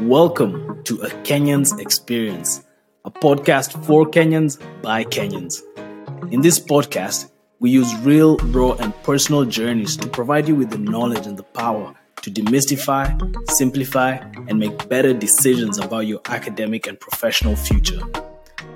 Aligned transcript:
Welcome 0.00 0.82
to 0.84 1.00
A 1.02 1.08
Kenyan's 1.22 1.78
Experience, 1.78 2.64
a 3.04 3.10
podcast 3.10 3.84
for 3.84 4.06
Kenyans 4.06 4.58
by 4.82 5.04
Kenyans. 5.04 5.62
In 6.32 6.40
this 6.40 6.58
podcast, 6.58 7.30
we 7.60 7.70
use 7.70 7.94
real, 8.00 8.36
raw, 8.38 8.72
and 8.72 8.94
personal 9.02 9.44
journeys 9.44 9.96
to 9.98 10.08
provide 10.08 10.48
you 10.48 10.56
with 10.56 10.70
the 10.70 10.78
knowledge 10.78 11.26
and 11.26 11.36
the 11.36 11.42
power 11.42 11.94
to 12.22 12.30
demystify, 12.30 13.06
simplify, 13.50 14.16
and 14.48 14.58
make 14.58 14.88
better 14.88 15.12
decisions 15.12 15.78
about 15.78 16.06
your 16.06 16.20
academic 16.26 16.86
and 16.86 16.98
professional 16.98 17.54
future. 17.54 18.00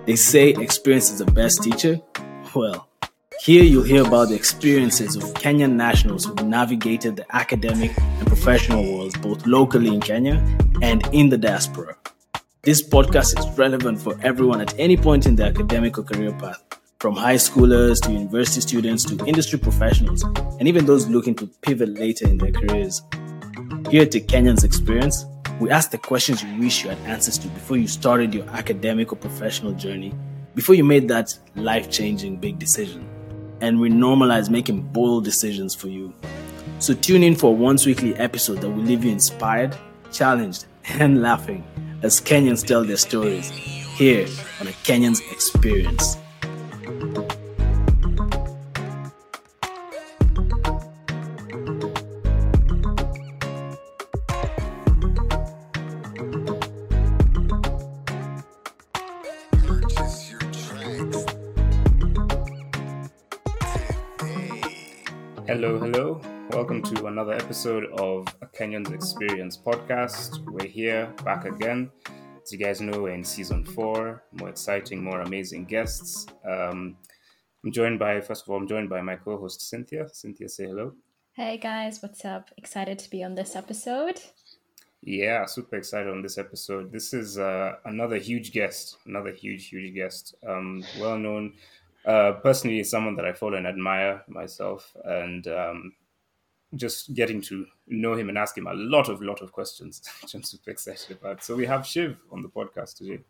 They 0.07 0.17
say 0.17 0.51
experience 0.51 1.11
is 1.11 1.19
the 1.19 1.33
best 1.33 1.63
teacher. 1.63 1.99
Well, 2.55 2.89
here 3.41 3.65
you'll 3.65 3.85
hear 3.85 4.07
about 4.07 4.29
the 4.29 4.35
experiences 4.35 5.17
of 5.17 5.23
Kenyan 5.35 5.77
nationals 5.77 6.27
who've 6.27 6.45
navigated 6.45 7.17
the 7.17 7.25
academic 7.35 7.97
and 7.99 8.27
professional 8.27 8.85
worlds 8.85 9.17
both 9.17 9.47
locally 9.47 9.95
in 9.95 10.03
Kenya 10.03 10.45
and 10.83 11.07
in 11.15 11.31
the 11.31 11.39
diaspora. 11.39 11.97
This 12.61 12.83
podcast 12.83 13.39
is 13.39 13.59
relevant 13.59 13.99
for 13.99 14.19
everyone 14.23 14.61
at 14.61 14.79
any 14.79 14.99
point 14.99 15.25
in 15.25 15.37
their 15.37 15.49
academic 15.49 15.97
or 15.97 16.03
career 16.03 16.33
path, 16.33 16.63
from 17.01 17.17
high 17.17 17.37
schoolers 17.37 17.99
to 18.03 18.13
university 18.13 18.61
students 18.61 19.05
to 19.05 19.25
industry 19.25 19.59
professionals, 19.59 20.23
and 20.59 20.69
even 20.69 20.85
those 20.85 21.07
looking 21.09 21.35
to 21.37 21.47
pivot 21.63 21.89
later 21.89 22.29
in 22.29 22.37
their 22.37 22.53
careers. 22.53 23.01
Here 23.91 24.05
the 24.05 24.21
Kenyans 24.21 24.65
Experience, 24.65 25.25
we 25.65 25.71
ask 25.71 25.91
the 25.91 25.97
questions 25.97 26.43
you 26.43 26.61
wish 26.61 26.85
you 26.85 26.91
had 26.91 26.99
answers 27.07 27.39
to 27.39 27.49
before 27.49 27.79
you 27.79 27.89
started 27.89 28.35
your 28.35 28.47
academic 28.51 29.15
or 29.15 29.17
professional 29.17 29.73
journey, 29.73 30.13
before 30.55 30.75
you 30.75 30.85
made 30.85 31.09
that 31.09 31.39
life 31.55 31.91
changing 31.91 32.37
big 32.37 32.59
decision. 32.59 33.09
And 33.63 33.81
we 33.81 33.89
normalize 33.89 34.51
making 34.51 34.83
bold 34.83 35.25
decisions 35.25 35.75
for 35.75 35.89
you. 35.89 36.13
So 36.81 36.93
tune 36.93 37.23
in 37.23 37.35
for 37.35 37.47
a 37.47 37.57
once 37.57 37.87
weekly 37.87 38.15
episode 38.17 38.61
that 38.61 38.69
will 38.69 38.83
leave 38.83 39.05
you 39.05 39.11
inspired, 39.11 39.75
challenged, 40.13 40.67
and 40.85 41.23
laughing 41.29 41.65
as 42.03 42.21
Kenyans 42.21 42.63
tell 42.67 42.85
their 42.85 42.99
stories 42.99 43.49
here 43.49 44.27
on 44.61 44.67
a 44.67 44.73
Kenyans 44.85 45.23
Experience. 45.33 46.19
Another 67.15 67.35
episode 67.35 67.85
of 68.01 68.27
a 68.43 68.47
Kenyans 68.47 68.93
Experience 68.93 69.57
podcast. 69.57 70.45
We're 70.51 70.67
here 70.67 71.15
back 71.25 71.45
again. 71.45 71.89
As 72.43 72.51
you 72.51 72.59
guys 72.59 72.81
know, 72.81 73.03
we're 73.03 73.15
in 73.15 73.23
season 73.23 73.65
four. 73.65 74.25
More 74.33 74.49
exciting, 74.49 75.05
more 75.05 75.21
amazing 75.21 75.67
guests. 75.67 76.27
Um, 76.45 76.97
I'm 77.63 77.71
joined 77.71 78.01
by, 78.01 78.21
first 78.21 78.43
of 78.43 78.49
all, 78.51 78.57
I'm 78.57 78.67
joined 78.67 78.91
by 78.91 79.01
my 79.01 79.15
co 79.15 79.39
host 79.39 79.61
Cynthia. 79.61 80.09
Cynthia, 80.13 80.49
say 80.49 80.65
hello. 80.65 80.95
Hey 81.35 81.57
guys, 81.57 82.03
what's 82.03 82.25
up? 82.25 82.51
Excited 82.57 82.99
to 82.99 83.09
be 83.09 83.23
on 83.23 83.37
this 83.37 83.55
episode. 83.55 84.21
Yeah, 85.01 85.47
super 85.47 85.77
excited 85.77 86.11
on 86.11 86.21
this 86.21 86.37
episode. 86.37 86.91
This 86.91 87.15
is 87.15 87.39
uh, 87.39 87.77
another 87.85 88.17
huge 88.17 88.51
guest, 88.51 88.97
another 89.07 89.31
huge, 89.31 89.69
huge 89.69 89.95
guest. 89.95 90.35
Um, 90.45 90.83
well 90.99 91.17
known, 91.17 91.53
uh, 92.05 92.33
personally, 92.43 92.83
someone 92.83 93.15
that 93.15 93.25
I 93.25 93.35
follow 93.35 93.55
and 93.55 93.69
admire 93.69 94.25
myself, 94.27 94.97
and 95.05 95.47
um, 95.47 95.93
just 96.77 97.15
getting 97.15 97.41
to 97.43 97.67
know 97.87 98.15
him 98.15 98.29
and 98.29 98.39
ask 98.39 98.57
him 98.57 98.67
a 98.67 98.75
lot 98.75 99.09
of, 99.09 99.23
lot 99.23 99.41
of 99.43 99.53
questions, 99.53 100.03
which 100.23 100.35
I'm 100.35 100.43
super 100.43 100.71
excited 100.71 101.17
about. 101.19 101.43
So 101.43 101.55
we 101.55 101.67
have 101.67 101.87
Shiv 101.87 102.17
on 102.31 102.43
the 102.43 102.49
podcast 102.49 102.97
today. 102.97 103.21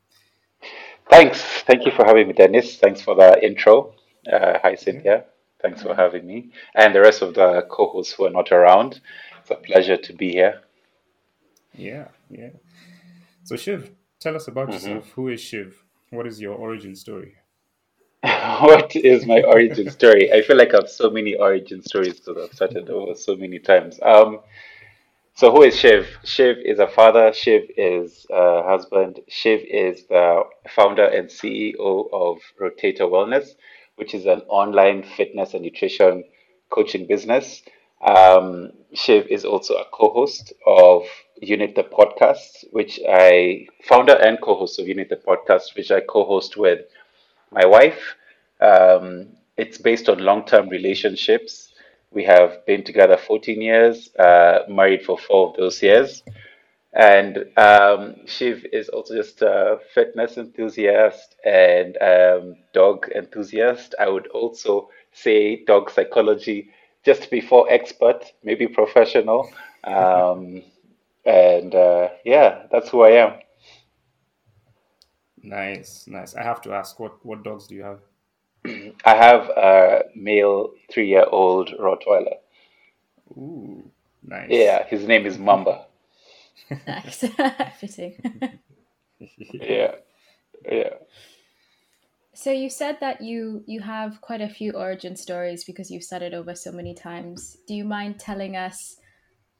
Thanks. 1.10 1.42
Thank 1.66 1.84
you 1.84 1.92
for 1.92 2.04
having 2.04 2.28
me, 2.28 2.32
Dennis. 2.32 2.76
Thanks 2.76 3.02
for 3.02 3.14
the 3.14 3.44
intro. 3.44 3.94
Uh, 4.30 4.58
hi, 4.62 4.74
Cynthia. 4.74 5.24
Thanks 5.60 5.82
for 5.82 5.94
having 5.94 6.26
me. 6.26 6.50
And 6.74 6.94
the 6.94 7.00
rest 7.00 7.22
of 7.22 7.34
the 7.34 7.66
co 7.70 7.88
hosts 7.88 8.12
who 8.14 8.26
are 8.26 8.30
not 8.30 8.52
around. 8.52 9.00
It's 9.40 9.50
a 9.50 9.56
pleasure 9.56 9.96
to 9.96 10.12
be 10.12 10.32
here. 10.32 10.62
Yeah, 11.74 12.08
yeah. 12.30 12.50
So 13.44 13.56
Shiv, 13.56 13.90
tell 14.20 14.36
us 14.36 14.48
about 14.48 14.72
yourself. 14.72 15.10
Who 15.14 15.28
is 15.28 15.40
Shiv? 15.40 15.84
What 16.10 16.26
is 16.26 16.40
your 16.40 16.54
origin 16.54 16.94
story? 16.96 17.36
what 18.60 18.94
is 18.96 19.26
my 19.26 19.42
origin 19.42 19.90
story? 19.90 20.32
I 20.32 20.42
feel 20.42 20.56
like 20.56 20.74
I 20.74 20.78
have 20.78 20.90
so 20.90 21.08
many 21.10 21.34
origin 21.34 21.82
stories 21.82 22.20
because 22.20 22.36
I've 22.42 22.54
started 22.54 22.90
over 22.90 23.14
so 23.14 23.36
many 23.36 23.58
times. 23.58 23.98
Um, 24.02 24.40
so 25.34 25.50
who 25.52 25.62
is 25.62 25.76
Shiv? 25.78 26.08
Shiv 26.24 26.58
is 26.58 26.78
a 26.78 26.86
father. 26.88 27.32
Shiv 27.32 27.64
is 27.76 28.26
a 28.30 28.62
husband. 28.62 29.20
Shiv 29.28 29.60
is 29.62 30.06
the 30.08 30.42
founder 30.68 31.06
and 31.06 31.28
CEO 31.28 32.08
of 32.12 32.38
Rotator 32.60 33.08
Wellness, 33.10 33.56
which 33.96 34.14
is 34.14 34.26
an 34.26 34.40
online 34.48 35.02
fitness 35.02 35.54
and 35.54 35.62
nutrition 35.64 36.24
coaching 36.70 37.06
business. 37.06 37.62
Um, 38.02 38.72
Shiv 38.94 39.26
is 39.28 39.44
also 39.44 39.74
a 39.76 39.86
co-host 39.92 40.52
of 40.66 41.04
Unit 41.40 41.74
the 41.74 41.84
Podcast, 41.84 42.64
which 42.72 43.00
I 43.08 43.66
founder 43.84 44.14
and 44.14 44.40
co-host 44.42 44.78
of 44.80 44.88
Unit 44.88 45.08
the 45.08 45.16
Podcast, 45.16 45.76
which 45.76 45.90
I 45.90 46.00
co-host 46.00 46.56
with 46.56 46.80
my 47.50 47.66
wife. 47.66 48.16
Um, 48.64 49.28
it's 49.56 49.78
based 49.78 50.08
on 50.08 50.18
long-term 50.18 50.68
relationships. 50.68 51.72
We 52.10 52.24
have 52.24 52.64
been 52.66 52.84
together 52.84 53.16
14 53.16 53.60
years, 53.60 54.14
uh, 54.16 54.60
married 54.68 55.04
for 55.04 55.18
four 55.18 55.50
of 55.50 55.56
those 55.56 55.82
years. 55.82 56.22
And 56.92 57.46
um, 57.56 58.14
Shiv 58.26 58.64
is 58.72 58.88
also 58.88 59.16
just 59.16 59.42
a 59.42 59.80
fitness 59.94 60.38
enthusiast 60.38 61.34
and 61.44 61.96
um, 62.00 62.56
dog 62.72 63.10
enthusiast. 63.14 63.96
I 63.98 64.08
would 64.08 64.28
also 64.28 64.90
say 65.12 65.64
dog 65.64 65.90
psychology, 65.90 66.70
just 67.04 67.30
before 67.30 67.70
expert, 67.70 68.24
maybe 68.44 68.68
professional. 68.68 69.52
Um, 69.82 70.62
and 71.24 71.74
uh, 71.74 72.10
yeah, 72.24 72.66
that's 72.70 72.90
who 72.90 73.02
I 73.02 73.10
am. 73.10 73.40
Nice, 75.42 76.06
nice. 76.06 76.34
I 76.36 76.42
have 76.42 76.62
to 76.62 76.72
ask, 76.72 76.98
what 77.00 77.24
what 77.26 77.42
dogs 77.42 77.66
do 77.66 77.74
you 77.74 77.82
have? 77.82 78.00
I 78.66 79.14
have 79.14 79.48
a 79.50 80.02
male 80.14 80.70
three-year-old 80.90 81.74
Rottweiler. 81.78 82.36
Ooh, 83.36 83.90
nice. 84.22 84.48
Yeah, 84.50 84.86
his 84.86 85.06
name 85.06 85.26
is 85.26 85.38
Mamba. 85.38 85.86
Nice. 86.86 87.24
Fitting. 87.80 88.16
Yeah, 89.52 89.94
yeah. 90.70 90.90
so 92.34 92.50
you 92.50 92.68
said 92.68 92.98
that 93.00 93.22
you 93.22 93.62
you 93.66 93.80
have 93.80 94.20
quite 94.20 94.42
a 94.42 94.48
few 94.48 94.72
origin 94.72 95.16
stories 95.16 95.64
because 95.64 95.90
you've 95.90 96.04
said 96.04 96.20
it 96.20 96.34
over 96.34 96.54
so 96.54 96.72
many 96.72 96.94
times. 96.94 97.56
Do 97.66 97.74
you 97.74 97.84
mind 97.84 98.18
telling 98.18 98.56
us 98.56 98.96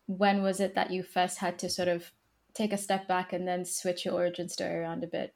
when 0.07 0.43
was 0.43 0.61
it 0.61 0.75
that 0.75 0.91
you 0.91 1.03
first 1.03 1.39
had 1.39 1.59
to 1.61 1.71
sort 1.71 1.89
of 1.89 2.11
take 2.53 2.73
a 2.73 2.77
step 2.77 3.09
back 3.09 3.33
and 3.33 3.49
then 3.49 3.65
switch 3.65 4.05
your 4.05 4.15
origin 4.15 4.49
story 4.49 4.75
around 4.75 5.03
a 5.05 5.07
bit? 5.07 5.35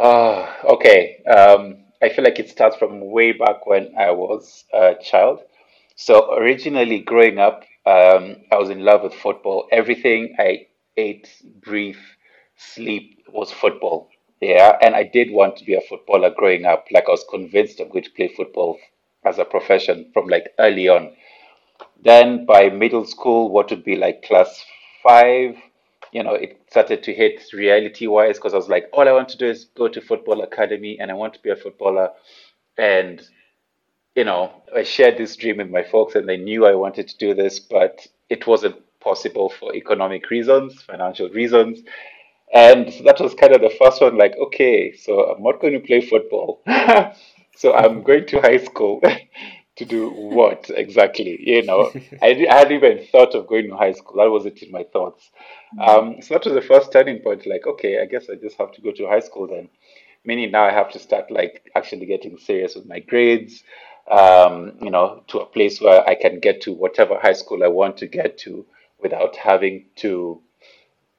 Ah, 0.00 0.58
okay. 0.64 1.22
Um, 1.24 1.84
I 2.02 2.08
feel 2.08 2.24
like 2.24 2.38
it 2.38 2.48
starts 2.48 2.76
from 2.76 3.00
way 3.10 3.32
back 3.32 3.66
when 3.66 3.94
I 3.98 4.10
was 4.10 4.64
a 4.72 4.94
child. 5.00 5.42
So 5.96 6.34
originally, 6.34 7.00
growing 7.00 7.38
up, 7.38 7.64
um, 7.86 8.36
I 8.50 8.56
was 8.56 8.70
in 8.70 8.84
love 8.84 9.02
with 9.02 9.14
football. 9.14 9.68
Everything 9.70 10.34
I 10.38 10.66
ate, 10.96 11.28
breathe, 11.62 12.02
sleep 12.56 13.22
was 13.28 13.52
football. 13.52 14.08
Yeah, 14.40 14.76
and 14.80 14.94
I 14.96 15.02
did 15.04 15.30
want 15.30 15.56
to 15.58 15.64
be 15.64 15.74
a 15.74 15.82
footballer 15.82 16.30
growing 16.30 16.64
up. 16.64 16.86
Like 16.90 17.04
I 17.08 17.10
was 17.12 17.24
convinced 17.30 17.78
I'm 17.80 17.90
going 17.90 18.04
to 18.04 18.10
play 18.10 18.28
football 18.28 18.78
as 19.24 19.38
a 19.38 19.44
profession 19.44 20.10
from 20.14 20.28
like 20.28 20.52
early 20.58 20.88
on. 20.88 21.14
Then 22.02 22.46
by 22.46 22.68
middle 22.70 23.04
school, 23.06 23.50
what 23.50 23.70
would 23.70 23.84
be 23.84 23.96
like 23.96 24.22
class 24.22 24.64
five, 25.02 25.56
you 26.12 26.22
know, 26.22 26.34
it 26.34 26.60
started 26.70 27.02
to 27.04 27.14
hit 27.14 27.42
reality 27.52 28.06
wise 28.06 28.36
because 28.36 28.54
I 28.54 28.56
was 28.58 28.68
like, 28.68 28.88
all 28.92 29.08
I 29.08 29.12
want 29.12 29.28
to 29.30 29.38
do 29.38 29.48
is 29.48 29.66
go 29.76 29.88
to 29.88 30.00
football 30.00 30.42
academy 30.42 30.98
and 31.00 31.10
I 31.10 31.14
want 31.14 31.34
to 31.34 31.40
be 31.40 31.50
a 31.50 31.56
footballer. 31.56 32.10
And, 32.76 33.22
you 34.14 34.24
know, 34.24 34.52
I 34.74 34.82
shared 34.82 35.18
this 35.18 35.36
dream 35.36 35.58
with 35.58 35.70
my 35.70 35.82
folks 35.82 36.14
and 36.14 36.28
they 36.28 36.36
knew 36.36 36.66
I 36.66 36.74
wanted 36.74 37.08
to 37.08 37.16
do 37.18 37.34
this, 37.34 37.60
but 37.60 38.06
it 38.28 38.46
wasn't 38.46 38.76
possible 39.00 39.50
for 39.50 39.74
economic 39.74 40.30
reasons, 40.30 40.82
financial 40.82 41.28
reasons. 41.30 41.80
And 42.52 42.92
so 42.92 43.04
that 43.04 43.20
was 43.20 43.34
kind 43.34 43.54
of 43.54 43.60
the 43.60 43.74
first 43.78 44.00
one 44.00 44.18
like, 44.18 44.34
okay, 44.36 44.92
so 44.96 45.32
I'm 45.32 45.42
not 45.42 45.60
going 45.60 45.74
to 45.74 45.80
play 45.80 46.00
football. 46.00 46.62
so 47.56 47.74
I'm 47.74 48.02
going 48.02 48.26
to 48.26 48.40
high 48.40 48.58
school 48.58 49.00
to 49.80 49.86
do 49.86 50.10
what 50.10 50.70
exactly? 50.74 51.38
You 51.40 51.64
know, 51.64 51.92
I, 52.22 52.28
I 52.50 52.54
hadn't 52.58 52.76
even 52.76 53.06
thought 53.12 53.34
of 53.34 53.48
going 53.48 53.68
to 53.70 53.76
high 53.76 53.92
school. 53.92 54.18
That 54.22 54.30
wasn't 54.30 54.62
in 54.62 54.72
my 54.72 54.84
thoughts. 54.84 55.30
Um, 55.78 56.22
so 56.22 56.34
that 56.34 56.44
was 56.46 56.54
the 56.54 56.62
first 56.62 56.92
turning 56.92 57.20
point. 57.20 57.46
Like, 57.46 57.66
okay, 57.66 58.00
I 58.02 58.06
guess 58.06 58.30
I 58.30 58.36
just 58.36 58.58
have 58.58 58.72
to 58.74 58.82
go 58.82 58.92
to 58.92 59.08
high 59.08 59.20
school 59.20 59.48
then. 59.48 59.70
meaning 60.24 60.50
now 60.52 60.64
I 60.64 60.72
have 60.72 60.90
to 60.92 61.00
start 61.00 61.30
like 61.30 61.70
actually 61.76 62.06
getting 62.06 62.38
serious 62.38 62.74
with 62.76 62.86
my 62.86 63.00
grades, 63.00 63.64
um, 64.10 64.74
you 64.82 64.90
know, 64.90 65.24
to 65.28 65.40
a 65.40 65.46
place 65.46 65.80
where 65.80 66.08
I 66.08 66.14
can 66.16 66.40
get 66.40 66.62
to 66.62 66.72
whatever 66.72 67.18
high 67.20 67.34
school 67.34 67.64
I 67.64 67.68
want 67.68 67.96
to 67.98 68.06
get 68.06 68.38
to 68.40 68.66
without 69.02 69.36
having 69.36 69.86
to 69.96 70.42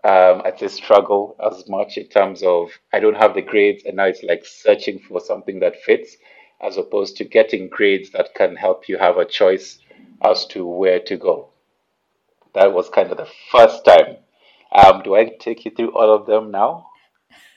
um, 0.04 0.42
at 0.46 0.62
least 0.62 0.76
struggle 0.78 1.36
as 1.44 1.68
much 1.70 1.98
in 1.98 2.08
terms 2.08 2.44
of 2.44 2.72
I 2.94 3.00
don't 3.00 3.18
have 3.18 3.36
the 3.36 3.42
grades, 3.42 3.84
and 3.86 3.98
now 3.98 4.06
it's 4.06 4.24
like 4.24 4.46
searching 4.46 5.00
for 5.00 5.20
something 5.20 5.60
that 5.60 5.82
fits, 5.84 6.18
as 6.62 6.78
opposed 6.78 7.18
to 7.18 7.24
getting 7.26 7.70
grades 7.70 8.12
that 8.12 8.34
can 8.36 8.56
help 8.56 8.88
you 8.88 8.98
have 8.98 9.18
a 9.18 9.26
choice 9.26 9.80
as 10.24 10.46
to 10.48 10.66
where 10.66 11.00
to 11.00 11.18
go. 11.18 11.50
That 12.54 12.74
was 12.74 12.90
kind 12.90 13.12
of 13.12 13.18
the 13.18 13.28
first 13.52 13.86
time. 13.86 14.18
Um, 14.72 15.02
do 15.04 15.16
I 15.16 15.26
take 15.40 15.66
you 15.66 15.72
through 15.72 15.92
all 15.98 16.14
of 16.14 16.26
them 16.28 16.52
now? 16.52 16.88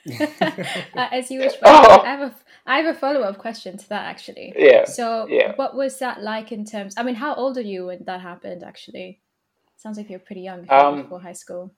uh, 0.11 1.07
as 1.11 1.31
you 1.31 1.39
wish. 1.39 1.53
But 1.61 1.69
I 1.69 2.11
have 2.11 2.21
a 2.21 2.35
I 2.65 2.77
have 2.79 2.95
a 2.95 2.99
follow 2.99 3.21
up 3.21 3.37
question 3.37 3.77
to 3.77 3.89
that 3.89 4.05
actually. 4.05 4.53
Yeah. 4.57 4.85
So, 4.85 5.27
Yeah. 5.29 5.53
what 5.55 5.75
was 5.75 5.99
that 5.99 6.21
like 6.21 6.51
in 6.51 6.65
terms? 6.65 6.95
I 6.97 7.03
mean, 7.03 7.15
how 7.15 7.35
old 7.35 7.57
are 7.57 7.61
you 7.61 7.87
when 7.87 8.03
that 8.05 8.21
happened? 8.21 8.63
Actually, 8.63 9.21
sounds 9.77 9.97
like 9.97 10.09
you're 10.09 10.19
pretty 10.19 10.41
young 10.41 10.59
if 10.63 10.69
you 10.69 10.75
were 10.77 10.81
Um, 10.81 11.03
before 11.03 11.19
high 11.21 11.33
school. 11.33 11.71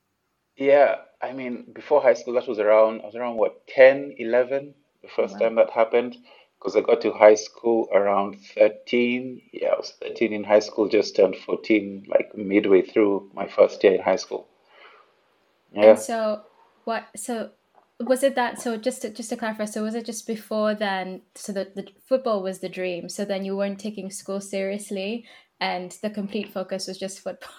Yeah, 0.58 0.96
I 1.22 1.34
mean, 1.34 1.66
before 1.74 2.02
high 2.02 2.16
school, 2.16 2.34
that 2.34 2.48
was 2.48 2.60
around, 2.60 3.02
I 3.02 3.06
was 3.06 3.16
around 3.16 3.38
what, 3.38 3.68
10, 3.68 4.16
11, 4.18 4.74
the 5.04 5.08
Oh, 5.08 5.12
first 5.16 5.34
wow. 5.34 5.40
time 5.40 5.56
that 5.56 5.70
happened. 5.70 6.18
Because 6.60 6.76
I 6.76 6.82
got 6.82 7.02
to 7.02 7.14
high 7.14 7.36
school 7.36 7.90
around 7.94 8.38
13. 8.56 9.42
Yeah, 9.54 9.70
I 9.70 9.78
was 9.78 9.94
13 10.02 10.34
in 10.34 10.44
high 10.44 10.60
school, 10.60 10.90
just 10.90 11.16
turned 11.16 11.38
14, 11.38 12.06
like 12.10 12.36
midway 12.38 12.84
through 12.84 13.32
my 13.34 13.48
first 13.48 13.84
year 13.84 13.96
in 13.96 14.02
high 14.02 14.18
school. 14.18 14.48
Yeah. 15.82 15.96
And 15.96 16.00
so, 16.00 16.44
what? 16.86 17.08
So, 17.16 17.52
was 18.02 18.24
it 18.24 18.36
that? 18.36 18.60
So, 18.62 18.78
just 18.78 19.02
to, 19.04 19.10
just 19.12 19.30
to 19.30 19.38
clarify, 19.38 19.66
so 19.66 19.84
was 19.84 19.96
it 19.96 20.06
just 20.06 20.28
before 20.28 20.76
then? 20.76 21.24
So 21.36 21.54
the, 21.54 21.72
the 21.76 21.88
football 22.08 22.44
was 22.44 22.60
the 22.60 22.70
dream. 22.70 23.10
So 23.10 23.26
then 23.26 23.46
you 23.46 23.58
weren't 23.58 23.80
taking 23.80 24.10
school 24.12 24.42
seriously, 24.42 25.26
and 25.60 25.92
the 26.02 26.10
complete 26.10 26.54
focus 26.54 26.88
was 26.88 26.98
just 26.98 27.22
football. 27.22 27.52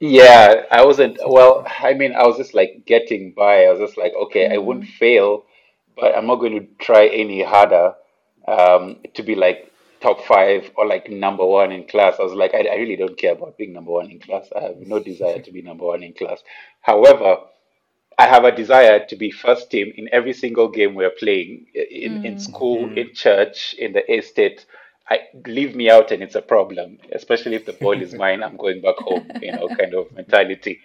Yeah, 0.00 0.64
I 0.70 0.84
wasn't, 0.84 1.18
well, 1.26 1.66
I 1.80 1.94
mean, 1.94 2.14
I 2.14 2.26
was 2.26 2.36
just 2.36 2.54
like 2.54 2.84
getting 2.86 3.32
by. 3.32 3.64
I 3.64 3.70
was 3.70 3.80
just 3.80 3.96
like, 3.98 4.12
okay, 4.26 4.48
I 4.52 4.58
wouldn't 4.58 4.84
Mm, 4.84 4.92
fail, 5.00 5.45
but 5.96 6.16
I'm 6.16 6.26
not 6.26 6.36
going 6.36 6.60
to 6.60 6.66
try 6.78 7.06
any 7.06 7.42
harder 7.42 7.94
um, 8.46 8.98
to 9.14 9.22
be 9.22 9.34
like 9.34 9.72
top 10.00 10.24
five 10.24 10.70
or 10.76 10.86
like 10.86 11.10
number 11.10 11.44
one 11.44 11.72
in 11.72 11.86
class. 11.86 12.16
I 12.18 12.22
was 12.22 12.32
like, 12.32 12.54
I, 12.54 12.60
I 12.60 12.74
really 12.76 12.96
don't 12.96 13.18
care 13.18 13.32
about 13.32 13.56
being 13.56 13.72
number 13.72 13.92
one 13.92 14.10
in 14.10 14.20
class. 14.20 14.48
I 14.54 14.60
have 14.60 14.76
no 14.78 14.98
desire 14.98 15.40
to 15.40 15.52
be 15.52 15.62
number 15.62 15.84
one 15.84 16.02
in 16.02 16.12
class. 16.12 16.42
However, 16.80 17.38
I 18.18 18.26
have 18.26 18.44
a 18.44 18.52
desire 18.52 19.04
to 19.06 19.16
be 19.16 19.30
first 19.30 19.70
team 19.70 19.92
in 19.96 20.08
every 20.12 20.32
single 20.32 20.68
game 20.68 20.94
we're 20.94 21.10
playing 21.10 21.66
in, 21.74 22.24
in 22.24 22.34
mm, 22.36 22.40
school, 22.40 22.96
in 22.96 23.12
church, 23.14 23.74
in 23.78 23.92
the 23.92 24.10
estate. 24.10 24.64
I 25.08 25.20
leave 25.46 25.76
me 25.76 25.90
out 25.90 26.10
and 26.10 26.22
it's 26.22 26.34
a 26.34 26.42
problem, 26.42 26.98
especially 27.12 27.56
if 27.56 27.66
the 27.66 27.74
ball 27.74 28.00
is 28.00 28.14
mine, 28.22 28.42
I'm 28.42 28.56
going 28.56 28.80
back 28.80 28.96
home, 28.96 29.30
you 29.42 29.52
know, 29.52 29.68
kind 29.68 29.94
of 29.94 30.12
mentality. 30.12 30.80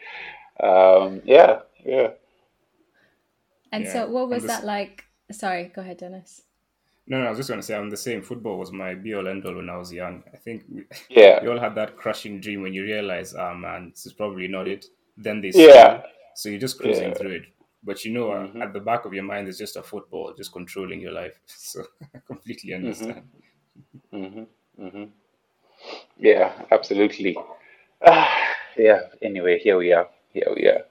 Um, 0.60 1.22
yeah, 1.26 1.60
yeah. 1.86 2.10
And 3.72 3.86
Yeah. 3.86 3.88
so, 3.88 4.10
what 4.10 4.30
was 4.30 4.44
this, 4.44 4.48
that 4.48 4.66
like? 4.66 5.06
Sorry, 5.32 5.66
go 5.66 5.82
ahead, 5.82 5.98
Dennis. 5.98 6.44
no, 7.08 7.20
no, 7.20 7.26
I 7.26 7.30
was 7.30 7.40
just 7.40 7.50
going 7.50 7.60
to 7.60 7.66
say 7.66 7.76
I'm 7.76 7.90
the 7.90 7.98
same. 7.98 8.22
Football 8.22 8.58
was 8.58 8.72
my 8.72 8.94
be 8.94 9.14
all 9.14 9.28
end 9.28 9.46
all 9.46 9.56
when 9.56 9.70
I 9.70 9.78
was 9.78 9.92
young. 9.92 10.24
I 10.34 10.38
think 10.38 10.64
we, 10.70 10.86
Yeah, 11.10 11.42
we 11.42 11.48
all 11.48 11.60
had 11.60 11.76
that 11.76 11.98
crushing 11.98 12.40
dream 12.40 12.62
when 12.62 12.74
you 12.74 12.84
realize, 12.84 13.34
ah, 13.36 13.54
man, 13.54 13.92
this 13.92 14.06
is 14.06 14.14
probably 14.14 14.48
not 14.48 14.68
it. 14.68 14.86
Then 15.18 15.42
they 15.42 15.52
yeah, 15.54 15.54
score, 15.54 16.04
so 16.36 16.50
you're 16.50 16.60
just 16.60 16.80
cruising 16.80 17.14
yeah. 17.14 17.16
through 17.16 17.32
it. 17.32 17.44
But 17.84 18.06
you 18.06 18.14
know, 18.14 18.32
uh, 18.32 18.48
hmm 18.48 18.64
at 18.64 18.74
the 18.74 18.80
back 18.80 19.06
of 19.06 19.14
your 19.14 19.24
mind 19.24 19.48
is 19.48 19.58
just 19.58 19.76
a 19.76 19.84
football, 19.84 20.34
just 20.38 20.54
controlling 20.54 21.02
your 21.02 21.14
life. 21.14 21.40
So 21.48 21.84
I 22.16 22.20
completely 22.26 22.74
hmm 22.82 23.12
understand. 23.14 23.24
hmm 24.12 24.44
Mm-hmm. 24.80 25.04
Yeah, 26.18 26.54
absolutely. 26.72 27.38
Ah, 28.06 28.56
yeah, 28.78 29.02
anyway, 29.22 29.60
here 29.60 29.78
we 29.78 29.94
are. 29.94 30.10
Here 30.34 30.48
we 30.56 30.68
are. 30.68 30.86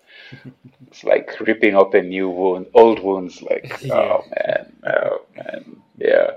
It's 0.89 1.05
like 1.05 1.39
ripping 1.41 1.75
open 1.75 2.09
new 2.09 2.29
wound, 2.29 2.67
old 2.75 3.03
wounds. 3.03 3.43
Like, 3.43 3.79
yeah. 3.83 3.95
oh 3.95 4.25
man, 4.29 4.73
oh 4.87 5.27
man, 5.37 5.83
yeah. 5.99 6.31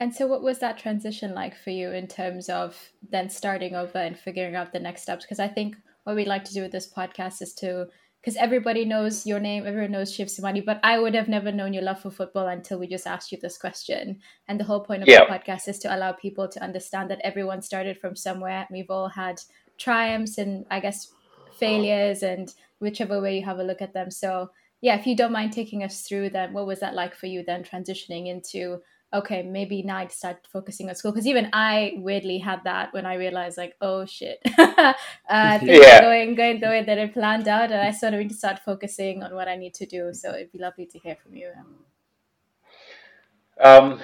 And 0.00 0.14
so, 0.14 0.26
what 0.26 0.42
was 0.42 0.60
that 0.60 0.78
transition 0.78 1.34
like 1.34 1.56
for 1.56 1.70
you 1.70 1.90
in 1.90 2.06
terms 2.06 2.48
of 2.48 2.76
then 3.10 3.28
starting 3.28 3.74
over 3.74 3.98
and 3.98 4.18
figuring 4.18 4.54
out 4.54 4.72
the 4.72 4.78
next 4.78 5.02
steps? 5.02 5.24
Because 5.24 5.40
I 5.40 5.48
think 5.48 5.76
what 6.04 6.16
we 6.16 6.24
like 6.24 6.44
to 6.44 6.54
do 6.54 6.62
with 6.62 6.72
this 6.72 6.90
podcast 6.90 7.42
is 7.42 7.52
to, 7.54 7.88
because 8.20 8.36
everybody 8.36 8.84
knows 8.84 9.26
your 9.26 9.40
name, 9.40 9.66
everyone 9.66 9.90
knows 9.90 10.14
Shiv 10.14 10.28
Simani, 10.28 10.64
but 10.64 10.78
I 10.84 11.00
would 11.00 11.14
have 11.14 11.28
never 11.28 11.50
known 11.50 11.72
your 11.72 11.82
love 11.82 12.00
for 12.00 12.10
football 12.10 12.46
until 12.46 12.78
we 12.78 12.86
just 12.86 13.08
asked 13.08 13.32
you 13.32 13.38
this 13.42 13.58
question. 13.58 14.20
And 14.46 14.58
the 14.58 14.64
whole 14.64 14.80
point 14.80 15.02
of 15.02 15.06
the 15.06 15.26
podcast 15.28 15.68
is 15.68 15.80
to 15.80 15.94
allow 15.94 16.12
people 16.12 16.48
to 16.48 16.62
understand 16.62 17.10
that 17.10 17.20
everyone 17.24 17.60
started 17.60 17.98
from 17.98 18.14
somewhere. 18.14 18.68
We've 18.70 18.90
all 18.90 19.08
had 19.08 19.40
triumphs 19.78 20.38
and 20.38 20.64
I 20.70 20.80
guess 20.80 21.12
failures, 21.58 22.22
and 22.22 22.52
whichever 22.78 23.20
way 23.20 23.38
you 23.38 23.44
have 23.44 23.58
a 23.58 23.64
look 23.64 23.82
at 23.82 23.94
them. 23.94 24.10
So, 24.10 24.50
yeah, 24.80 24.98
if 24.98 25.06
you 25.06 25.16
don't 25.16 25.32
mind 25.32 25.52
taking 25.52 25.82
us 25.82 26.02
through 26.02 26.30
them, 26.30 26.52
what 26.52 26.66
was 26.66 26.80
that 26.80 26.94
like 26.94 27.14
for 27.14 27.26
you 27.26 27.42
then 27.44 27.64
transitioning 27.64 28.28
into? 28.28 28.80
okay, 29.12 29.42
maybe 29.42 29.82
now 29.82 29.98
I'd 29.98 30.12
start 30.12 30.46
focusing 30.52 30.88
on 30.88 30.94
school. 30.94 31.12
Because 31.12 31.26
even 31.26 31.48
I 31.52 31.94
weirdly 31.96 32.38
had 32.38 32.64
that 32.64 32.92
when 32.92 33.06
I 33.06 33.14
realized, 33.14 33.56
like, 33.56 33.74
oh 33.80 34.04
shit, 34.04 34.40
uh, 34.58 34.94
things 35.58 35.86
are 35.86 36.00
going 36.00 36.34
going 36.34 36.60
the 36.60 36.66
way 36.66 36.84
that 36.84 36.98
I 36.98 37.06
planned 37.06 37.48
out, 37.48 37.72
and 37.72 37.80
I 37.80 37.90
sort 37.92 38.14
of 38.14 38.20
need 38.20 38.30
to 38.30 38.36
start 38.36 38.60
focusing 38.64 39.22
on 39.22 39.34
what 39.34 39.48
I 39.48 39.56
need 39.56 39.74
to 39.74 39.86
do. 39.86 40.12
So 40.12 40.34
it'd 40.34 40.52
be 40.52 40.58
lovely 40.58 40.86
to 40.86 40.98
hear 40.98 41.16
from 41.16 41.36
you. 41.36 41.50
Um, 43.60 44.00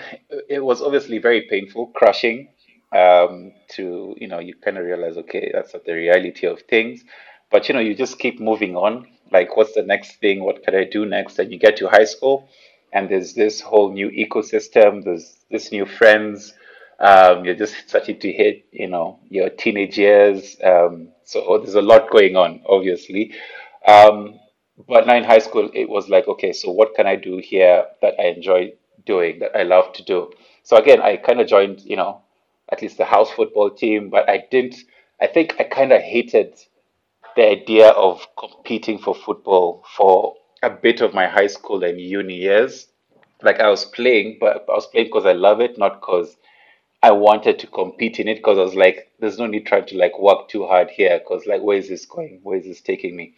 it 0.49 0.65
was 0.65 0.83
obviously 0.83 1.19
very 1.19 1.43
painful, 1.43 1.89
crushing. 1.89 2.49
Um, 2.93 3.53
to 3.71 4.15
you 4.21 4.29
know, 4.29 4.39
you 4.39 4.55
kind 4.55 4.79
of 4.79 4.85
realize, 4.85 5.17
okay, 5.17 5.51
that's 5.53 5.75
not 5.75 5.85
the 5.85 5.95
reality 5.95 6.47
of 6.47 6.63
things. 6.63 7.05
But 7.51 7.69
you 7.69 7.75
know, 7.75 7.81
you 7.81 7.95
just 7.95 8.19
keep 8.19 8.41
moving 8.41 8.77
on. 8.77 9.07
Like, 9.31 9.57
what's 9.57 9.75
the 9.75 9.83
next 9.83 10.21
thing? 10.21 10.45
What 10.45 10.63
can 10.63 10.75
I 10.75 10.85
do 10.85 11.07
next? 11.07 11.39
And 11.39 11.51
you 11.53 11.59
get 11.59 11.77
to 11.79 11.89
high 11.89 12.05
school, 12.05 12.49
and 12.93 13.09
there's 13.09 13.35
this 13.35 13.61
whole 13.61 13.93
new 13.93 14.11
ecosystem. 14.11 15.05
There's 15.05 15.37
this 15.51 15.73
new 15.73 15.87
friends. 15.87 16.55
Um, 17.01 17.45
you're 17.45 17.57
just 17.57 17.89
starting 17.89 18.19
to 18.21 18.33
hit, 18.33 18.67
you 18.71 18.87
know, 18.87 19.19
your 19.29 19.51
teenage 19.51 19.99
years. 19.99 20.57
Um, 20.63 21.09
so 21.25 21.59
there's 21.59 21.75
a 21.75 21.83
lot 21.83 22.11
going 22.11 22.37
on, 22.37 22.61
obviously. 22.67 23.35
Um, 23.87 24.39
but 24.89 25.07
now 25.07 25.17
in 25.17 25.25
high 25.25 25.39
school, 25.39 25.71
it 25.75 25.89
was 25.89 26.09
like, 26.09 26.29
okay, 26.29 26.53
so 26.53 26.71
what 26.71 26.95
can 26.95 27.07
I 27.07 27.17
do 27.17 27.39
here 27.39 27.87
that 28.03 28.15
I 28.19 28.27
enjoy 28.27 28.73
doing, 29.07 29.41
that 29.41 29.57
I 29.57 29.63
love 29.63 29.93
to 29.95 30.05
do? 30.05 30.33
So 30.63 30.77
again, 30.77 31.01
I 31.01 31.17
kind 31.17 31.41
of 31.41 31.47
joined, 31.49 31.83
you 31.83 31.97
know, 31.97 32.23
at 32.71 32.83
least 32.83 32.99
the 32.99 33.05
house 33.05 33.31
football 33.31 33.71
team, 33.71 34.11
but 34.11 34.29
I 34.29 34.45
didn't, 34.51 34.77
I 35.21 35.27
think 35.27 35.57
I 35.61 35.65
kind 35.65 35.93
of 35.93 36.01
hated 36.01 36.55
the 37.37 37.49
idea 37.49 37.89
of 37.89 38.27
competing 38.39 38.99
for 38.99 39.15
football 39.15 39.85
for 39.97 40.35
a 40.63 40.71
bit 40.71 41.01
of 41.01 41.15
my 41.15 41.27
high 41.27 41.47
school 41.47 41.85
and 41.85 42.01
uni 42.01 42.35
years. 42.35 42.89
Like 43.43 43.61
I 43.61 43.69
was 43.69 43.85
playing, 43.85 44.39
but 44.41 44.65
I 44.69 44.73
was 44.73 44.87
playing 44.87 45.09
because 45.09 45.27
I 45.27 45.33
love 45.33 45.61
it, 45.61 45.79
not 45.79 46.01
because 46.01 46.37
I 47.03 47.11
wanted 47.13 47.59
to 47.59 47.67
compete 47.67 48.19
in 48.19 48.29
it. 48.29 48.37
Because 48.37 48.59
I 48.59 48.63
was 48.63 48.75
like, 48.75 49.11
there's 49.21 49.39
no 49.39 49.47
need 49.47 49.67
trying 49.67 49.87
to 49.87 49.99
like 49.99 50.19
work 50.19 50.49
too 50.49 50.67
hard 50.67 50.91
here. 50.91 51.19
Because 51.19 51.47
like, 51.47 51.63
where 51.63 51.77
is 51.77 51.89
this 51.89 52.07
going? 52.07 52.41
Where 52.43 52.59
is 52.59 52.65
this 52.65 52.81
taking 52.81 53.17
me? 53.17 53.35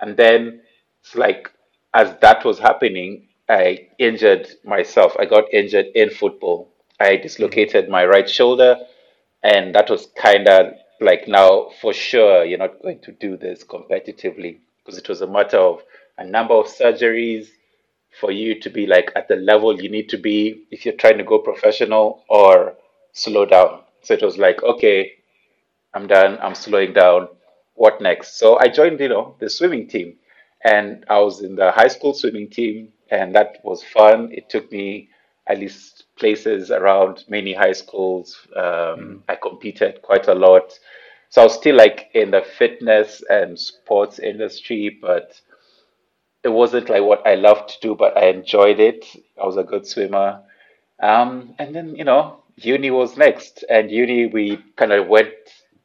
And 0.00 0.16
then 0.16 0.60
it's 1.00 1.16
like, 1.16 1.50
as 1.94 2.14
that 2.20 2.44
was 2.44 2.58
happening, 2.58 3.28
I 3.48 3.88
injured 3.98 4.48
myself. 4.64 5.16
I 5.18 5.24
got 5.24 5.52
injured 5.52 5.86
in 5.94 6.10
football. 6.10 6.68
I 7.00 7.16
dislocated 7.16 7.88
my 7.88 8.04
right 8.04 8.28
shoulder, 8.28 8.76
and 9.42 9.74
that 9.74 9.88
was 9.88 10.08
kind 10.16 10.48
of 10.48 10.74
like 11.00 11.28
now 11.28 11.70
for 11.80 11.92
sure 11.92 12.44
you're 12.44 12.58
not 12.58 12.80
going 12.82 12.98
to 13.00 13.12
do 13.12 13.36
this 13.36 13.64
competitively 13.64 14.58
because 14.84 14.98
it 14.98 15.08
was 15.08 15.20
a 15.20 15.26
matter 15.26 15.58
of 15.58 15.82
a 16.18 16.24
number 16.24 16.54
of 16.54 16.66
surgeries 16.66 17.48
for 18.20 18.30
you 18.30 18.58
to 18.60 18.70
be 18.70 18.86
like 18.86 19.12
at 19.16 19.28
the 19.28 19.36
level 19.36 19.80
you 19.80 19.88
need 19.88 20.08
to 20.08 20.16
be 20.16 20.64
if 20.70 20.84
you're 20.84 20.94
trying 20.96 21.18
to 21.18 21.24
go 21.24 21.38
professional 21.38 22.24
or 22.28 22.74
slow 23.12 23.44
down. 23.44 23.80
So 24.02 24.14
it 24.14 24.22
was 24.22 24.38
like, 24.38 24.62
okay, 24.62 25.12
I'm 25.94 26.06
done, 26.06 26.38
I'm 26.40 26.54
slowing 26.54 26.92
down. 26.92 27.28
What 27.74 28.00
next? 28.00 28.38
So 28.38 28.58
I 28.58 28.68
joined, 28.68 28.98
you 29.00 29.08
know, 29.08 29.36
the 29.38 29.48
swimming 29.48 29.86
team 29.88 30.16
and 30.64 31.04
I 31.08 31.20
was 31.20 31.42
in 31.42 31.54
the 31.56 31.70
high 31.70 31.88
school 31.88 32.12
swimming 32.14 32.50
team 32.50 32.92
and 33.10 33.34
that 33.34 33.58
was 33.62 33.84
fun. 33.84 34.30
It 34.32 34.48
took 34.50 34.70
me 34.72 35.10
at 35.46 35.58
least 35.58 35.97
places 36.18 36.70
around 36.70 37.24
many 37.28 37.54
high 37.54 37.72
schools. 37.72 38.46
Um, 38.56 39.22
I 39.28 39.36
competed 39.36 40.02
quite 40.02 40.28
a 40.28 40.34
lot. 40.34 40.78
So 41.30 41.42
I 41.42 41.44
was 41.44 41.54
still 41.54 41.76
like 41.76 42.10
in 42.14 42.30
the 42.30 42.42
fitness 42.42 43.22
and 43.28 43.58
sports 43.58 44.18
industry, 44.18 44.98
but 45.00 45.40
it 46.42 46.48
wasn't 46.48 46.88
like 46.88 47.02
what 47.02 47.26
I 47.26 47.34
loved 47.34 47.70
to 47.70 47.80
do, 47.80 47.94
but 47.94 48.16
I 48.16 48.28
enjoyed 48.28 48.80
it. 48.80 49.04
I 49.40 49.44
was 49.46 49.56
a 49.56 49.64
good 49.64 49.86
swimmer. 49.86 50.42
Um, 51.00 51.54
and 51.58 51.74
then, 51.74 51.94
you 51.94 52.04
know, 52.04 52.42
uni 52.56 52.90
was 52.90 53.16
next. 53.16 53.64
And 53.68 53.90
uni, 53.90 54.26
we 54.26 54.58
kind 54.76 54.92
of 54.92 55.08
went 55.08 55.34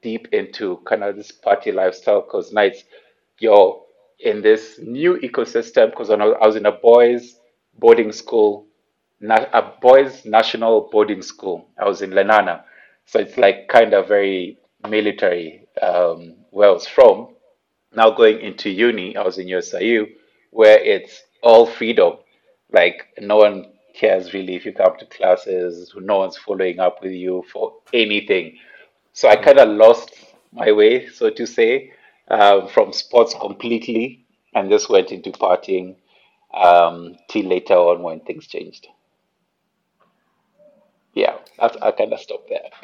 deep 0.02 0.28
into 0.32 0.78
kind 0.86 1.04
of 1.04 1.16
this 1.16 1.32
party 1.32 1.72
lifestyle 1.72 2.22
because 2.22 2.54
nights, 2.54 2.84
you're 3.40 3.82
in 4.20 4.42
this 4.42 4.80
new 4.82 5.18
ecosystem 5.18 5.90
because 5.90 6.10
I 6.10 6.16
was 6.16 6.56
in 6.56 6.66
a 6.66 6.72
boys' 6.72 7.40
boarding 7.78 8.12
school, 8.12 8.66
na- 9.24 9.50
a 9.54 9.62
boys' 9.82 10.26
national 10.26 10.90
boarding 10.92 11.22
school. 11.22 11.68
I 11.80 11.86
was 11.86 12.02
in 12.02 12.12
Lenana, 12.12 12.64
so 13.06 13.20
it's 13.20 13.38
like 13.38 13.68
kind 13.70 13.94
of 13.94 14.08
very 14.08 14.58
military 14.88 15.66
um, 15.82 16.36
where 16.52 16.70
I 16.70 16.74
was 16.74 16.88
from. 16.88 17.30
Now 17.96 18.10
going 18.12 18.42
into 18.42 18.70
uni, 18.70 19.16
I 19.16 19.24
was 19.24 19.38
in 19.38 19.48
USIU, 19.48 20.08
where 20.52 20.78
it's 20.80 21.24
all 21.42 21.66
freedom. 21.66 22.14
Like 22.72 23.06
no 23.20 23.38
one 23.38 23.72
cares 23.96 24.34
really 24.34 24.56
if 24.56 24.66
you 24.66 24.74
come 24.74 24.98
to 25.00 25.06
classes, 25.06 25.94
no 25.96 26.18
one's 26.20 26.38
following 26.38 26.80
up 26.80 27.02
with 27.02 27.14
you 27.14 27.44
for 27.52 27.74
anything. 27.94 28.58
So 29.14 29.30
I 29.30 29.36
kind 29.38 29.60
of 29.60 29.70
lost 29.70 30.12
my 30.52 30.72
way, 30.72 31.08
so 31.08 31.30
to 31.30 31.46
say, 31.48 31.94
um, 32.30 32.68
from 32.68 32.92
sports 32.94 33.36
completely 33.40 34.26
and 34.56 34.70
just 34.70 34.90
went 34.90 35.12
into 35.12 35.32
partying 35.32 35.96
um, 36.54 37.16
till 37.30 37.46
later 37.46 37.76
on 37.76 38.04
when 38.04 38.20
things 38.22 38.48
changed. 38.48 38.88
Yeah, 41.14 41.38
I, 41.60 41.70
I 41.82 41.92
kind 41.92 42.12
of 42.12 42.20
stop 42.20 42.48
there. 42.48 42.70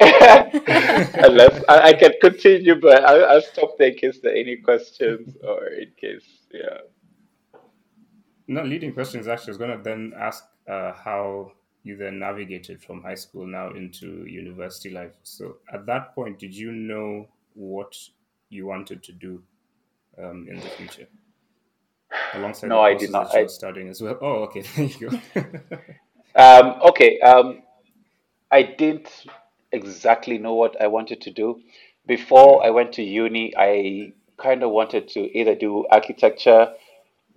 Unless 1.24 1.64
I, 1.68 1.80
I 1.88 1.92
can 1.94 2.12
continue, 2.20 2.80
but 2.80 3.04
I, 3.04 3.18
I'll 3.22 3.42
stop 3.42 3.76
there 3.76 3.88
in 3.88 3.96
case 3.96 4.20
there 4.22 4.32
are 4.32 4.36
any 4.36 4.56
questions 4.56 5.36
or 5.42 5.66
in 5.66 5.90
case, 6.00 6.24
yeah. 6.52 6.78
No, 8.46 8.62
leading 8.62 8.92
questions 8.92 9.26
actually 9.26 9.50
I 9.50 9.52
was 9.52 9.58
going 9.58 9.76
to 9.76 9.82
then 9.82 10.12
ask 10.16 10.44
uh, 10.68 10.92
how 10.92 11.52
you 11.82 11.96
then 11.96 12.18
navigated 12.18 12.80
from 12.82 13.02
high 13.02 13.14
school 13.14 13.46
now 13.46 13.70
into 13.70 14.24
university 14.26 14.90
life. 14.90 15.12
So 15.22 15.56
at 15.72 15.86
that 15.86 16.14
point, 16.14 16.38
did 16.38 16.54
you 16.54 16.70
know 16.70 17.26
what 17.54 17.96
you 18.48 18.66
wanted 18.66 19.02
to 19.04 19.12
do 19.12 19.42
um, 20.18 20.46
in 20.48 20.56
the 20.56 20.68
future 20.68 21.06
alongside 22.34 22.68
the 22.68 22.74
No, 22.74 22.80
I 22.80 22.94
did 22.94 23.10
not. 23.10 23.34
I, 23.34 23.46
studying 23.46 23.88
as 23.88 24.02
well? 24.02 24.18
Oh, 24.20 24.42
okay, 24.44 24.60
there 24.76 24.84
you 24.84 25.10
go. 25.10 25.18
um, 26.36 26.80
okay, 26.90 27.18
um, 27.20 27.62
I 28.50 28.62
didn't 28.62 29.26
exactly 29.72 30.38
know 30.38 30.54
what 30.54 30.80
I 30.80 30.88
wanted 30.88 31.20
to 31.22 31.30
do. 31.30 31.60
Before 32.06 32.64
I 32.64 32.70
went 32.70 32.92
to 32.94 33.02
uni, 33.02 33.54
I 33.56 34.12
kind 34.38 34.62
of 34.62 34.70
wanted 34.70 35.08
to 35.08 35.20
either 35.38 35.54
do 35.54 35.86
architecture, 35.90 36.72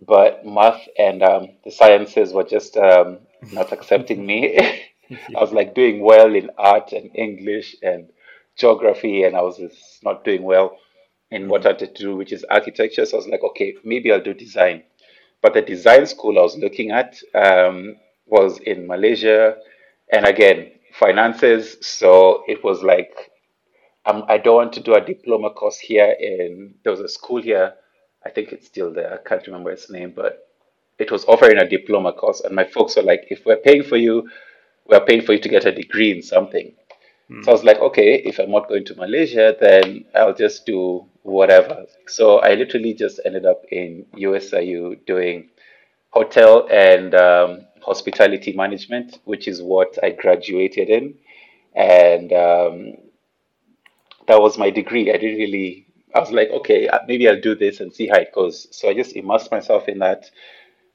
but 0.05 0.46
math 0.46 0.88
and 0.98 1.22
um, 1.22 1.50
the 1.63 1.72
sciences 1.72 2.34
were 2.34 2.43
just 2.43 2.77
um, 2.77 3.20
not 3.51 3.72
accepting 3.72 4.25
me. 4.25 4.58
I 5.12 5.39
was 5.39 5.51
like 5.51 5.75
doing 5.75 6.01
well 6.01 6.34
in 6.34 6.50
art 6.58 6.93
and 6.93 7.12
English 7.13 7.75
and 7.84 8.10
geography, 8.55 9.24
and 9.24 9.36
I 9.36 9.41
was 9.41 9.58
just 9.58 10.03
not 10.03 10.24
doing 10.24 10.43
well 10.43 10.77
in 11.29 11.48
what 11.48 11.65
I 11.65 11.70
wanted 11.70 11.96
to 11.96 12.03
do, 12.03 12.15
which 12.15 12.32
is 12.32 12.43
architecture. 12.50 13.05
So 13.05 13.17
I 13.17 13.20
was 13.20 13.27
like, 13.27 13.43
okay, 13.43 13.75
maybe 13.84 14.12
I'll 14.12 14.22
do 14.22 14.34
design. 14.34 14.84
But 15.41 15.53
the 15.53 15.62
design 15.62 16.05
school 16.08 16.39
I 16.39 16.43
was 16.43 16.58
looking 16.58 16.91
at 16.91 17.20
um, 17.36 17.98
was 18.25 18.60
in 18.60 18.88
Malaysia, 18.88 19.58
and 20.12 20.25
again, 20.25 20.72
finances. 20.94 21.78
So 21.82 22.44
it 22.48 22.64
was 22.64 22.84
like, 22.84 23.32
um, 24.06 24.24
I 24.28 24.38
don't 24.38 24.56
want 24.56 24.74
to 24.74 24.82
do 24.82 24.96
a 24.96 25.02
diploma 25.02 25.52
course 25.52 25.80
here. 25.80 26.16
In 26.20 26.76
there 26.84 26.92
was 26.92 27.02
a 27.02 27.10
school 27.10 27.42
here, 27.42 27.74
I 28.26 28.30
think 28.30 28.52
it's 28.52 28.68
still 28.68 28.94
there. 28.94 29.14
I 29.14 29.28
can't 29.28 29.46
remember 29.48 29.72
its 29.72 29.90
name, 29.90 30.14
but 30.16 30.48
it 31.00 31.12
was 31.12 31.26
offering 31.26 31.58
a 31.58 31.68
diploma 31.68 32.14
course, 32.14 32.42
and 32.42 32.56
my 32.56 32.64
folks 32.66 32.96
were 32.96 33.04
like, 33.04 33.26
if 33.30 33.46
we're 33.46 33.58
paying 33.58 33.84
for 33.84 33.98
you, 33.98 34.30
we're 34.86 35.06
paying 35.06 35.22
for 35.22 35.34
you 35.34 35.40
to 35.40 35.50
get 35.50 35.66
a 35.66 35.72
degree 35.72 36.12
in 36.12 36.22
something. 36.22 36.74
So 37.42 37.52
I 37.52 37.54
was 37.54 37.64
like, 37.64 37.80
okay, 37.80 38.16
if 38.16 38.38
I'm 38.38 38.52
not 38.52 38.70
going 38.70 38.86
to 38.86 38.96
Malaysia, 38.96 39.56
then 39.60 40.06
I'll 40.14 40.36
just 40.36 40.66
do 40.68 41.06
whatever. 41.24 41.86
So 42.06 42.40
I 42.40 42.54
literally 42.54 42.94
just 42.94 43.20
ended 43.26 43.46
up 43.46 43.64
in 43.72 44.06
USIU 44.14 45.04
doing 45.08 45.50
hotel 46.12 46.68
and 46.72 47.16
um, 47.16 47.66
hospitality 47.86 48.54
management, 48.54 49.20
which 49.25 49.48
is 49.48 49.62
what 49.62 49.98
I 50.04 50.12
graduated 50.12 50.90
in. 50.90 51.16
And 51.75 52.32
um, 52.34 52.94
that 54.28 54.42
was 54.42 54.58
my 54.58 54.70
degree. 54.70 55.12
I 55.12 55.18
didn't 55.18 55.38
really, 55.38 55.88
I 56.16 56.20
was 56.20 56.32
like, 56.32 56.50
okay, 56.50 56.88
uh, 56.88 57.00
maybe 57.08 57.28
I'll 57.28 57.42
do 57.42 57.56
this 57.56 57.80
and 57.80 57.94
see 57.94 58.08
how 58.08 58.18
it 58.18 58.34
goes. 58.34 58.68
So 58.72 58.90
I 58.90 58.94
just 58.94 59.16
immersed 59.16 59.52
myself 59.52 59.88
in 59.88 60.00
that, 60.00 60.30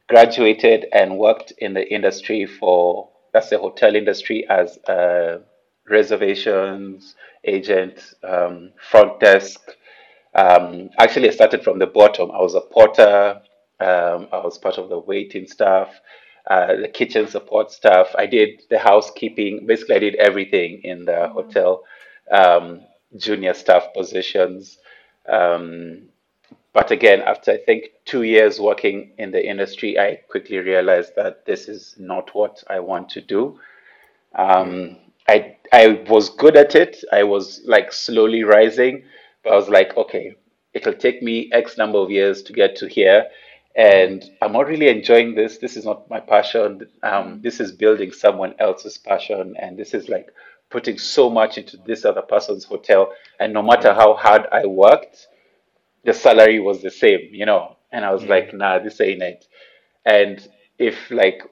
graduated 0.09 0.87
and 0.93 1.19
worked 1.19 1.53
in 1.59 1.75
the 1.75 1.87
industry 1.93 2.47
for, 2.47 3.11
that's 3.33 3.51
the 3.51 3.59
hotel 3.59 3.95
industry 3.95 4.49
as 4.49 4.79
a 4.89 5.41
reservations 5.89 7.15
agent, 7.45 8.15
um, 8.25 8.73
front 8.91 9.21
desk. 9.21 9.61
Um, 10.35 10.91
actually, 10.99 11.29
I 11.29 11.33
started 11.33 11.63
from 11.63 11.79
the 11.79 11.87
bottom. 11.87 12.31
I 12.31 12.41
was 12.41 12.55
a 12.55 12.61
porter. 12.61 13.41
Um, 13.81 14.29
I 14.33 14.39
was 14.39 14.59
part 14.59 14.77
of 14.79 14.89
the 14.89 14.99
waiting 14.99 15.47
staff, 15.47 15.89
uh, 16.49 16.77
the 16.77 16.89
kitchen 16.89 17.29
support 17.29 17.71
staff. 17.71 18.09
I 18.17 18.27
did 18.27 18.63
the 18.71 18.79
housekeeping. 18.79 19.67
Basically, 19.67 19.97
I 19.97 19.99
did 20.01 20.15
everything 20.17 20.81
in 20.83 21.05
the 21.05 21.29
hotel, 21.29 21.85
um, 22.31 22.81
junior 23.17 23.55
staff 23.55 23.93
positions. 23.95 24.79
Um, 25.29 26.09
but 26.73 26.91
again, 26.91 27.23
after 27.23 27.53
I 27.53 27.59
think 27.59 27.91
two 28.05 28.23
years 28.23 28.61
working 28.61 29.13
in 29.19 29.31
the 29.31 29.47
industry, 29.47 29.99
I 29.99 30.21
quickly 30.31 30.59
realized 30.59 31.13
that 31.17 31.45
this 31.45 31.69
is 31.69 31.95
not 31.99 32.35
what 32.35 32.63
I 32.69 32.81
want 32.81 33.11
to 33.11 33.21
do. 33.21 33.59
Um, 34.35 34.97
I 35.29 35.57
I 35.73 36.05
was 36.09 36.31
good 36.31 36.57
at 36.57 36.75
it. 36.75 37.05
I 37.13 37.25
was 37.25 37.61
like 37.67 37.93
slowly 37.93 38.45
rising, 38.45 39.05
but 39.43 39.53
I 39.53 39.57
was 39.57 39.69
like, 39.69 39.97
okay, 39.97 40.35
it'll 40.73 40.95
take 40.95 41.23
me 41.23 41.51
X 41.53 41.77
number 41.77 41.99
of 41.99 42.11
years 42.11 42.43
to 42.45 42.53
get 42.53 42.77
to 42.77 42.89
here, 42.89 43.27
and 43.79 44.29
I'm 44.43 44.53
not 44.53 44.67
really 44.67 44.89
enjoying 44.89 45.37
this. 45.37 45.59
This 45.59 45.77
is 45.77 45.85
not 45.85 46.11
my 46.11 46.19
passion. 46.19 46.89
Um, 47.05 47.41
this 47.43 47.61
is 47.61 47.71
building 47.71 48.11
someone 48.11 48.55
else's 48.59 48.99
passion, 48.99 49.55
and 49.57 49.79
this 49.79 49.95
is 49.95 50.09
like 50.09 50.31
putting 50.69 50.99
so 50.99 51.31
much 51.31 51.57
into 51.59 51.77
this 51.87 52.05
other 52.05 52.23
person's 52.23 52.65
hotel. 52.65 53.13
And 53.39 53.53
no 53.55 53.63
matter 53.63 53.95
how 53.95 54.15
hard 54.15 54.47
I 54.51 54.67
worked, 54.67 55.29
the 56.05 56.13
salary 56.13 56.59
was 56.59 56.83
the 56.83 56.91
same, 56.91 57.29
you 57.31 57.47
know. 57.47 57.77
And 57.93 58.05
I 58.05 58.13
was 58.13 58.25
like, 58.25 58.53
nah, 58.53 58.81
this 58.81 59.01
ain't 59.01 59.23
it. 59.23 59.47
And 60.05 60.47
if 60.79 61.11
like 61.11 61.43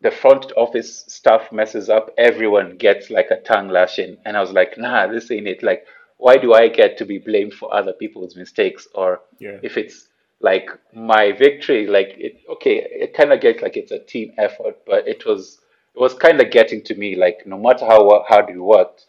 the 0.00 0.10
front 0.10 0.52
office 0.56 1.04
staff 1.06 1.52
messes 1.52 1.88
up, 1.88 2.10
everyone 2.18 2.76
gets 2.76 3.08
like 3.08 3.30
a 3.30 3.40
tongue 3.42 3.68
lashing. 3.68 4.16
And 4.26 4.36
I 4.36 4.40
was 4.40 4.50
like, 4.50 4.78
nah, 4.78 5.06
this 5.06 5.30
ain't 5.30 5.46
it. 5.46 5.62
Like, 5.62 5.86
why 6.16 6.38
do 6.38 6.54
I 6.54 6.66
get 6.68 6.98
to 6.98 7.04
be 7.04 7.18
blamed 7.18 7.54
for 7.54 7.72
other 7.72 7.92
people's 7.92 8.34
mistakes? 8.34 8.88
Or 8.96 9.20
Yeah. 9.38 9.58
if 9.62 9.76
it's 9.76 10.07
like 10.40 10.68
my 10.94 11.32
victory, 11.32 11.86
like 11.86 12.14
it, 12.16 12.40
okay, 12.50 12.86
it 12.90 13.14
kind 13.14 13.32
of 13.32 13.40
gets 13.40 13.62
like 13.62 13.76
it's 13.76 13.92
a 13.92 13.98
team 13.98 14.32
effort, 14.38 14.78
but 14.86 15.06
it 15.08 15.26
was 15.26 15.60
it 15.94 16.00
was 16.00 16.14
kind 16.14 16.40
of 16.40 16.50
getting 16.50 16.82
to 16.84 16.94
me. 16.94 17.16
Like 17.16 17.46
no 17.46 17.58
matter 17.58 17.84
how 17.86 18.24
hard 18.28 18.48
you 18.50 18.62
worked, 18.62 19.06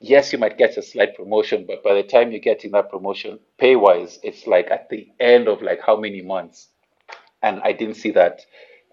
yes, 0.00 0.32
you 0.32 0.38
might 0.38 0.58
get 0.58 0.76
a 0.76 0.82
slight 0.82 1.16
promotion, 1.16 1.64
but 1.66 1.82
by 1.84 1.94
the 1.94 2.02
time 2.02 2.30
you're 2.30 2.40
getting 2.40 2.72
that 2.72 2.90
promotion, 2.90 3.38
pay 3.58 3.76
wise, 3.76 4.18
it's 4.22 4.46
like 4.46 4.70
at 4.70 4.88
the 4.88 5.08
end 5.20 5.48
of 5.48 5.62
like 5.62 5.80
how 5.80 5.96
many 5.96 6.22
months 6.22 6.68
and 7.44 7.60
I 7.62 7.72
didn't 7.72 7.96
see 7.96 8.10
that 8.12 8.40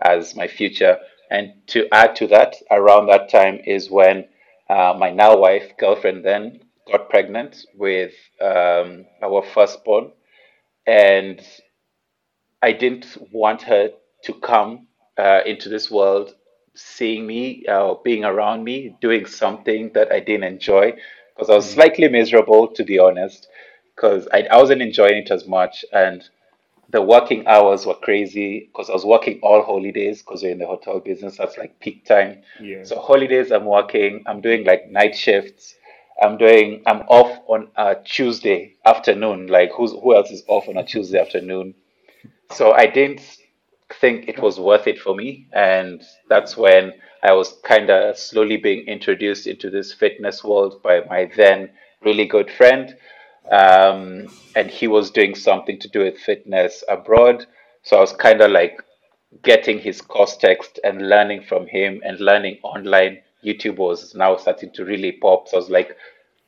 as 0.02 0.36
my 0.36 0.48
future. 0.48 0.98
And 1.32 1.54
to 1.68 1.88
add 1.94 2.16
to 2.18 2.28
that, 2.28 2.56
around 2.70 3.08
that 3.08 3.30
time 3.30 3.60
is 3.66 3.90
when 3.90 4.26
uh, 4.70 4.94
my 5.00 5.10
now 5.10 5.38
wife, 5.38 5.72
girlfriend, 5.80 6.26
then 6.26 6.60
got 6.92 7.10
pregnant 7.10 7.66
with 7.76 8.12
um, 8.42 9.06
our 9.24 9.42
firstborn, 9.54 10.12
and 10.86 11.42
I 12.62 12.72
didn't 12.72 13.18
want 13.32 13.63
her 13.63 13.91
to 14.24 14.34
come 14.36 14.88
uh, 15.18 15.41
into 15.46 15.70
this 15.70 15.89
world 15.89 16.36
seeing 16.74 17.27
me 17.27 17.65
uh, 17.68 17.96
being 18.03 18.24
around 18.24 18.63
me 18.63 18.96
doing 19.01 19.25
something 19.25 19.91
that 19.94 20.12
I 20.12 20.20
didn't 20.20 20.46
enjoy 20.46 20.94
because 21.36 21.50
I 21.50 21.56
was 21.56 21.70
slightly 21.70 22.08
miserable 22.08 22.68
to 22.70 22.84
be 22.84 22.98
honest 22.98 23.50
because 23.96 24.27
I, 24.32 24.44
I 24.44 24.58
wasn't 24.58 24.82
enjoying 24.82 25.18
it 25.24 25.32
as 25.32 25.48
much 25.48 25.84
and 25.91 26.24
the 26.91 27.01
working 27.01 27.48
hours 27.48 27.86
were 27.86 27.96
crazy 27.96 28.70
because 28.72 28.89
I 28.89 28.94
was 28.94 29.06
working 29.06 29.39
all 29.41 29.63
holidays 29.63 30.22
because 30.22 30.44
we're 30.44 30.51
in 30.51 30.60
the 30.60 30.68
hotel 30.68 31.00
business. 31.00 31.38
That's 31.38 31.58
like 31.58 31.80
peak 31.80 32.06
time. 32.06 32.44
Yeah. 32.60 32.84
So 32.84 33.00
holidays, 33.00 33.51
I'm 33.51 33.65
working. 33.65 34.24
I'm 34.27 34.41
doing 34.41 34.65
like 34.65 34.89
night 34.91 35.15
shifts. 35.15 35.75
I'm 36.22 36.38
doing. 36.38 36.84
I'm 36.86 37.01
off 37.08 37.39
on 37.48 37.70
a 37.77 37.96
Tuesday 38.03 38.75
afternoon. 38.86 39.48
Like 39.48 39.72
who's 39.72 39.91
who 39.91 40.15
else 40.15 40.32
is 40.32 40.44
off 40.48 40.68
on 40.68 40.77
a 40.77 40.84
Tuesday 40.84 41.20
afternoon? 41.20 41.74
So 42.51 42.74
I 42.74 42.88
didn't 42.88 43.22
think 43.93 44.27
it 44.27 44.39
was 44.39 44.60
worth 44.60 44.88
it 44.88 45.00
for 45.00 45.15
me, 45.15 45.48
and 45.53 46.01
that's 46.29 46.55
when 46.58 46.93
I 47.24 47.34
was 47.34 47.53
kind 47.63 47.89
of 47.89 48.17
slowly 48.17 48.58
being 48.58 48.88
introduced 48.88 49.48
into 49.48 49.70
this 49.70 49.93
fitness 49.93 50.43
world 50.43 50.81
by 50.81 51.01
my 51.10 51.29
then 51.36 51.70
really 52.03 52.25
good 52.25 52.50
friend 52.50 52.96
um, 53.51 54.27
and 54.55 54.70
he 54.70 54.88
was 54.88 55.12
doing 55.12 55.36
something 55.36 55.79
to 55.79 55.89
do 55.89 56.00
with 56.03 56.17
fitness 56.17 56.84
abroad. 56.88 57.46
So 57.84 57.98
I 57.98 58.00
was 58.01 58.13
kind 58.13 58.41
of 58.41 58.51
like 58.51 58.81
getting 59.43 59.79
his 59.79 60.01
course 60.01 60.38
text 60.38 60.79
and 60.84 61.10
learning 61.10 61.43
from 61.43 61.67
him 61.67 62.01
and 62.05 62.20
learning 62.20 62.60
online. 62.63 63.20
YouTube 63.43 63.77
was 63.77 64.13
now 64.15 64.38
starting 64.38 64.72
to 64.74 64.86
really 64.86 65.13
pop. 65.13 65.48
So 65.48 65.58
I 65.58 65.60
was 65.60 65.70
like 65.70 65.98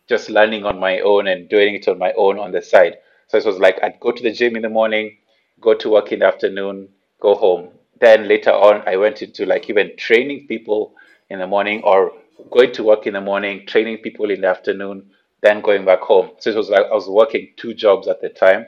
just 0.07 0.29
learning 0.29 0.65
on 0.65 0.79
my 0.79 0.99
own 0.99 1.27
and 1.27 1.49
doing 1.49 1.75
it 1.75 1.87
on 1.87 1.97
my 1.97 2.13
own 2.13 2.39
on 2.39 2.51
the 2.51 2.61
side. 2.61 2.97
So 3.27 3.37
it 3.37 3.45
was 3.45 3.57
like 3.57 3.79
I'd 3.83 3.99
go 3.99 4.11
to 4.11 4.23
the 4.23 4.31
gym 4.31 4.55
in 4.55 4.61
the 4.61 4.69
morning, 4.69 5.17
go 5.63 5.73
to 5.75 5.89
work 5.89 6.11
in 6.11 6.19
the 6.19 6.27
afternoon, 6.27 6.89
go 7.21 7.35
home. 7.35 7.69
Then 7.99 8.27
later 8.27 8.51
on, 8.51 8.83
I 8.87 8.97
went 8.97 9.21
into 9.21 9.45
like 9.45 9.69
even 9.69 9.95
training 9.97 10.47
people 10.47 10.95
in 11.29 11.39
the 11.39 11.47
morning 11.47 11.81
or 11.83 12.11
going 12.51 12.73
to 12.73 12.83
work 12.83 13.07
in 13.07 13.13
the 13.13 13.21
morning, 13.21 13.65
training 13.67 13.99
people 13.99 14.29
in 14.31 14.41
the 14.41 14.47
afternoon, 14.47 15.09
then 15.41 15.61
going 15.61 15.85
back 15.85 16.01
home. 16.01 16.31
So 16.39 16.49
it 16.51 16.55
was 16.57 16.69
like 16.69 16.85
I 16.87 16.93
was 16.93 17.07
working 17.07 17.53
two 17.57 17.73
jobs 17.73 18.07
at 18.07 18.21
the 18.21 18.29
time. 18.29 18.67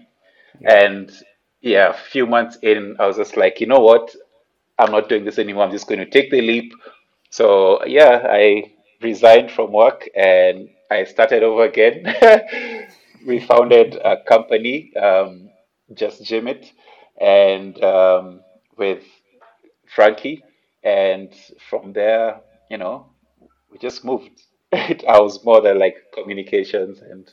And 0.64 1.12
yeah, 1.62 1.90
a 1.90 1.94
few 1.94 2.26
months 2.28 2.58
in, 2.62 2.98
I 3.00 3.08
was 3.08 3.18
just 3.18 3.38
like, 3.38 3.62
you 3.62 3.68
know 3.68 3.80
what? 3.80 4.16
I'm 4.80 4.92
not 4.92 5.10
doing 5.10 5.26
this 5.26 5.40
anymore. 5.40 5.64
I'm 5.66 5.72
just 5.72 5.88
going 5.88 6.00
to 6.00 6.10
take 6.10 6.32
the 6.32 6.42
leap. 6.42 6.74
So 7.32 7.86
yeah, 7.86 8.28
I 8.30 8.74
resigned 9.02 9.52
from 9.52 9.72
work 9.72 10.10
and 10.16 10.70
I 10.92 11.04
started 11.06 11.44
over 11.44 11.64
again. 11.66 12.06
we 13.28 13.40
founded 13.40 13.96
a 13.96 14.18
company, 14.28 14.96
um, 14.96 15.50
Just 15.94 16.24
Gym 16.24 16.48
It, 16.48 16.72
and 17.20 17.82
um, 17.84 18.42
with 18.78 19.04
Frankie. 19.88 20.44
And 20.84 21.34
from 21.70 21.94
there, 21.94 22.42
you 22.70 22.78
know, 22.78 23.08
we 23.72 23.80
just 23.80 24.06
moved. 24.06 24.42
I 24.74 25.20
was 25.20 25.44
more 25.44 25.62
the 25.62 25.74
like 25.74 25.96
communications 26.14 27.02
and 27.02 27.32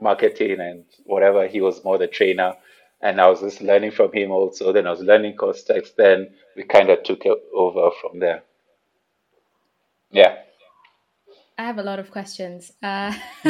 marketing 0.00 0.60
and 0.60 0.84
whatever. 1.04 1.46
He 1.46 1.60
was 1.60 1.82
more 1.84 1.98
the 1.98 2.06
trainer. 2.06 2.54
And 3.02 3.18
I 3.20 3.28
was 3.28 3.40
just 3.40 3.62
learning 3.62 3.92
from 3.92 4.12
him 4.12 4.30
also. 4.30 4.72
Then 4.72 4.86
I 4.86 4.90
was 4.90 5.00
learning 5.00 5.36
Costex. 5.36 5.94
Then 5.96 6.28
we 6.54 6.64
kind 6.64 6.90
of 6.90 7.02
took 7.02 7.24
it 7.24 7.38
over 7.54 7.90
from 8.00 8.18
there. 8.18 8.42
Yeah. 10.10 10.36
I 11.56 11.64
have 11.64 11.78
a 11.78 11.82
lot 11.82 11.98
of 11.98 12.10
questions. 12.10 12.72
Uh, 12.82 13.14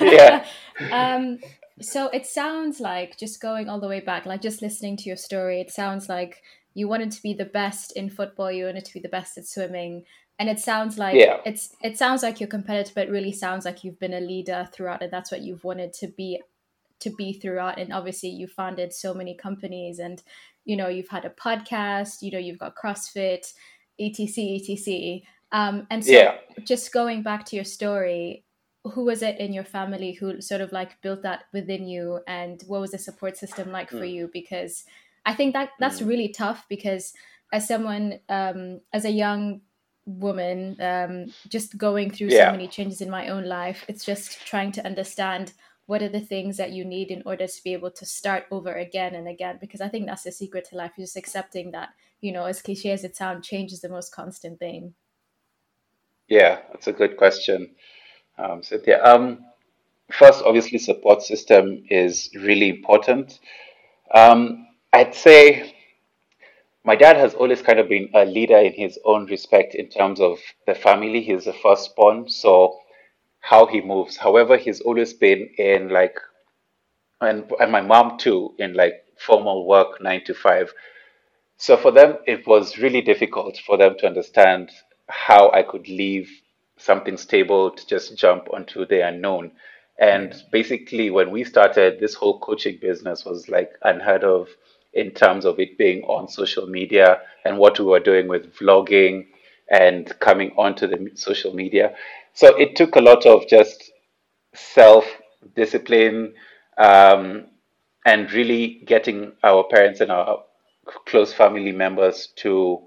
yeah. 0.00 0.46
um, 0.90 1.38
so 1.80 2.08
it 2.08 2.26
sounds 2.26 2.80
like 2.80 3.16
just 3.18 3.40
going 3.40 3.68
all 3.68 3.80
the 3.80 3.88
way 3.88 4.00
back, 4.00 4.26
like 4.26 4.42
just 4.42 4.62
listening 4.62 4.96
to 4.98 5.04
your 5.04 5.16
story, 5.16 5.60
it 5.60 5.70
sounds 5.70 6.08
like 6.08 6.42
you 6.74 6.88
wanted 6.88 7.10
to 7.12 7.22
be 7.22 7.34
the 7.34 7.44
best 7.44 7.92
in 7.96 8.08
football, 8.10 8.50
you 8.52 8.64
wanted 8.66 8.84
to 8.84 8.94
be 8.94 9.00
the 9.00 9.08
best 9.08 9.36
at 9.38 9.46
swimming, 9.46 10.04
and 10.38 10.48
it 10.48 10.58
sounds 10.60 10.98
like 10.98 11.16
Yeah. 11.16 11.40
it's 11.44 11.74
it 11.82 11.98
sounds 11.98 12.22
like 12.22 12.40
you're 12.40 12.48
competitive, 12.48 12.94
but 12.94 13.08
it 13.08 13.10
really 13.10 13.32
sounds 13.32 13.64
like 13.64 13.82
you've 13.84 13.98
been 13.98 14.14
a 14.14 14.20
leader 14.20 14.68
throughout, 14.72 15.02
and 15.02 15.12
that's 15.12 15.30
what 15.32 15.42
you've 15.42 15.64
wanted 15.64 15.92
to 15.94 16.08
be 16.08 16.40
to 17.00 17.10
be 17.10 17.32
throughout. 17.32 17.78
And 17.78 17.92
obviously, 17.92 18.28
you 18.30 18.46
founded 18.48 18.92
so 18.92 19.14
many 19.14 19.34
companies, 19.34 19.98
and 19.98 20.22
you 20.64 20.76
know 20.76 20.88
you've 20.88 21.08
had 21.08 21.24
a 21.24 21.30
podcast, 21.30 22.22
you 22.22 22.30
know 22.30 22.38
you've 22.38 22.58
got 22.58 22.76
CrossFit, 22.76 23.52
etc, 23.98 24.58
etc. 24.68 25.20
Um, 25.50 25.86
and 25.90 26.04
so 26.04 26.12
Yeah. 26.12 26.38
just 26.64 26.92
going 26.92 27.22
back 27.22 27.44
to 27.46 27.56
your 27.56 27.64
story 27.64 28.44
who 28.90 29.04
was 29.04 29.22
it 29.22 29.38
in 29.38 29.52
your 29.52 29.64
family 29.64 30.12
who 30.12 30.40
sort 30.40 30.60
of 30.60 30.72
like 30.72 31.00
built 31.02 31.22
that 31.22 31.44
within 31.52 31.86
you? 31.88 32.20
And 32.26 32.62
what 32.66 32.80
was 32.80 32.90
the 32.92 32.98
support 32.98 33.36
system 33.36 33.70
like 33.72 33.90
for 33.90 34.04
Mm. 34.04 34.12
you? 34.14 34.30
Because 34.32 34.84
i 35.26 35.34
think 35.34 35.52
that 35.52 35.70
that's 35.80 36.00
Mm. 36.00 36.08
really 36.08 36.28
tough 36.28 36.64
because 36.68 37.12
as 37.52 37.66
someone 37.68 38.20
um 38.28 38.80
as 38.92 39.04
a 39.04 39.10
young 39.10 39.60
woman 40.06 40.76
um 40.80 41.34
just 41.48 41.76
going 41.76 42.10
through 42.10 42.30
so 42.30 42.46
many 42.48 42.66
changes 42.68 43.00
in 43.00 43.10
my 43.10 43.28
own 43.28 43.44
life 43.44 43.84
it's 43.88 44.04
just 44.04 44.46
trying 44.46 44.72
to 44.72 44.84
understand 44.86 45.52
what 45.86 46.02
are 46.02 46.08
the 46.08 46.20
things 46.20 46.56
that 46.56 46.72
you 46.72 46.84
need 46.84 47.10
in 47.10 47.22
order 47.26 47.46
to 47.46 47.62
be 47.64 47.72
able 47.72 47.90
to 47.90 48.04
start 48.06 48.44
over 48.50 48.72
again 48.74 49.14
and 49.14 49.26
again. 49.28 49.58
Because 49.60 49.80
i 49.80 49.88
think 49.88 50.06
that's 50.06 50.22
the 50.24 50.32
secret 50.32 50.66
to 50.68 50.76
life 50.76 50.92
is 50.98 51.04
just 51.08 51.16
accepting 51.16 51.72
that 51.72 51.90
you 52.20 52.32
know 52.32 52.44
as 52.44 52.62
cliche 52.62 52.90
as 52.90 53.04
it 53.04 53.16
sounds 53.16 53.46
change 53.46 53.72
is 53.72 53.80
the 53.80 53.88
most 53.88 54.14
constant 54.14 54.58
thing. 54.58 54.94
Yeah, 56.28 56.60
that's 56.72 56.86
a 56.86 56.92
good 56.92 57.16
question, 57.16 57.74
um, 58.38 58.62
Cynthia. 58.62 59.02
Um, 59.04 59.44
first, 60.12 60.42
obviously, 60.44 60.78
support 60.78 61.22
system 61.22 61.84
is 61.90 62.30
really 62.34 62.68
important. 62.68 63.40
Um, 64.14 64.66
I'd 64.92 65.14
say 65.14 65.74
my 66.84 66.96
dad 66.96 67.16
has 67.16 67.34
always 67.34 67.60
kind 67.60 67.78
of 67.78 67.88
been 67.88 68.08
a 68.14 68.24
leader 68.24 68.56
in 68.56 68.72
his 68.72 68.98
own 69.04 69.26
respect 69.26 69.74
in 69.74 69.88
terms 69.88 70.20
of 70.20 70.38
the 70.66 70.74
family. 70.74 71.20
He's 71.20 71.44
the 71.44 71.52
firstborn, 71.52 72.28
so 72.28 72.78
how 73.40 73.66
he 73.66 73.80
moves. 73.80 74.16
However, 74.16 74.56
he's 74.56 74.80
always 74.80 75.12
been 75.12 75.50
in 75.58 75.90
like, 75.90 76.18
and 77.20 77.50
and 77.60 77.72
my 77.72 77.80
mom 77.80 78.18
too, 78.18 78.54
in 78.58 78.74
like 78.74 79.04
formal 79.18 79.66
work, 79.66 80.00
nine 80.00 80.24
to 80.24 80.34
five. 80.34 80.72
So 81.58 81.76
for 81.76 81.90
them, 81.90 82.18
it 82.26 82.46
was 82.46 82.78
really 82.78 83.02
difficult 83.02 83.58
for 83.66 83.76
them 83.76 83.96
to 83.98 84.06
understand 84.06 84.70
how 85.08 85.50
I 85.50 85.64
could 85.64 85.88
leave 85.88 86.30
something 86.78 87.16
stable 87.16 87.70
to 87.70 87.86
just 87.86 88.16
jump 88.16 88.48
onto 88.52 88.86
the 88.86 89.06
unknown. 89.06 89.52
And 89.98 90.34
basically, 90.52 91.10
when 91.10 91.30
we 91.30 91.44
started, 91.44 91.98
this 91.98 92.14
whole 92.14 92.38
coaching 92.38 92.78
business 92.80 93.24
was 93.24 93.48
like 93.48 93.72
unheard 93.82 94.24
of 94.24 94.48
in 94.94 95.10
terms 95.10 95.44
of 95.44 95.58
it 95.60 95.76
being 95.76 96.02
on 96.04 96.28
social 96.28 96.66
media 96.66 97.20
and 97.44 97.58
what 97.58 97.78
we 97.78 97.84
were 97.84 98.00
doing 98.00 98.28
with 98.28 98.54
vlogging 98.54 99.26
and 99.70 100.18
coming 100.20 100.52
onto 100.56 100.86
the 100.86 101.10
social 101.14 101.54
media. 101.54 101.94
So 102.34 102.56
it 102.56 102.76
took 102.76 102.96
a 102.96 103.00
lot 103.00 103.26
of 103.26 103.48
just 103.48 103.90
self 104.54 105.04
discipline 105.56 106.34
um, 106.78 107.46
and 108.06 108.32
really 108.32 108.82
getting 108.86 109.32
our 109.42 109.64
parents 109.64 110.00
and 110.00 110.10
our 110.10 110.44
close 111.06 111.32
family 111.32 111.72
members 111.72 112.28
to 112.36 112.80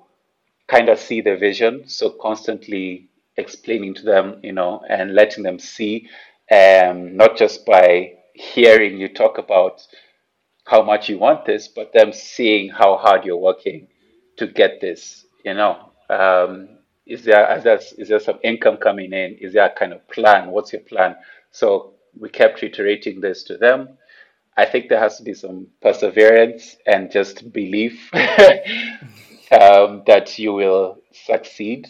kind 0.68 0.90
of 0.90 1.00
see 1.00 1.22
the 1.22 1.36
vision. 1.38 1.88
So 1.88 2.10
constantly 2.12 3.10
explaining 3.42 3.94
to 3.96 4.04
them, 4.04 4.40
you 4.44 4.54
know, 4.54 4.82
and 4.90 5.14
letting 5.14 5.44
them 5.44 5.60
see, 5.60 6.08
um, 6.52 7.16
not 7.18 7.38
just 7.38 7.66
by 7.66 8.14
hearing 8.34 8.98
you 8.98 9.10
talk 9.10 9.38
about 9.38 9.86
how 10.66 10.82
much 10.82 11.10
you 11.10 11.18
want 11.18 11.46
this, 11.46 11.68
but 11.68 11.92
them 11.94 12.14
seeing 12.14 12.70
how 12.70 12.98
hard 12.98 13.26
you're 13.26 13.38
working 13.38 13.88
to 14.38 14.48
get 14.48 14.80
this. 14.82 15.26
You 15.44 15.56
know, 15.56 15.92
um, 16.10 16.78
is 17.06 17.24
there 17.24 17.58
is 17.58 17.64
there 17.64 17.80
is 17.98 18.10
there 18.10 18.20
some 18.20 18.40
income 18.44 18.78
coming 18.78 19.12
in? 19.14 19.36
Is 19.42 19.54
there 19.54 19.66
a 19.66 19.76
kind 19.76 19.94
of 19.94 20.08
plan? 20.08 20.52
What's 20.52 20.72
your 20.74 20.82
plan? 20.84 21.16
So 21.52 21.94
we 22.20 22.30
kept 22.30 22.62
reiterating 22.62 23.22
this 23.22 23.44
to 23.46 23.58
them. 23.58 23.98
I 24.58 24.66
think 24.66 24.90
there 24.90 25.00
has 25.00 25.18
to 25.18 25.24
be 25.24 25.34
some 25.34 25.68
perseverance 25.82 26.78
and 26.86 27.10
just 27.12 27.52
belief 27.54 28.14
um, 29.52 30.04
that 30.08 30.38
you 30.38 30.54
will 30.54 30.98
succeed 31.12 31.88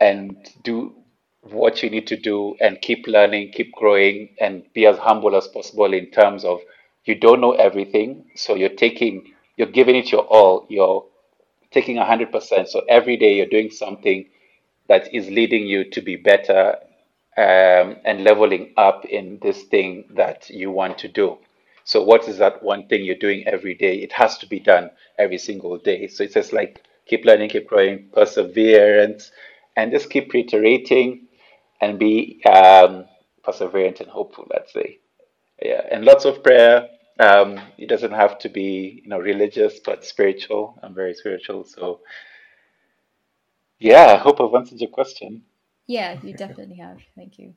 and 0.00 0.36
do 0.62 0.94
what 1.42 1.82
you 1.82 1.90
need 1.90 2.06
to 2.08 2.16
do 2.16 2.56
and 2.60 2.80
keep 2.80 3.06
learning, 3.06 3.52
keep 3.52 3.72
growing, 3.72 4.30
and 4.40 4.64
be 4.74 4.86
as 4.86 4.98
humble 4.98 5.36
as 5.36 5.48
possible 5.48 5.92
in 5.92 6.10
terms 6.10 6.44
of 6.44 6.60
you 7.04 7.14
don't 7.14 7.40
know 7.40 7.52
everything. 7.52 8.24
So 8.36 8.54
you're 8.54 8.68
taking, 8.86 9.32
you're 9.56 9.68
giving 9.68 9.96
it 9.96 10.12
your 10.12 10.22
all. 10.22 10.66
You're 10.68 11.04
taking 11.70 11.98
100%. 11.98 12.68
So 12.68 12.82
every 12.88 13.16
day 13.16 13.36
you're 13.36 13.46
doing 13.46 13.70
something 13.70 14.26
that 14.88 15.12
is 15.14 15.28
leading 15.30 15.66
you 15.66 15.84
to 15.90 16.00
be 16.00 16.16
better 16.16 16.76
um, 17.36 17.96
and 18.04 18.24
leveling 18.24 18.72
up 18.76 19.04
in 19.04 19.38
this 19.42 19.62
thing 19.64 20.04
that 20.10 20.50
you 20.50 20.70
want 20.70 20.98
to 20.98 21.08
do. 21.08 21.38
So, 21.84 22.02
what 22.02 22.28
is 22.28 22.38
that 22.38 22.62
one 22.62 22.86
thing 22.88 23.04
you're 23.04 23.16
doing 23.16 23.46
every 23.46 23.74
day? 23.74 23.96
It 23.96 24.12
has 24.12 24.38
to 24.38 24.46
be 24.46 24.60
done 24.60 24.90
every 25.18 25.38
single 25.38 25.78
day. 25.78 26.06
So, 26.08 26.24
it's 26.24 26.34
just 26.34 26.52
like 26.52 26.82
keep 27.06 27.24
learning, 27.24 27.50
keep 27.50 27.68
growing, 27.68 28.08
perseverance, 28.12 29.32
and 29.76 29.92
just 29.92 30.10
keep 30.10 30.32
reiterating 30.32 31.28
and 31.80 31.98
be 31.98 32.42
um, 32.46 33.06
perseverant 33.44 34.00
and 34.00 34.08
hopeful, 34.10 34.46
let's 34.52 34.72
say. 34.72 34.98
Yeah, 35.62 35.82
and 35.90 36.04
lots 36.04 36.24
of 36.24 36.42
prayer. 36.42 36.88
Um, 37.18 37.60
it 37.78 37.88
doesn't 37.88 38.12
have 38.12 38.38
to 38.40 38.48
be, 38.48 39.02
you 39.04 39.10
know, 39.10 39.18
religious, 39.18 39.80
but 39.84 40.04
spiritual. 40.04 40.78
I'm 40.82 40.94
very 40.94 41.14
spiritual, 41.14 41.64
so 41.64 42.00
yeah. 43.78 44.06
I 44.06 44.16
hope 44.16 44.40
I've 44.40 44.54
answered 44.54 44.80
your 44.80 44.90
question. 44.90 45.42
yeah 45.86 46.18
you 46.22 46.34
definitely 46.34 46.76
have 46.76 46.98
thank 47.16 47.38
you 47.38 47.54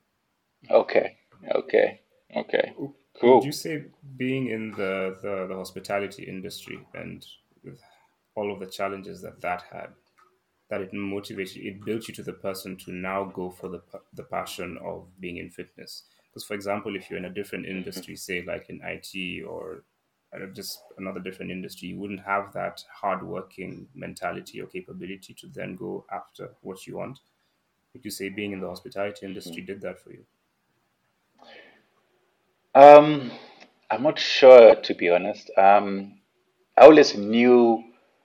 Okay, 0.70 1.16
okay, 1.54 2.00
okay, 2.36 2.72
Cool. 2.76 2.96
Would 3.22 3.42
cool. 3.42 3.44
you 3.44 3.52
say 3.52 3.84
being 4.16 4.48
in 4.48 4.72
the, 4.72 5.16
the, 5.22 5.46
the 5.48 5.54
hospitality 5.54 6.24
industry 6.24 6.80
and 6.94 7.24
with 7.64 7.80
all 8.34 8.52
of 8.52 8.60
the 8.60 8.66
challenges 8.66 9.22
that 9.22 9.40
that 9.42 9.62
had, 9.72 9.90
that 10.68 10.80
it 10.80 10.92
motivates 10.92 11.54
you, 11.54 11.70
it 11.70 11.84
built 11.84 12.08
you 12.08 12.14
to 12.14 12.22
the 12.22 12.32
person 12.32 12.76
to 12.76 12.92
now 12.92 13.24
go 13.24 13.50
for 13.50 13.68
the, 13.68 13.82
the 14.14 14.22
passion 14.22 14.78
of 14.82 15.06
being 15.20 15.36
in 15.36 15.50
fitness? 15.50 16.04
Because, 16.28 16.44
for 16.44 16.54
example, 16.54 16.96
if 16.96 17.08
you're 17.08 17.18
in 17.18 17.26
a 17.26 17.30
different 17.30 17.66
industry, 17.66 18.16
say 18.16 18.42
like 18.42 18.68
in 18.68 18.80
IT 18.82 19.44
or 19.44 19.84
uh, 20.34 20.46
just 20.52 20.80
another 20.98 21.20
different 21.20 21.52
industry, 21.52 21.88
you 21.88 21.98
wouldn't 21.98 22.20
have 22.20 22.52
that 22.54 22.82
hardworking 22.92 23.86
mentality 23.94 24.60
or 24.60 24.66
capability 24.66 25.34
to 25.34 25.46
then 25.48 25.76
go 25.76 26.04
after 26.12 26.50
what 26.62 26.86
you 26.86 26.96
want. 26.96 27.20
Would 27.92 28.04
you 28.04 28.10
say 28.10 28.28
being 28.28 28.52
in 28.52 28.60
the 28.60 28.68
hospitality 28.68 29.26
industry 29.26 29.62
did 29.62 29.80
that 29.82 30.00
for 30.00 30.10
you? 30.10 30.24
Um, 32.74 33.30
I'm 33.88 34.02
not 34.02 34.18
sure 34.18 34.74
to 34.74 34.94
be 34.94 35.10
honest. 35.10 35.50
Um, 35.56 36.18
I 36.76 36.82
always 36.86 37.16
knew, 37.16 37.84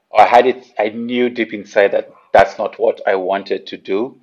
or 0.09 0.21
I 0.21 0.25
had 0.25 0.47
it, 0.47 0.65
I 0.79 0.89
knew 0.89 1.29
deep 1.29 1.53
inside 1.53 1.91
that 1.91 2.09
that's 2.33 2.57
not 2.57 2.79
what 2.79 3.01
I 3.07 3.15
wanted 3.15 3.67
to 3.67 3.77
do. 3.77 4.19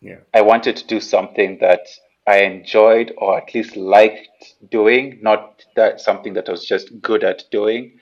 Yeah. 0.00 0.18
I 0.32 0.40
wanted 0.42 0.76
to 0.76 0.86
do 0.86 1.00
something 1.00 1.58
that 1.60 1.86
I 2.26 2.40
enjoyed 2.42 3.12
or 3.18 3.38
at 3.38 3.54
least 3.54 3.76
liked 3.76 4.54
doing, 4.70 5.18
not 5.20 5.64
that 5.76 6.00
something 6.00 6.34
that 6.34 6.48
I 6.48 6.52
was 6.52 6.64
just 6.64 7.00
good 7.00 7.24
at 7.24 7.44
doing. 7.50 7.98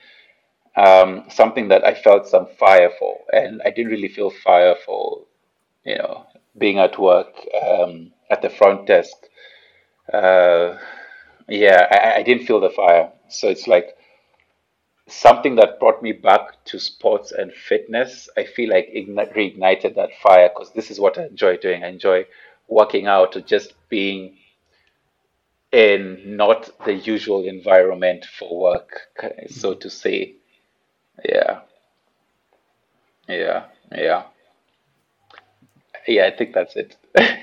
Um, 0.75 1.25
something 1.29 1.67
that 1.69 1.83
I 1.83 1.93
felt 1.93 2.27
some 2.27 2.47
fire 2.57 2.91
for, 2.99 3.19
and 3.33 3.61
I 3.65 3.71
didn't 3.71 3.91
really 3.91 4.07
feel 4.07 4.29
fire 4.29 4.75
for, 4.85 5.25
you 5.83 5.97
know, 5.97 6.25
being 6.57 6.79
at 6.79 6.97
work 6.99 7.33
um, 7.61 8.11
at 8.29 8.41
the 8.41 8.49
front 8.49 8.87
desk. 8.87 9.17
Uh, 10.13 10.77
yeah, 11.49 11.87
I, 11.91 12.19
I 12.19 12.23
didn't 12.23 12.45
feel 12.45 12.61
the 12.61 12.69
fire. 12.69 13.11
So 13.27 13.49
it's 13.49 13.67
like 13.67 13.97
something 15.11 15.55
that 15.55 15.79
brought 15.79 16.01
me 16.03 16.11
back 16.13 16.63
to 16.65 16.79
sports 16.79 17.31
and 17.31 17.53
fitness. 17.53 18.29
I 18.37 18.45
feel 18.45 18.69
like 18.69 18.89
igni- 18.95 19.33
reignited 19.35 19.95
that 19.95 20.15
fire 20.21 20.49
because 20.49 20.71
this 20.73 20.91
is 20.91 20.99
what 20.99 21.17
I 21.17 21.25
enjoy 21.25 21.57
doing. 21.57 21.83
I 21.83 21.87
enjoy 21.89 22.25
working 22.67 23.07
out 23.07 23.35
or 23.35 23.41
just 23.41 23.73
being 23.89 24.37
in 25.71 26.35
not 26.37 26.69
the 26.85 26.93
usual 26.93 27.43
environment 27.43 28.23
for 28.25 28.59
work, 28.59 29.09
so 29.47 29.73
to 29.75 29.89
say. 29.89 30.35
Yeah, 31.25 31.61
yeah, 33.27 33.65
yeah, 33.91 34.23
yeah. 36.07 36.25
I 36.25 36.31
think 36.35 36.53
that's 36.53 36.75
it. 36.75 36.95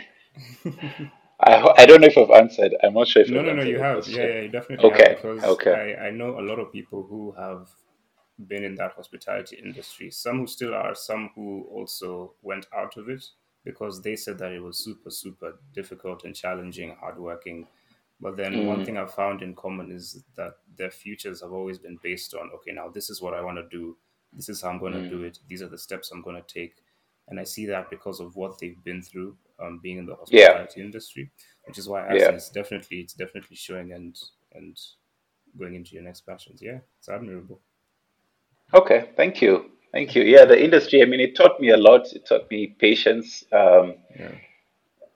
I 1.40 1.72
I 1.78 1.86
don't 1.86 2.00
know 2.02 2.08
if 2.08 2.18
I've 2.18 2.30
answered. 2.30 2.76
I'm 2.82 2.94
not 2.94 3.08
sure 3.08 3.22
if 3.22 3.32
No, 3.32 3.42
I've 3.42 3.42
no, 3.42 3.54
no, 3.54 3.62
you 3.62 3.78
have. 3.80 4.08
Yeah, 4.08 4.26
yeah, 4.26 4.40
you 4.42 4.48
definitely 4.48 4.88
have 4.88 5.08
Okay, 5.08 5.16
because 5.16 5.58
okay. 5.58 5.74
I, 5.74 5.94
I 5.96 6.10
know 6.10 6.38
a 6.38 6.42
lot 6.42 6.58
of 6.60 6.72
people 6.72 7.04
who 7.08 7.32
have 7.32 7.68
been 8.48 8.64
in 8.64 8.76
that 8.76 8.92
hospitality 8.92 9.56
industry. 9.64 10.10
Some 10.10 10.40
who 10.40 10.46
still 10.46 10.74
are, 10.74 10.94
some 10.94 11.30
who 11.34 11.66
also 11.70 12.34
went 12.42 12.66
out 12.76 12.96
of 12.96 13.08
it 13.08 13.24
because 13.64 14.02
they 14.02 14.16
said 14.16 14.38
that 14.38 14.52
it 14.52 14.62
was 14.62 14.78
super, 14.78 15.10
super 15.10 15.58
difficult 15.74 16.24
and 16.24 16.34
challenging, 16.34 16.96
hardworking. 17.00 17.66
But 18.20 18.36
then 18.36 18.64
one 18.64 18.82
Mm, 18.82 18.84
thing 18.84 18.98
I've 18.98 19.14
found 19.14 19.42
in 19.42 19.54
common 19.54 19.92
is 19.92 20.24
that 20.36 20.54
their 20.76 20.90
futures 20.90 21.42
have 21.42 21.52
always 21.52 21.78
been 21.78 21.98
based 22.02 22.34
on, 22.34 22.50
okay, 22.56 22.72
now 22.72 22.88
this 22.88 23.10
is 23.10 23.22
what 23.22 23.34
I 23.34 23.42
want 23.42 23.58
to 23.58 23.68
do. 23.76 23.96
This 24.32 24.48
is 24.48 24.62
how 24.62 24.70
I'm 24.70 24.78
going 24.80 24.94
to 24.94 25.02
do 25.08 25.22
mm, 25.22 25.24
it. 25.24 25.38
These 25.48 25.62
are 25.62 25.68
the 25.68 25.78
steps 25.78 26.10
I'm 26.12 26.22
going 26.22 26.42
to 26.42 26.54
take. 26.54 26.76
And 27.28 27.40
I 27.40 27.44
see 27.44 27.66
that 27.66 27.90
because 27.90 28.20
of 28.20 28.36
what 28.36 28.58
they've 28.58 28.82
been 28.84 29.02
through, 29.02 29.36
um, 29.62 29.80
being 29.82 29.98
in 29.98 30.06
the 30.06 30.16
yeah, 30.28 30.46
hospitality 30.48 30.80
industry, 30.80 31.30
which 31.66 31.78
is 31.78 31.88
why 31.88 32.06
I 32.06 32.14
yeah. 32.14 32.30
it's 32.30 32.50
definitely, 32.50 32.98
it's 32.98 33.14
definitely 33.14 33.56
showing 33.56 33.92
and 33.92 34.16
and 34.54 34.76
going 35.58 35.74
into 35.74 35.94
your 35.94 36.02
next 36.02 36.22
passions. 36.22 36.60
Yeah, 36.62 36.78
it's 36.98 37.08
admirable. 37.08 37.60
Okay, 38.74 39.10
thank 39.16 39.40
you. 39.40 39.70
Thank 39.92 40.14
you. 40.14 40.22
Yeah, 40.22 40.44
the 40.44 40.62
industry, 40.62 41.02
I 41.02 41.06
mean, 41.06 41.20
it 41.20 41.36
taught 41.36 41.60
me 41.60 41.70
a 41.70 41.76
lot. 41.76 42.12
It 42.12 42.26
taught 42.28 42.50
me 42.50 42.74
patience. 42.78 43.44
Um, 43.52 43.94
Yeah, 44.18 44.32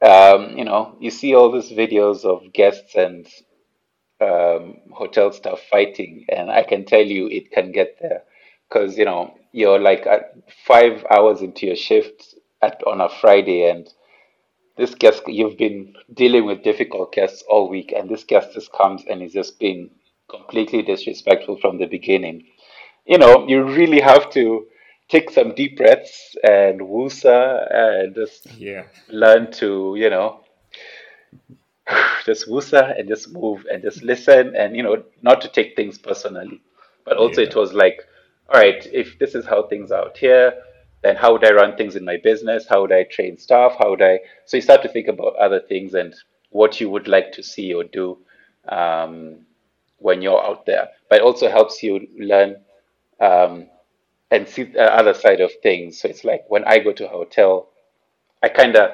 um, 0.03 0.57
you 0.57 0.65
know, 0.65 0.97
you 1.01 1.11
see 1.11 1.35
all 1.35 1.53
these 1.53 1.71
videos 1.71 2.25
of 2.25 2.53
guests 2.53 2.95
and 2.95 3.27
um, 4.21 4.77
hotel 4.93 5.33
staff 5.33 5.61
fighting, 5.71 6.25
and 6.29 6.51
I 6.51 6.63
can 6.63 6.85
tell 6.85 7.05
you 7.05 7.27
it 7.29 7.51
can 7.51 7.73
get 7.73 7.99
there 8.01 8.23
because, 8.69 8.97
you 8.97 9.05
know, 9.05 9.35
you're 9.53 9.79
like 9.79 10.07
at 10.07 10.35
five 10.67 11.05
hours 11.11 11.43
into 11.43 11.67
your 11.67 11.77
shift 11.77 12.35
at 12.63 12.83
on 12.87 13.01
a 13.01 13.09
Friday, 13.09 13.69
and 13.69 13.89
this 14.77 14.95
guest, 14.95 15.23
you've 15.27 15.59
been 15.59 15.95
dealing 16.15 16.47
with 16.47 16.63
difficult 16.63 17.13
guests 17.13 17.43
all 17.49 17.69
week, 17.69 17.93
and 17.97 18.09
this 18.09 18.25
guest 18.25 18.55
just 18.55 18.73
comes 18.73 19.05
and 19.09 19.23
is 19.23 19.33
just 19.33 19.59
being 19.59 19.91
completely 20.29 20.83
disrespectful 20.83 21.59
from 21.59 21.79
the 21.79 21.87
beginning. 21.87 22.45
you 23.07 23.19
know, 23.19 23.47
you 23.49 23.63
really 23.65 24.01
have 24.01 24.31
to 24.31 24.67
take 25.09 25.31
some 25.31 25.55
deep 25.55 25.77
breaths 25.77 26.37
and 26.45 26.81
woosa 26.81 27.67
and 27.75 28.15
just 28.15 28.47
yeah, 28.57 28.85
learn 29.09 29.51
to, 29.53 29.95
you 29.97 30.09
know, 30.09 30.45
just 32.25 32.49
woosa 32.49 32.99
and 32.99 33.09
just 33.09 33.33
move 33.33 33.67
and 33.71 33.83
just 33.83 34.03
listen 34.03 34.55
and, 34.55 34.77
you 34.77 34.83
know, 34.83 35.03
not 35.23 35.41
to 35.41 35.49
take 35.49 35.75
things 35.75 35.99
personally. 35.99 36.61
But 37.05 37.17
also, 37.17 37.41
yeah, 37.41 37.49
it 37.49 37.57
was 37.57 37.73
like, 37.73 38.01
all 38.49 38.61
right, 38.61 38.87
if 38.93 39.19
this 39.19 39.35
is 39.35 39.47
how 39.47 39.65
things 39.65 39.91
are 39.91 40.05
out 40.05 40.17
here, 40.17 40.53
then 41.03 41.17
how 41.17 41.33
would 41.33 41.45
I 41.45 41.53
run 41.53 41.77
things 41.77 41.97
in 41.97 42.05
my 42.05 42.19
business? 42.23 42.67
How 42.69 42.83
would 42.83 42.93
I 42.93 43.05
train 43.05 43.39
staff? 43.39 43.77
How 43.79 43.91
would 43.91 44.03
I? 44.03 44.21
So 44.47 44.57
you 44.57 44.61
start 44.63 44.83
to 44.83 44.89
think 44.89 45.09
about 45.09 45.37
other 45.37 45.61
things 45.61 45.95
and 45.95 46.15
what 46.51 46.81
you 46.81 46.91
would 46.91 47.09
like 47.09 47.33
to 47.33 47.43
see 47.43 47.73
or 47.73 47.85
do 47.85 48.19
um, 48.69 49.47
when 49.99 50.21
you're 50.23 50.45
out 50.45 50.67
there. 50.67 50.89
But 51.09 51.21
it 51.21 51.25
also 51.25 51.49
helps 51.51 51.83
you 51.83 52.07
learn 52.19 52.57
um, 53.21 53.67
and 54.31 54.49
see 54.49 54.65
the 54.65 54.93
other 54.95 55.15
side 55.15 55.41
of 55.41 55.51
things. 55.63 56.01
So 56.01 56.09
it's 56.09 56.25
like 56.25 56.45
when 56.49 56.65
I 56.65 56.79
go 56.79 56.93
to 56.93 57.07
a 57.07 57.11
hotel, 57.11 57.69
I 58.43 58.49
kind 58.49 58.77
of 58.77 58.93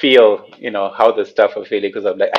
feel, 0.00 0.46
you 0.58 0.70
know, 0.70 0.90
how 0.96 1.12
the 1.12 1.24
staff 1.24 1.56
are 1.56 1.64
feeling 1.64 1.90
because 1.90 2.04
I'm 2.04 2.18
like, 2.18 2.32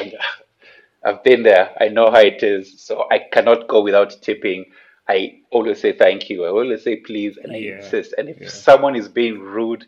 I've 1.04 1.24
been 1.24 1.44
there. 1.44 1.72
I 1.80 1.90
know 1.90 2.10
how 2.12 2.20
it 2.20 2.44
is. 2.44 2.82
So 2.82 3.06
I 3.12 3.20
cannot 3.32 3.68
go 3.68 3.82
without 3.82 4.16
tipping. 4.22 4.66
I 5.08 5.40
always 5.52 5.80
say 5.80 5.94
thank 5.94 6.30
you. 6.30 6.46
I 6.46 6.50
always 6.50 6.84
say 6.84 6.98
please, 6.98 7.38
and 7.38 7.54
I 7.54 7.58
yeah, 7.58 7.78
insist. 7.78 8.14
And 8.18 8.30
if 8.30 8.42
yeah, 8.42 8.50
someone 8.50 8.96
is 8.96 9.08
being 9.08 9.40
rude 9.40 9.86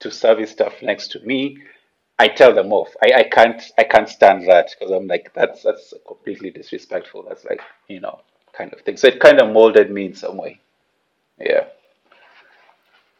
to 0.00 0.10
service 0.10 0.50
staff 0.50 0.74
next 0.82 1.12
to 1.12 1.20
me, 1.20 1.58
I 2.18 2.28
tell 2.28 2.54
them 2.54 2.72
off. 2.72 2.94
I, 3.02 3.12
I 3.20 3.22
can't 3.24 3.62
I 3.78 3.84
can't 3.84 4.08
stand 4.08 4.48
that 4.48 4.70
because 4.70 4.92
I'm 4.92 5.06
like 5.06 5.32
that's 5.34 5.62
that's 5.62 5.92
completely 6.06 6.50
disrespectful. 6.50 7.24
That's 7.28 7.44
like 7.44 7.60
you 7.88 8.00
know 8.00 8.20
kind 8.52 8.72
of 8.72 8.80
thing. 8.80 8.96
So 8.96 9.08
it 9.08 9.20
kind 9.20 9.40
of 9.40 9.52
molded 9.52 9.90
me 9.90 10.06
in 10.06 10.14
some 10.14 10.36
way. 10.36 10.60
Yeah. 11.38 11.64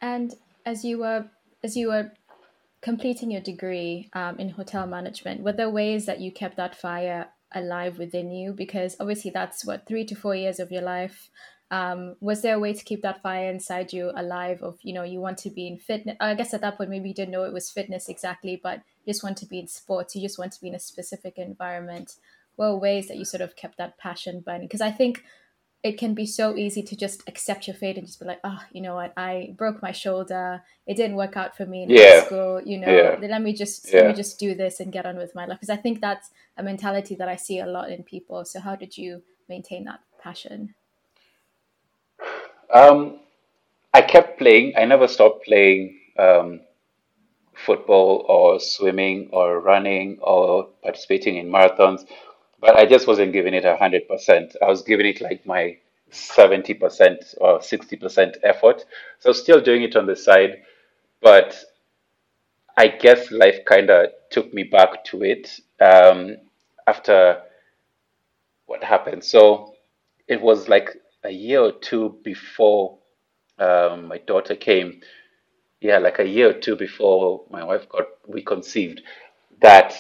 And 0.01 0.35
as 0.65 0.85
you 0.85 0.99
were 0.99 1.27
as 1.63 1.77
you 1.77 1.89
were 1.89 2.13
completing 2.81 3.31
your 3.31 3.41
degree 3.41 4.09
um, 4.13 4.39
in 4.39 4.51
hotel 4.51 4.87
management, 4.87 5.43
were 5.43 5.53
there 5.53 5.71
ways 5.71 6.07
that 6.07 6.21
you 6.21 6.33
kept 6.33 6.57
that 6.57 6.75
fire 6.75 7.29
alive 7.55 7.99
within 7.99 8.31
you? 8.31 8.53
Because 8.53 8.97
obviously 9.01 9.31
that's 9.31 9.65
what 9.65 9.87
three 9.87 10.05
to 10.07 10.15
four 10.15 10.35
years 10.35 10.61
of 10.61 10.71
your 10.71 10.83
life. 10.83 11.31
Um, 11.71 12.17
was 12.21 12.43
there 12.43 12.57
a 12.57 12.61
way 12.61 12.75
to 12.75 12.85
keep 12.85 13.01
that 13.01 13.23
fire 13.23 13.51
inside 13.51 13.93
you 13.93 14.13
alive? 14.15 14.63
Of 14.63 14.79
you 14.83 14.93
know, 14.93 15.05
you 15.05 15.21
want 15.21 15.39
to 15.39 15.51
be 15.51 15.67
in 15.67 15.79
fitness. 15.79 16.17
I 16.21 16.35
guess 16.35 16.53
at 16.53 16.61
that 16.61 16.77
point 16.77 16.91
maybe 16.91 17.09
you 17.09 17.15
didn't 17.15 17.33
know 17.33 17.45
it 17.45 17.53
was 17.53 17.71
fitness 17.71 18.09
exactly, 18.09 18.61
but 18.63 18.83
you 19.05 19.13
just 19.13 19.25
want 19.25 19.39
to 19.39 19.47
be 19.47 19.59
in 19.59 19.69
sports. 19.69 20.15
You 20.15 20.23
just 20.23 20.39
want 20.39 20.53
to 20.53 20.61
be 20.61 20.69
in 20.69 20.75
a 20.75 20.81
specific 20.81 21.39
environment. 21.39 22.17
What 22.57 22.73
were 22.73 22.79
ways 22.79 23.09
that 23.09 23.17
you 23.17 23.25
sort 23.25 23.41
of 23.41 23.57
kept 23.57 23.79
that 23.79 23.97
passion 23.97 24.41
burning? 24.41 24.69
Because 24.69 24.83
I 24.83 24.91
think 24.91 25.25
it 25.83 25.99
can 25.99 26.15
be 26.15 26.27
so 26.27 26.57
easy 26.57 26.83
to 26.83 26.97
just 26.97 27.29
accept 27.29 27.67
your 27.67 27.75
fate 27.75 27.99
and 27.99 28.07
just 28.07 28.21
be 28.21 28.27
like, 28.27 28.39
oh, 28.45 28.61
you 28.73 28.81
know 28.81 28.95
what, 28.95 29.13
I 29.17 29.53
broke 29.57 29.83
my 29.83 29.91
shoulder. 29.91 30.63
It 30.87 30.97
didn't 30.97 31.17
work 31.17 31.37
out 31.37 31.57
for 31.57 31.67
me 31.67 31.83
in 31.83 31.89
high 31.91 31.97
Yeah. 31.97 32.25
school. 32.25 32.63
You 32.65 32.79
know, 32.79 32.89
Yeah. 32.89 33.17
let 33.21 33.43
me 33.43 33.53
just 33.53 33.93
let 33.93 34.07
me 34.07 34.15
just 34.15 34.39
do 34.39 34.55
this 34.55 34.79
and 34.81 34.93
get 34.93 35.07
on 35.07 35.17
with 35.17 35.35
my 35.35 35.45
life. 35.47 35.59
Because 35.59 35.71
I 35.71 35.77
think 35.77 36.01
that's 36.01 36.31
a 36.57 36.63
mentality 36.63 37.17
that 37.17 37.29
I 37.29 37.37
see 37.37 37.59
a 37.59 37.67
lot 37.67 37.91
in 37.91 38.05
people. 38.05 38.45
So 38.45 38.61
how 38.61 38.77
did 38.77 38.97
you 38.97 39.23
maintain 39.49 39.85
that 39.85 40.01
passion? 40.23 40.75
Um, 42.73 43.21
I 43.93 44.03
kept 44.03 44.39
playing. 44.39 44.75
I 44.77 44.85
never 44.85 45.09
stopped 45.09 45.45
playing 45.45 45.99
um, 46.19 46.61
football 47.55 48.25
or 48.29 48.61
swimming 48.61 49.29
or 49.33 49.61
running 49.61 50.19
or 50.23 50.69
participating 50.83 51.37
in 51.37 51.51
marathons, 51.51 52.07
but 52.63 52.77
I 52.79 52.87
just 52.87 53.09
wasn't 53.09 53.35
giving 53.35 53.55
it 53.55 53.67
a 53.67 53.77
hundred 53.77 54.09
percent. 54.09 54.57
I 54.63 54.67
was 54.69 54.83
giving 54.83 55.07
it 55.07 55.23
like 55.23 55.47
my 55.47 55.79
seventy 56.13 56.75
percent 56.75 57.35
or 57.39 57.63
sixty 57.63 57.97
percent 57.97 58.39
effort. 58.45 58.87
So 59.21 59.33
still 59.33 59.61
doing 59.63 59.85
it 59.85 59.97
on 59.97 60.07
the 60.07 60.17
side, 60.17 60.63
but 61.23 61.57
I 62.77 62.89
guess 62.89 63.31
life 63.31 63.65
kind 63.67 63.91
of 63.91 64.11
took 64.31 64.53
me 64.55 64.65
back 64.65 65.05
to 65.07 65.23
it 65.25 65.61
um, 65.81 66.37
after 66.87 67.43
what 68.67 68.83
happened. 68.85 69.25
So 69.25 69.75
it 70.29 70.41
was 70.41 70.69
like 70.69 70.91
a 71.25 71.31
year 71.31 71.61
or 71.61 71.73
two 71.73 72.19
before 72.25 72.99
um, 73.59 74.09
my 74.09 74.19
daughter 74.19 74.57
came. 74.57 75.03
Yeah, 75.81 75.99
like 75.99 76.21
a 76.21 76.29
year 76.29 76.51
or 76.51 76.55
two 76.61 76.77
before 76.77 77.45
my 77.51 77.65
wife 77.65 77.89
got 77.89 78.07
we 78.27 78.43
conceived. 78.43 79.03
That 79.61 79.95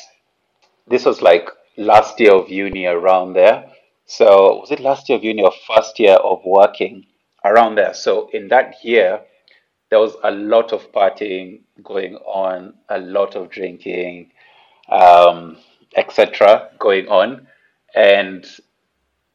this 0.89 1.05
was 1.05 1.23
like 1.23 1.49
last 1.77 2.21
year 2.21 2.33
of 2.33 2.49
uni 2.49 2.87
around 2.87 3.35
there. 3.35 3.71
So 4.07 4.61
was 4.61 4.71
it 4.71 4.81
last 4.81 5.09
year 5.09 5.19
of 5.19 5.25
uni 5.25 5.43
or 5.43 5.53
first 5.67 5.99
year 5.99 6.15
of 6.15 6.41
working 6.45 7.07
around 7.45 7.77
there? 7.77 7.95
So 7.95 8.29
in 8.33 8.49
that 8.49 8.85
year, 8.85 9.21
there 9.91 9.99
was 9.99 10.17
a 10.25 10.31
lot 10.31 10.73
of 10.73 10.91
partying 10.93 11.61
going 11.83 12.17
on, 12.17 12.75
a 12.89 12.99
lot 12.99 13.37
of 13.37 13.51
drinking, 13.51 14.31
um, 14.89 15.59
etc. 15.97 16.71
going 16.79 17.09
on, 17.09 17.47
and 17.95 18.47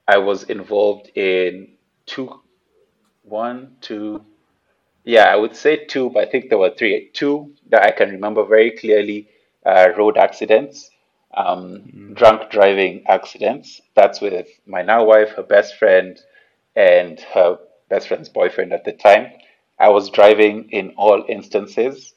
I 0.07 0.17
was 0.17 0.43
involved 0.43 1.11
in 1.15 1.73
two, 2.05 2.41
one, 3.23 3.75
two, 3.81 4.23
yeah, 5.03 5.25
I 5.25 5.35
would 5.35 5.55
say 5.55 5.85
two, 5.85 6.09
but 6.09 6.27
I 6.27 6.31
think 6.31 6.49
there 6.49 6.57
were 6.57 6.73
three. 6.77 7.11
Two 7.13 7.53
that 7.69 7.83
I 7.83 7.91
can 7.91 8.09
remember 8.09 8.43
very 8.43 8.71
clearly 8.71 9.29
uh, 9.65 9.89
road 9.97 10.17
accidents, 10.17 10.89
um, 11.37 11.83
mm, 11.95 12.15
drunk 12.15 12.49
driving 12.49 13.03
accidents. 13.07 13.79
That's 13.95 14.19
with 14.19 14.47
my 14.65 14.81
now 14.81 15.05
wife, 15.05 15.29
her 15.35 15.43
best 15.43 15.77
friend, 15.77 16.19
and 16.75 17.19
her 17.33 17.59
best 17.89 18.07
friend's 18.07 18.29
boyfriend 18.29 18.73
at 18.73 18.83
the 18.83 18.93
time. 18.93 19.31
I 19.79 19.89
was 19.89 20.09
driving 20.09 20.69
in 20.71 20.93
all 20.97 21.23
instances. 21.29 22.13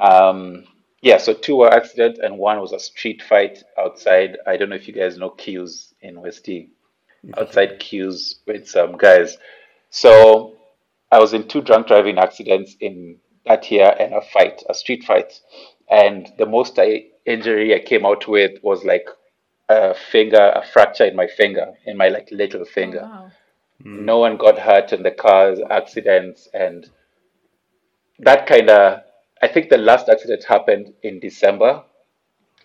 Um, 0.00 0.64
yeah, 1.02 1.18
so 1.18 1.34
two 1.34 1.56
were 1.56 1.72
accidents 1.72 2.20
and 2.22 2.38
one 2.38 2.60
was 2.60 2.72
a 2.72 2.78
street 2.78 3.22
fight 3.22 3.62
outside. 3.78 4.38
I 4.46 4.56
don't 4.56 4.70
know 4.70 4.76
if 4.76 4.88
you 4.88 4.94
guys 4.94 5.18
know 5.18 5.30
Q's 5.30 5.92
in 6.00 6.16
Westie, 6.16 6.68
outside 7.36 7.78
Q's 7.78 8.40
with 8.46 8.68
some 8.68 8.96
guys. 8.96 9.36
So 9.90 10.56
I 11.12 11.18
was 11.18 11.34
in 11.34 11.46
two 11.46 11.60
drunk 11.60 11.88
driving 11.88 12.18
accidents 12.18 12.76
in 12.80 13.18
that 13.44 13.70
year 13.70 13.94
and 14.00 14.14
a 14.14 14.22
fight, 14.22 14.62
a 14.68 14.74
street 14.74 15.04
fight. 15.04 15.40
And 15.90 16.32
the 16.38 16.46
most 16.46 16.78
I, 16.78 17.06
injury 17.26 17.74
I 17.74 17.80
came 17.80 18.04
out 18.04 18.28
with 18.28 18.62
was 18.62 18.84
like 18.84 19.08
a 19.68 19.94
finger, 19.94 20.52
a 20.54 20.64
fracture 20.64 21.04
in 21.04 21.16
my 21.16 21.26
finger, 21.26 21.72
in 21.86 21.96
my 21.96 22.08
like 22.08 22.28
little 22.30 22.64
finger. 22.64 23.02
Wow. 23.02 23.30
No 23.80 24.18
one 24.18 24.36
got 24.36 24.58
hurt 24.58 24.92
in 24.92 25.02
the 25.02 25.10
cars, 25.10 25.58
accidents, 25.70 26.48
and 26.54 26.88
that 28.20 28.46
kind 28.46 28.70
of. 28.70 29.00
I 29.42 29.48
think 29.48 29.68
the 29.68 29.78
last 29.78 30.08
accident 30.08 30.44
happened 30.44 30.94
in 31.02 31.20
December. 31.20 31.82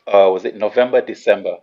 Uh, 0.07 0.29
was 0.31 0.45
it 0.45 0.55
November, 0.55 1.01
December? 1.01 1.57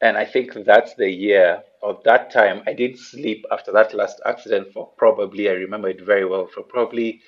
And 0.00 0.16
I 0.16 0.24
think 0.24 0.52
that's 0.64 0.94
the 0.94 1.10
year 1.10 1.62
of 1.82 2.02
that 2.04 2.30
time. 2.30 2.62
I 2.66 2.72
didn't 2.72 2.98
sleep 2.98 3.44
after 3.50 3.72
that 3.72 3.94
last 3.94 4.20
accident 4.24 4.72
for 4.72 4.88
probably, 4.96 5.48
I 5.48 5.52
remember 5.52 5.88
it 5.88 6.00
very 6.00 6.24
well, 6.24 6.46
for 6.46 6.62
probably 6.62 7.20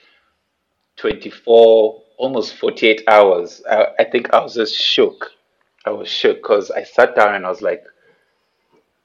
24, 0.99 2.03
almost 2.17 2.57
48 2.57 3.03
hours. 3.09 3.63
I, 3.71 3.87
I 4.01 4.05
think 4.05 4.33
I 4.33 4.41
was 4.41 4.55
just 4.55 4.77
shook. 4.77 5.31
I 5.85 5.91
was 5.91 6.09
shook 6.09 6.37
because 6.39 6.71
I 6.71 6.83
sat 6.83 7.17
down 7.17 7.35
and 7.35 7.47
I 7.47 7.49
was 7.51 7.63
like, 7.63 7.85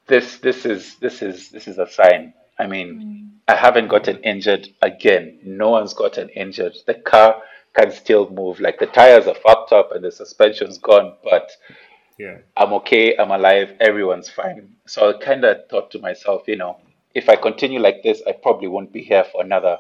this, 0.08 0.38
this 0.38 0.66
is, 0.66 0.96
this 0.98 1.22
is, 1.22 1.50
this 1.50 1.68
is 1.68 1.78
a 1.78 1.88
sign. 1.88 2.34
I 2.60 2.68
mean, 2.68 3.00
mm. 3.00 3.30
I 3.48 3.56
haven't 3.56 3.88
gotten 3.88 4.18
injured 4.24 4.70
again. 4.82 5.40
No 5.44 5.70
one's 5.70 5.94
gotten 5.94 6.30
injured. 6.30 6.76
The 6.88 6.96
car 6.96 7.42
can 7.74 7.92
still 7.92 8.30
move. 8.30 8.60
Like 8.60 8.80
the 8.80 8.86
tires 8.88 9.28
are 9.28 9.36
fucked 9.36 9.72
up 9.72 9.92
and 9.92 10.04
the 10.04 10.12
suspension's 10.12 10.78
gone, 10.78 11.16
but 11.24 11.52
Yeah. 12.18 12.38
I'm 12.56 12.74
okay, 12.74 13.18
I'm 13.18 13.32
alive, 13.32 13.76
everyone's 13.80 14.30
fine. 14.30 14.76
So 14.86 15.10
I 15.10 15.24
kind 15.24 15.44
of 15.46 15.68
thought 15.70 15.92
to 15.92 16.00
myself, 16.00 16.44
you 16.48 16.56
know, 16.58 16.78
if 17.16 17.30
I 17.30 17.36
continue 17.36 17.80
like 17.80 18.04
this, 18.04 18.22
I 18.28 18.34
probably 18.34 18.68
won't 18.68 18.92
be 18.94 19.02
here 19.04 19.24
for 19.32 19.44
another 19.44 19.78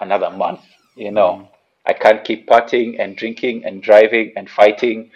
another 0.00 0.30
month. 0.30 0.60
You 0.96 1.12
know, 1.12 1.48
I 1.86 1.92
can't 1.92 2.24
keep 2.24 2.48
partying 2.48 2.96
and 2.98 3.16
drinking 3.16 3.64
and 3.64 3.82
driving 3.82 4.32
and 4.36 4.50
fighting. 4.50 5.10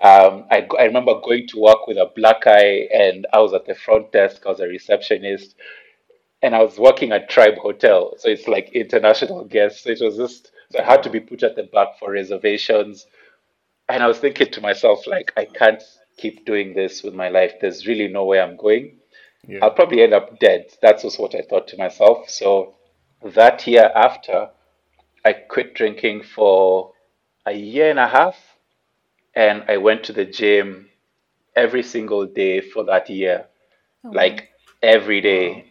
Um, 0.00 0.44
I, 0.50 0.66
I 0.78 0.84
remember 0.84 1.20
going 1.20 1.48
to 1.48 1.60
work 1.60 1.86
with 1.86 1.96
a 1.96 2.10
black 2.14 2.46
eye, 2.46 2.88
and 2.94 3.26
I 3.32 3.40
was 3.40 3.52
at 3.54 3.66
the 3.66 3.74
front 3.74 4.12
desk. 4.12 4.42
I 4.46 4.50
was 4.50 4.60
a 4.60 4.66
receptionist, 4.66 5.56
and 6.42 6.54
I 6.54 6.62
was 6.62 6.78
working 6.78 7.12
at 7.12 7.30
Tribe 7.30 7.56
Hotel, 7.56 8.14
so 8.18 8.28
it's 8.28 8.46
like 8.46 8.70
international 8.72 9.44
guests. 9.44 9.84
So 9.84 9.90
it 9.90 10.00
was 10.00 10.16
just 10.16 10.52
so 10.70 10.80
I 10.80 10.84
had 10.84 11.02
to 11.02 11.10
be 11.10 11.20
put 11.20 11.42
at 11.42 11.56
the 11.56 11.64
back 11.64 11.98
for 11.98 12.12
reservations 12.12 13.06
and 13.88 14.02
I 14.02 14.06
was 14.06 14.18
thinking 14.18 14.50
to 14.50 14.60
myself, 14.60 15.06
like, 15.06 15.32
I 15.36 15.44
can't 15.44 15.82
keep 16.16 16.44
doing 16.46 16.74
this 16.74 17.02
with 17.02 17.14
my 17.14 17.28
life. 17.28 17.54
There's 17.60 17.86
really 17.86 18.08
no 18.08 18.24
way 18.24 18.40
I'm 18.40 18.56
going. 18.56 18.96
Yeah. 19.46 19.58
I'll 19.62 19.72
probably 19.72 20.02
end 20.02 20.14
up 20.14 20.38
dead. 20.38 20.66
That 20.82 21.02
was 21.02 21.18
what 21.18 21.34
I 21.34 21.42
thought 21.42 21.68
to 21.68 21.76
myself. 21.76 22.30
So 22.30 22.74
that 23.22 23.66
year 23.66 23.90
after, 23.94 24.48
I 25.24 25.32
quit 25.32 25.74
drinking 25.74 26.24
for 26.24 26.92
a 27.46 27.52
year 27.52 27.90
and 27.90 27.98
a 27.98 28.08
half, 28.08 28.36
and 29.34 29.64
I 29.68 29.76
went 29.76 30.04
to 30.04 30.12
the 30.12 30.24
gym 30.24 30.88
every 31.54 31.82
single 31.82 32.26
day 32.26 32.60
for 32.60 32.84
that 32.84 33.08
year, 33.08 33.46
like 34.04 34.50
every 34.82 35.20
day, 35.20 35.66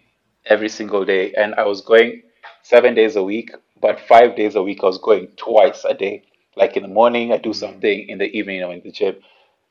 every 0.45 0.69
single 0.69 1.05
day. 1.05 1.33
And 1.33 1.55
I 1.55 1.65
was 1.65 1.81
going 1.81 2.23
seven 2.63 2.95
days 2.95 3.15
a 3.15 3.23
week, 3.23 3.51
but 3.81 3.99
five 3.99 4.35
days 4.35 4.55
a 4.55 4.63
week, 4.63 4.79
I 4.83 4.87
was 4.87 4.99
going 4.99 5.27
twice 5.37 5.83
a 5.85 5.93
day. 5.93 6.23
Like 6.55 6.77
in 6.77 6.83
the 6.83 6.89
morning, 6.89 7.31
I 7.33 7.37
do 7.37 7.53
something, 7.53 8.09
in 8.09 8.17
the 8.17 8.25
evening, 8.25 8.63
I'm 8.63 8.71
in 8.71 8.81
the 8.81 8.91
gym. 8.91 9.15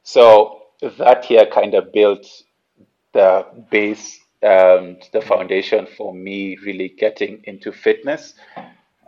So 0.02 0.62
that 0.98 1.30
year 1.30 1.46
kind 1.46 1.74
of 1.74 1.92
built 1.92 2.26
the 3.12 3.46
base, 3.70 4.20
um, 4.42 4.98
the 5.12 5.22
foundation 5.26 5.86
for 5.96 6.14
me 6.14 6.56
really 6.64 6.88
getting 6.88 7.42
into 7.44 7.72
fitness. 7.72 8.34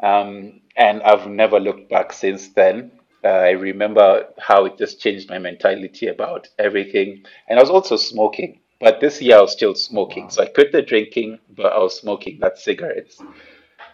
Um, 0.03 0.62
and 0.77 1.03
I've 1.03 1.27
never 1.27 1.61
looked 1.61 1.91
back 1.91 2.13
since 2.13 2.49
then. 2.49 2.93
Uh, 3.25 3.29
I 3.29 3.51
remember 3.51 4.27
how 4.39 4.65
it 4.65 4.79
just 4.79 5.01
changed 5.01 5.31
my 5.31 5.39
mentality 5.39 6.09
about 6.09 6.49
everything. 6.59 7.25
And 7.49 7.59
I 7.59 7.63
was 7.63 7.71
also 7.71 7.97
smoking, 7.97 8.61
but 8.81 9.01
this 9.01 9.23
year 9.23 9.39
I 9.39 9.43
was 9.43 9.53
still 9.53 9.75
smoking. 9.75 10.29
So 10.31 10.43
I 10.43 10.47
quit 10.47 10.73
the 10.73 10.83
drinking, 10.83 11.39
but 11.57 11.73
I 11.73 11.79
was 11.79 11.99
smoking 11.99 12.39
that 12.41 12.59
cigarettes. 12.59 13.23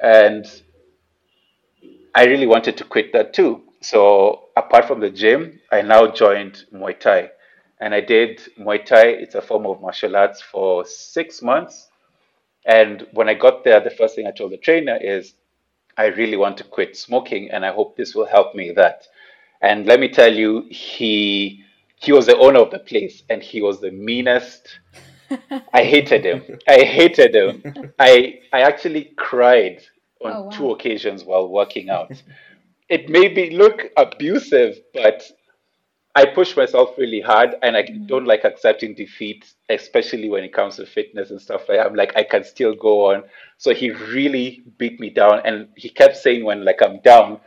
And 0.03 0.47
I 2.15 2.25
really 2.25 2.47
wanted 2.47 2.77
to 2.79 2.85
quit 2.85 3.13
that 3.13 3.35
too. 3.35 3.63
So 3.81 4.49
apart 4.57 4.87
from 4.87 5.01
the 5.01 5.11
gym, 5.11 5.61
I 5.71 5.83
now 5.83 6.07
joined 6.09 6.65
Muay 6.73 6.99
Thai. 6.99 7.31
And 7.81 7.95
I 7.95 8.01
did 8.01 8.41
Muay 8.59 8.85
Thai, 8.85 9.07
it's 9.09 9.35
a 9.35 9.43
form 9.43 9.67
of 9.67 9.81
martial 9.81 10.17
arts 10.17 10.41
for 10.41 10.85
six 10.85 11.43
months. 11.43 11.89
And 12.67 13.07
when 13.13 13.29
I 13.29 13.35
got 13.35 13.63
there, 13.63 13.81
the 13.81 13.91
first 13.91 14.17
thing 14.17 14.27
I 14.27 14.33
told 14.33 14.53
the 14.53 14.57
trainer 14.59 14.99
is, 15.01 15.35
I 15.99 16.07
really 16.07 16.37
want 16.39 16.57
to 16.59 16.65
quit 16.65 16.97
smoking 16.97 17.51
and 17.51 17.67
I 17.67 17.73
hope 17.73 17.97
this 17.97 18.15
will 18.15 18.27
help 18.27 18.55
me 18.55 18.73
that. 18.73 19.07
And 19.61 19.87
let 19.87 20.01
me 20.01 20.09
tell 20.09 20.33
you, 20.33 20.67
he 20.71 21.65
he 21.97 22.13
was 22.13 22.27
the 22.27 22.37
owner 22.39 22.61
of 22.61 22.71
the 22.71 22.79
place 22.79 23.25
and 23.29 23.43
he 23.43 23.61
was 23.63 23.81
the 23.81 23.91
meanest. 23.91 24.79
I 25.75 25.83
hated 25.85 26.25
him. 26.25 26.43
I 26.69 26.85
hated 26.85 27.35
him. 27.35 27.93
I 27.99 28.41
I 28.53 28.63
actually 28.63 29.13
cried 29.17 29.83
on 30.25 30.33
Oh, 30.33 30.43
wow. 30.45 30.51
two 30.51 30.71
occasions 30.73 31.25
while 31.25 31.49
working 31.49 31.91
out. 31.91 32.13
it 32.89 33.09
made 33.09 33.35
me 33.37 33.51
look 33.51 33.89
abusive, 33.97 34.79
but 34.95 35.23
I 36.15 36.27
push 36.27 36.57
myself 36.57 36.91
really 36.99 37.21
hard 37.21 37.55
and 37.63 37.77
I 37.77 37.83
mm-hmm. 37.83 38.07
don't 38.07 38.27
like 38.27 38.45
accepting 38.45 38.95
defeat, 38.95 39.53
especially 39.69 40.29
when 40.29 40.43
it 40.43 40.53
comes 40.53 40.77
to 40.77 40.87
fitness 40.87 41.31
and 41.31 41.41
stuff 41.41 41.69
like 41.69 41.79
that. 41.79 41.87
I'm 41.87 41.95
like, 41.95 42.17
I 42.17 42.25
can 42.25 42.45
still 42.45 42.75
go 42.75 43.13
on. 43.13 43.23
So 43.57 43.73
he 43.73 43.91
really 43.91 44.65
beat 44.79 44.99
me 44.99 45.11
down 45.11 45.43
and 45.45 45.69
he 45.77 45.89
kept 45.89 46.17
saying 46.17 46.45
when 46.45 46.65
like 46.65 46.83
I'm 46.83 47.01
down, 47.01 47.41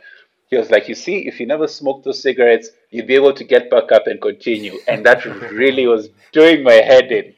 he 0.48 0.58
was 0.58 0.70
like, 0.70 0.88
You 0.88 0.94
see, 0.94 1.26
if 1.26 1.40
you 1.40 1.46
never 1.46 1.66
smoked 1.66 2.04
those 2.04 2.22
cigarettes, 2.22 2.70
you'd 2.90 3.06
be 3.06 3.14
able 3.14 3.32
to 3.32 3.44
get 3.44 3.70
back 3.70 3.90
up 3.90 4.06
and 4.06 4.20
continue. 4.20 4.78
And 4.86 5.04
that 5.06 5.24
really 5.50 5.86
was 5.86 6.10
doing 6.32 6.62
my 6.62 6.74
head 6.74 7.10
in. 7.10 7.34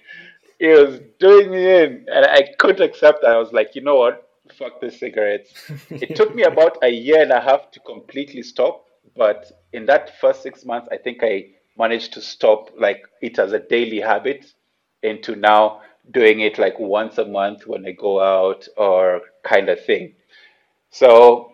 It 0.59 0.89
was 0.89 1.01
doing 1.21 1.51
me 1.51 1.83
in. 1.83 2.07
And 2.13 2.27
I 2.27 2.55
couldn't 2.59 2.83
accept 2.83 3.23
that. 3.23 3.31
I 3.31 3.39
was 3.39 3.53
like, 3.53 3.75
you 3.75 3.83
know 3.83 3.97
what? 3.97 4.29
Fuck 4.59 4.81
the 4.81 4.91
cigarettes. 4.91 5.53
it 5.91 6.17
took 6.17 6.35
me 6.35 6.43
about 6.43 6.79
a 6.83 6.91
year 6.91 7.23
and 7.23 7.31
a 7.31 7.41
half 7.41 7.71
to 7.73 7.81
completely 7.81 8.43
stop. 8.43 8.85
But 9.16 9.50
in 9.72 9.87
that 9.87 10.18
first 10.20 10.42
six 10.42 10.64
months, 10.64 10.88
I 10.90 10.96
think 10.96 11.22
I 11.22 11.50
managed 11.77 12.12
to 12.14 12.20
stop 12.20 12.70
like 12.79 13.03
it 13.20 13.38
as 13.38 13.53
a 13.53 13.59
daily 13.59 14.00
habit 14.00 14.46
into 15.03 15.37
now 15.37 15.83
doing 16.11 16.40
it 16.40 16.59
like 16.59 16.79
once 16.79 17.18
a 17.18 17.24
month 17.24 17.66
when 17.66 17.87
I 17.87 17.92
go 17.92 18.20
out 18.20 18.68
or 18.77 19.22
kind 19.42 19.68
of 19.68 19.85
thing. 19.85 20.14
So 20.90 21.53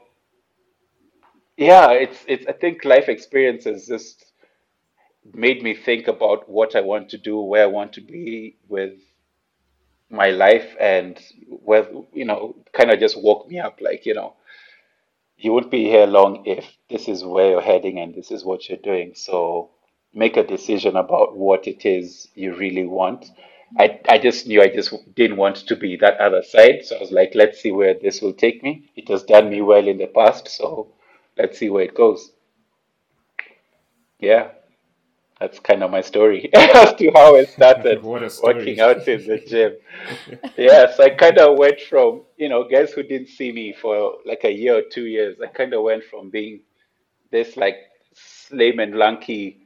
yeah, 1.57 1.91
it's 1.93 2.25
it's 2.27 2.47
I 2.47 2.53
think 2.53 2.85
life 2.85 3.09
experiences 3.09 3.87
just 3.87 4.33
made 5.35 5.63
me 5.63 5.75
think 5.75 6.09
about 6.09 6.49
what 6.49 6.75
I 6.77 6.81
want 6.81 7.11
to 7.11 7.19
do, 7.19 7.39
where 7.41 7.65
I 7.65 7.67
want 7.67 7.93
to 7.95 8.01
be 8.01 8.57
with 8.69 8.95
my 10.11 10.31
life 10.31 10.75
and 10.81 11.21
where 11.49 11.87
you 12.13 12.25
know, 12.25 12.57
kind 12.73 12.91
of 12.91 12.99
just 12.99 13.21
woke 13.23 13.49
me 13.49 13.59
up 13.61 13.81
like, 13.81 14.07
you 14.07 14.15
know, 14.15 14.35
you 15.41 15.53
won't 15.53 15.71
be 15.71 15.85
here 15.85 16.07
long 16.07 16.45
if 16.47 16.67
this 16.91 17.09
is 17.09 17.25
where 17.25 17.51
you're 17.51 17.63
heading 17.63 17.99
and 17.99 18.15
this 18.15 18.31
is 18.31 18.45
what 18.45 18.69
you're 18.69 18.79
doing. 18.79 19.13
So 19.15 19.71
make 20.13 20.37
a 20.37 20.47
decision 20.47 20.97
about 20.97 21.37
what 21.37 21.67
it 21.67 21.87
is 21.87 22.29
you 22.35 22.55
really 22.55 22.87
want. 22.87 23.31
I, 23.79 24.01
I 24.09 24.19
just 24.19 24.47
knew 24.47 24.61
I 24.61 24.69
just 24.69 24.93
didn't 25.15 25.37
want 25.37 25.57
to 25.57 25.77
be 25.77 25.97
that 25.97 26.19
other 26.19 26.43
side. 26.43 26.85
So 26.85 26.97
I 26.97 27.01
was 27.01 27.11
like, 27.13 27.33
let's 27.35 27.61
see 27.61 27.73
where 27.73 27.95
this 27.95 28.21
will 28.21 28.35
take 28.35 28.63
me. 28.63 28.91
It 28.97 29.09
has 29.09 29.23
done 29.23 29.49
me 29.49 29.63
well 29.63 29.87
in 29.89 29.99
the 29.99 30.09
past. 30.09 30.49
So 30.49 30.93
let's 31.39 31.59
see 31.59 31.71
where 31.71 31.85
it 31.85 31.95
goes. 31.95 32.33
Yeah, 34.19 34.51
that's 35.41 35.59
kind 35.61 35.83
of 35.83 35.91
my 35.91 36.03
story 36.03 36.51
as 36.55 36.95
to 36.95 37.11
how 37.15 37.37
I 37.37 37.45
started 37.45 38.03
What 38.03 38.23
a 38.23 38.31
story. 38.31 38.55
working 38.55 38.81
out 38.81 39.09
in 39.09 39.27
the 39.27 39.39
gym. 39.39 39.77
yes, 40.59 41.01
I 41.01 41.11
kind 41.11 41.39
of 41.39 41.59
went 41.59 41.81
from, 41.81 42.23
you 42.37 42.49
know, 42.49 42.65
guys 42.69 42.93
who 42.93 43.03
didn't 43.03 43.29
see 43.29 43.53
me 43.53 43.73
for 43.73 44.17
like 44.27 44.45
a 44.45 44.53
year 44.53 44.77
or 44.79 44.83
two 44.83 45.07
years, 45.07 45.39
I 45.43 45.47
kind 45.49 45.73
of 45.75 45.83
went 45.83 46.05
from 46.05 46.31
being 46.31 46.61
this 47.31 47.57
like 47.57 47.77
slim 48.15 48.79
and 48.81 48.97
lanky 48.97 49.61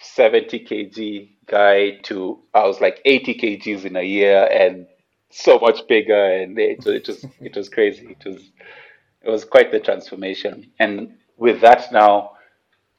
70 0.00 0.60
kg 0.64 1.30
guy 1.46 1.98
to 2.04 2.40
I 2.54 2.66
was 2.66 2.80
like 2.80 3.00
80 3.04 3.34
kgs 3.34 3.84
in 3.84 3.96
a 3.96 4.02
year 4.02 4.48
and 4.50 4.86
so 5.30 5.58
much 5.58 5.86
bigger 5.88 6.24
and 6.40 6.58
it, 6.58 6.86
it 6.86 7.06
was 7.08 7.24
it 7.40 7.56
was 7.56 7.68
crazy. 7.68 8.16
It 8.18 8.24
was 8.24 8.50
it 9.22 9.30
was 9.30 9.44
quite 9.44 9.72
the 9.72 9.80
transformation. 9.80 10.70
And 10.78 11.14
with 11.36 11.60
that 11.60 11.92
now 11.92 12.32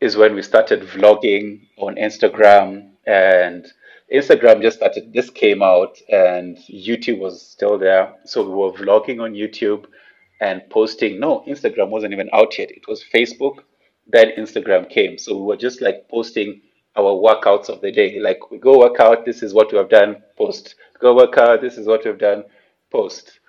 is 0.02 0.16
when 0.16 0.34
we 0.36 0.42
started 0.42 0.82
vlogging 0.82 1.68
on 1.78 1.96
Instagram 1.96 2.92
and 3.06 3.68
Instagram 4.14 4.62
just 4.62 4.78
started 4.78 5.14
just 5.14 5.36
came 5.36 5.62
out 5.62 5.98
and 6.10 6.58
YouTube 6.70 7.20
was 7.20 7.42
still 7.42 7.78
there. 7.78 8.16
So 8.26 8.44
we 8.44 8.56
were 8.56 8.72
vlogging 8.72 9.22
on 9.22 9.34
YouTube 9.34 9.86
and 10.42 10.62
posting 10.70 11.20
no, 11.20 11.44
Instagram 11.48 11.90
wasn't 11.90 12.14
even 12.14 12.30
out 12.34 12.58
yet. 12.58 12.72
It 12.72 12.88
was 12.88 13.04
Facebook. 13.14 13.60
then 14.10 14.32
Instagram 14.38 14.90
came. 14.90 15.18
So 15.18 15.38
we 15.38 15.44
were 15.44 15.58
just 15.58 15.82
like 15.82 16.08
posting 16.10 16.62
our 16.96 17.14
workouts 17.14 17.70
of 17.70 17.82
the 17.82 17.92
day. 17.92 18.20
Like 18.20 18.52
we 18.52 18.58
go 18.58 18.80
workout, 18.80 19.26
this 19.26 19.44
is 19.44 19.54
what 19.54 19.72
we 19.72 19.78
have 19.78 19.90
done, 19.90 20.24
post. 20.38 20.76
Go 21.00 21.16
workout, 21.16 21.62
this 21.62 21.78
is 21.78 21.88
what 21.88 22.04
we've 22.04 22.18
done, 22.18 22.44
post. 22.92 23.40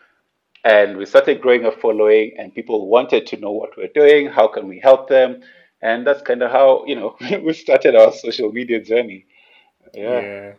And 0.64 0.98
we 0.98 1.06
started 1.06 1.40
growing 1.40 1.64
a 1.64 1.72
following 1.72 2.32
and 2.38 2.54
people 2.54 2.88
wanted 2.88 3.26
to 3.28 3.38
know 3.38 3.50
what 3.52 3.76
we're 3.76 3.88
doing, 3.94 4.26
how 4.28 4.46
can 4.46 4.68
we 4.68 4.78
help 4.78 5.08
them? 5.08 5.40
And 5.82 6.06
that's 6.06 6.22
kind 6.22 6.42
of 6.42 6.50
how, 6.50 6.84
you 6.86 6.94
know, 6.96 7.16
we 7.42 7.52
started 7.52 7.94
our 7.96 8.12
social 8.12 8.52
media 8.52 8.80
journey. 8.82 9.26
Yeah. 9.94 10.20
Yeah. 10.20 10.52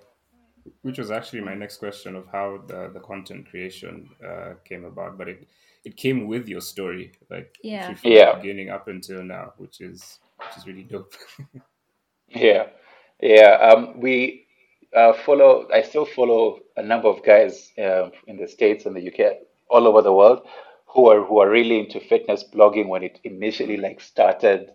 Which 0.83 0.97
was 0.99 1.11
actually 1.11 1.41
my 1.41 1.55
next 1.55 1.77
question 1.77 2.15
of 2.15 2.27
how 2.31 2.61
the, 2.67 2.89
the 2.93 2.99
content 2.99 3.49
creation 3.49 4.09
uh, 4.25 4.53
came 4.63 4.85
about, 4.85 5.17
but 5.17 5.27
it 5.27 5.47
it 5.83 5.97
came 5.97 6.27
with 6.27 6.47
your 6.47 6.61
story, 6.61 7.11
like 7.29 7.55
Yeah. 7.63 7.89
literally 7.89 7.95
from 7.97 8.11
Yeah. 8.11 8.31
the 8.35 8.37
beginning 8.41 8.69
up 8.69 8.87
until 8.87 9.23
now, 9.23 9.53
which 9.57 9.81
is 9.81 10.19
which 10.37 10.57
is 10.57 10.67
really 10.67 10.83
dope. 10.83 11.13
Yeah, 12.33 12.67
yeah. 13.21 13.57
Um, 13.57 13.99
we 13.99 14.47
uh, 14.95 15.13
follow. 15.13 15.67
I 15.73 15.81
still 15.81 16.05
follow 16.05 16.59
a 16.77 16.83
number 16.83 17.09
of 17.09 17.23
guys 17.25 17.71
um, 17.77 18.11
in 18.27 18.37
the 18.37 18.47
States 18.47 18.85
and 18.85 18.95
the 18.95 19.05
UK, 19.11 19.37
all 19.69 19.87
over 19.87 20.01
the 20.01 20.13
world, 20.13 20.47
who 20.85 21.09
are 21.09 21.23
who 21.23 21.39
are 21.39 21.49
really 21.49 21.79
into 21.79 21.99
fitness 21.99 22.43
blogging 22.53 22.87
when 22.87 23.03
it 23.03 23.19
initially 23.23 23.77
like 23.77 23.99
started. 23.99 24.71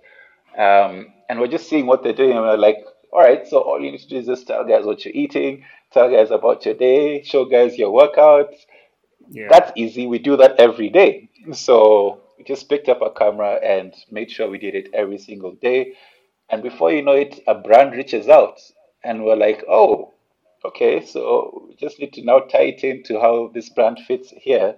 Um, 0.57 1.13
and 1.29 1.41
we're 1.41 1.49
just 1.49 1.69
seeing 1.69 1.87
what 1.87 2.03
they're 2.03 2.13
doing, 2.13 2.33
and 2.33 2.41
we're 2.41 2.57
like, 2.57 2.85
all 3.13 3.21
right. 3.21 3.47
So 3.47 3.61
all 3.61 3.81
you 3.81 3.91
need 3.93 4.01
to 4.01 4.09
do 4.09 4.17
is 4.17 4.27
just 4.27 4.47
tell 4.47 4.65
guys 4.65 4.85
what 4.85 5.05
you're 5.05 5.15
eating, 5.15 5.65
tell 5.93 6.11
guys 6.11 6.31
about 6.31 6.65
your 6.65 6.75
day, 6.75 7.23
show 7.23 7.45
guys 7.45 7.79
your 7.79 7.93
workouts. 7.93 8.55
yeah, 9.31 9.49
That's 9.51 9.73
easy. 9.77 10.07
We 10.07 10.19
do 10.19 10.37
that 10.37 10.59
every 10.59 10.89
day. 10.89 11.29
So 11.53 12.21
we 12.39 12.45
just 12.45 12.69
picked 12.69 12.89
up 12.89 13.03
a 13.03 13.11
camera 13.11 13.55
and 13.63 13.95
made 14.11 14.31
sure 14.31 14.49
we 14.51 14.59
did 14.59 14.75
it 14.75 14.91
every 14.93 15.19
single 15.19 15.53
day. 15.53 15.95
And 16.51 16.63
before 16.63 16.93
you 16.93 17.03
know 17.03 17.13
it, 17.13 17.41
a 17.47 17.55
brand 17.55 17.93
reaches 17.93 18.29
out 18.29 18.61
and 19.03 19.25
we're 19.25 19.37
like, 19.37 19.65
oh, 19.69 20.13
okay, 20.65 21.05
so 21.05 21.67
we 21.69 21.77
just 21.77 21.99
need 21.99 22.13
to 22.15 22.25
now 22.25 22.41
tie 22.41 22.73
it 22.75 22.85
into 22.85 23.21
how 23.21 23.51
this 23.55 23.69
brand 23.71 24.01
fits 24.07 24.33
here. 24.37 24.77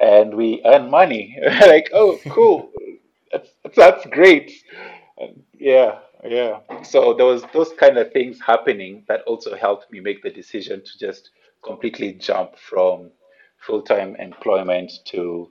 And 0.00 0.34
we 0.34 0.60
earn 0.64 0.90
money. 0.90 1.38
like, 1.60 1.90
oh, 1.92 2.18
cool. 2.30 2.70
That's, 3.32 3.48
that's 3.74 4.06
great. 4.06 4.52
And 5.18 5.42
yeah, 5.52 5.98
yeah. 6.24 6.60
So 6.82 7.14
there 7.14 7.26
was 7.26 7.44
those 7.52 7.72
kind 7.78 7.98
of 7.98 8.12
things 8.12 8.40
happening 8.40 9.04
that 9.08 9.22
also 9.22 9.56
helped 9.56 9.90
me 9.92 10.00
make 10.00 10.22
the 10.22 10.30
decision 10.30 10.82
to 10.84 10.98
just 10.98 11.30
completely 11.62 12.12
jump 12.14 12.56
from 12.58 13.10
full-time 13.58 14.16
employment 14.16 14.92
to 15.06 15.50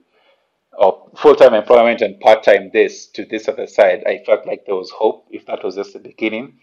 or 0.76 1.08
full-time 1.16 1.54
employment 1.54 2.00
and 2.00 2.18
part-time 2.20 2.70
this 2.72 3.06
to 3.06 3.24
this 3.24 3.48
other 3.48 3.66
side. 3.66 4.02
I 4.06 4.22
felt 4.26 4.46
like 4.46 4.66
there 4.66 4.74
was 4.74 4.90
hope 4.90 5.26
if 5.30 5.46
that 5.46 5.62
was 5.62 5.76
just 5.76 5.92
the 5.92 6.00
beginning 6.00 6.58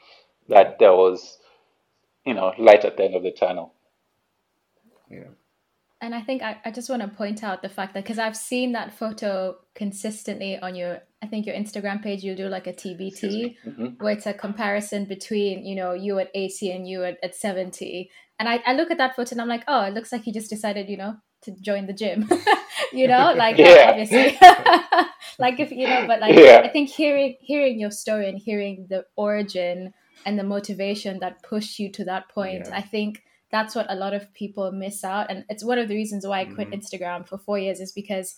that 0.50 0.80
there 0.80 0.94
was 0.94 1.38
you 2.26 2.34
know 2.34 2.54
light 2.58 2.86
at 2.86 2.98
the 2.98 3.04
end 3.04 3.16
of 3.16 3.24
the 3.24 3.32
tunnel. 3.32 3.74
Yeah, 5.10 5.32
And 6.00 6.16
I 6.16 6.22
think 6.22 6.42
I, 6.42 6.58
I 6.64 6.72
just 6.72 6.90
want 6.90 7.02
to 7.02 7.08
point 7.10 7.44
out 7.44 7.62
the 7.62 7.70
fact 7.70 7.94
that 7.94 8.04
because 8.04 8.20
I've 8.20 8.38
seen 8.38 8.72
that 8.72 8.94
photo 8.94 9.58
consistently 9.76 10.58
on 10.58 10.74
your, 10.76 11.02
I 11.24 11.28
think 11.28 11.46
your 11.46 11.56
Instagram 11.56 12.02
page, 12.02 12.24
you'll 12.24 12.36
do 12.36 12.48
like 12.48 12.66
a 12.68 12.74
TBT 12.74 13.56
Mhm. 13.66 14.02
where 14.02 14.14
it's 14.14 14.26
a 14.26 14.34
comparison 14.34 15.06
between, 15.06 15.66
you 15.66 15.76
know, 15.76 15.94
you 15.94 16.18
at 16.20 16.32
80 16.34 16.72
and 16.72 16.88
you 16.88 17.04
at, 17.04 17.18
at 17.24 17.36
70. 17.36 18.10
And 18.40 18.50
I, 18.50 18.62
I 18.66 18.74
look 18.74 18.90
at 18.90 18.98
that 18.98 19.16
photo 19.16 19.34
and 19.34 19.42
I'm 19.42 19.48
like, 19.48 19.64
oh, 19.68 19.84
it 19.84 19.94
looks 19.94 20.12
like 20.12 20.26
you 20.26 20.34
just 20.34 20.50
decided, 20.50 20.90
you 20.90 20.98
know, 20.98 21.18
to 21.44 21.52
join 21.62 21.86
the 21.86 21.94
gym. 21.94 22.28
you 22.94 23.08
know, 23.08 23.34
like 23.36 23.58
Yeah. 23.60 23.88
obviously. 23.90 24.38
like 25.40 25.60
if 25.60 25.72
you 25.72 25.88
know, 25.88 26.06
but 26.08 26.20
like 26.22 26.36
Yeah. 26.36 26.62
I 26.64 26.70
think 26.70 26.90
hearing 26.90 27.36
hearing 27.40 27.80
your 27.80 27.92
story 27.92 28.28
and 28.28 28.38
hearing 28.40 28.88
the 28.90 29.06
origin 29.16 29.94
and 30.26 30.38
the 30.40 30.44
motivation 30.44 31.20
that 31.20 31.44
pushed 31.44 31.80
you 31.80 31.92
to 31.94 32.06
that 32.06 32.30
point, 32.30 32.66
Yeah. 32.68 32.76
I 32.78 32.82
think 32.82 33.24
that's 33.52 33.76
what 33.76 33.86
a 33.90 33.96
lot 33.96 34.14
of 34.14 34.34
people 34.34 34.72
miss 34.72 35.04
out. 35.04 35.28
And 35.30 35.46
it's 35.50 35.64
one 35.64 35.78
of 35.78 35.88
the 35.88 35.96
reasons 35.96 36.26
why 36.26 36.40
I 36.42 36.46
quit 36.46 36.70
Mhm. 36.72 36.80
Instagram 36.82 37.28
for 37.28 37.38
four 37.38 37.60
years 37.60 37.80
is 37.80 37.92
because 37.92 38.36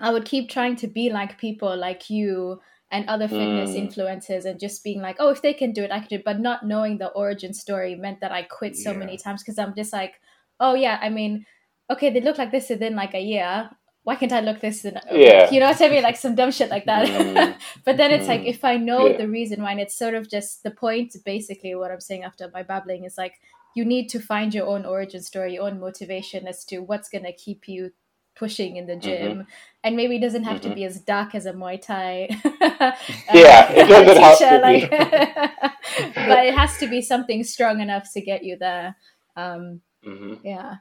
I 0.00 0.10
would 0.12 0.24
keep 0.24 0.48
trying 0.48 0.76
to 0.76 0.86
be 0.86 1.10
like 1.10 1.38
people 1.38 1.76
like 1.76 2.08
you 2.10 2.60
and 2.90 3.08
other 3.08 3.28
fitness 3.28 3.70
Mm. 3.70 3.86
influencers 3.88 4.44
and 4.46 4.58
just 4.58 4.82
being 4.82 5.00
like, 5.00 5.16
oh, 5.20 5.28
if 5.30 5.42
they 5.42 5.52
can 5.54 5.72
do 5.72 5.84
it, 5.84 5.92
I 5.92 6.00
can 6.00 6.08
do 6.08 6.16
it. 6.16 6.24
But 6.24 6.40
not 6.40 6.66
knowing 6.66 6.98
the 6.98 7.08
origin 7.08 7.52
story 7.54 7.94
meant 7.94 8.20
that 8.20 8.32
I 8.32 8.42
quit 8.42 8.76
so 8.76 8.90
Yeah. 8.92 8.98
many 8.98 9.16
times 9.16 9.42
because 9.42 9.58
I'm 9.58 9.74
just 9.74 9.92
like, 9.92 10.14
oh, 10.58 10.74
yeah, 10.74 10.98
I 11.00 11.08
mean, 11.08 11.46
okay, 11.90 12.10
they 12.10 12.20
look 12.20 12.38
like 12.38 12.50
this 12.50 12.68
within 12.70 12.96
like 12.96 13.14
a 13.14 13.20
year. 13.22 13.70
Why 14.02 14.16
can't 14.16 14.32
I 14.32 14.40
look 14.40 14.60
this 14.60 14.84
in? 14.84 14.98
Yeah. 15.12 15.50
You 15.50 15.60
know 15.60 15.68
what 15.68 15.80
I 15.82 15.88
mean? 15.90 16.02
Like 16.02 16.16
some 16.16 16.34
dumb 16.34 16.50
shit 16.50 16.70
like 16.70 16.86
that. 16.86 17.06
Mm. 17.06 17.54
but 17.84 17.96
then 17.96 18.10
it's 18.10 18.26
like, 18.26 18.40
Mm. 18.40 18.46
if 18.54 18.64
I 18.64 18.76
know 18.78 19.06
Yeah. 19.06 19.18
the 19.18 19.28
reason 19.28 19.62
why, 19.62 19.72
and 19.72 19.80
it's 19.80 19.94
sort 19.96 20.14
of 20.14 20.28
just 20.28 20.62
the 20.64 20.70
point, 20.70 21.14
basically, 21.24 21.74
what 21.74 21.90
I'm 21.92 22.00
saying 22.00 22.24
after 22.24 22.50
my 22.52 22.62
babbling 22.62 23.04
is 23.04 23.16
like, 23.18 23.34
you 23.76 23.84
need 23.84 24.08
to 24.08 24.18
find 24.18 24.52
your 24.52 24.66
own 24.66 24.84
origin 24.84 25.22
story, 25.22 25.54
your 25.54 25.64
own 25.64 25.78
motivation 25.78 26.48
as 26.48 26.64
to 26.64 26.78
what's 26.80 27.08
going 27.08 27.24
to 27.24 27.32
keep 27.32 27.68
you 27.68 27.92
pushing 28.36 28.76
in 28.76 28.86
the 28.86 28.96
gym. 28.96 29.46
And 29.82 29.96
maybe 29.96 30.16
it 30.16 30.20
doesn't 30.20 30.44
have 30.44 30.60
to 30.62 30.68
Mhm. 30.70 30.74
be 30.74 30.84
as 30.84 31.00
dark 31.00 31.34
as 31.34 31.46
a 31.46 31.52
Muay 31.52 31.80
Thai. 31.80 32.28
Yeah, 33.34 33.70
it 33.72 33.88
doesn't 33.88 34.22
have 34.22 34.38
teacher, 34.38 34.60
to 34.60 34.66
be. 34.66 36.24
but 36.28 36.46
it 36.46 36.54
has 36.54 36.76
to 36.78 36.86
be 36.86 37.02
something 37.02 37.44
strong 37.44 37.80
enough 37.80 38.10
to 38.12 38.20
get 38.20 38.44
you 38.44 38.56
there. 38.58 38.96
Um, 39.36 39.80
Mhm. 40.04 40.40
yeah. 40.42 40.76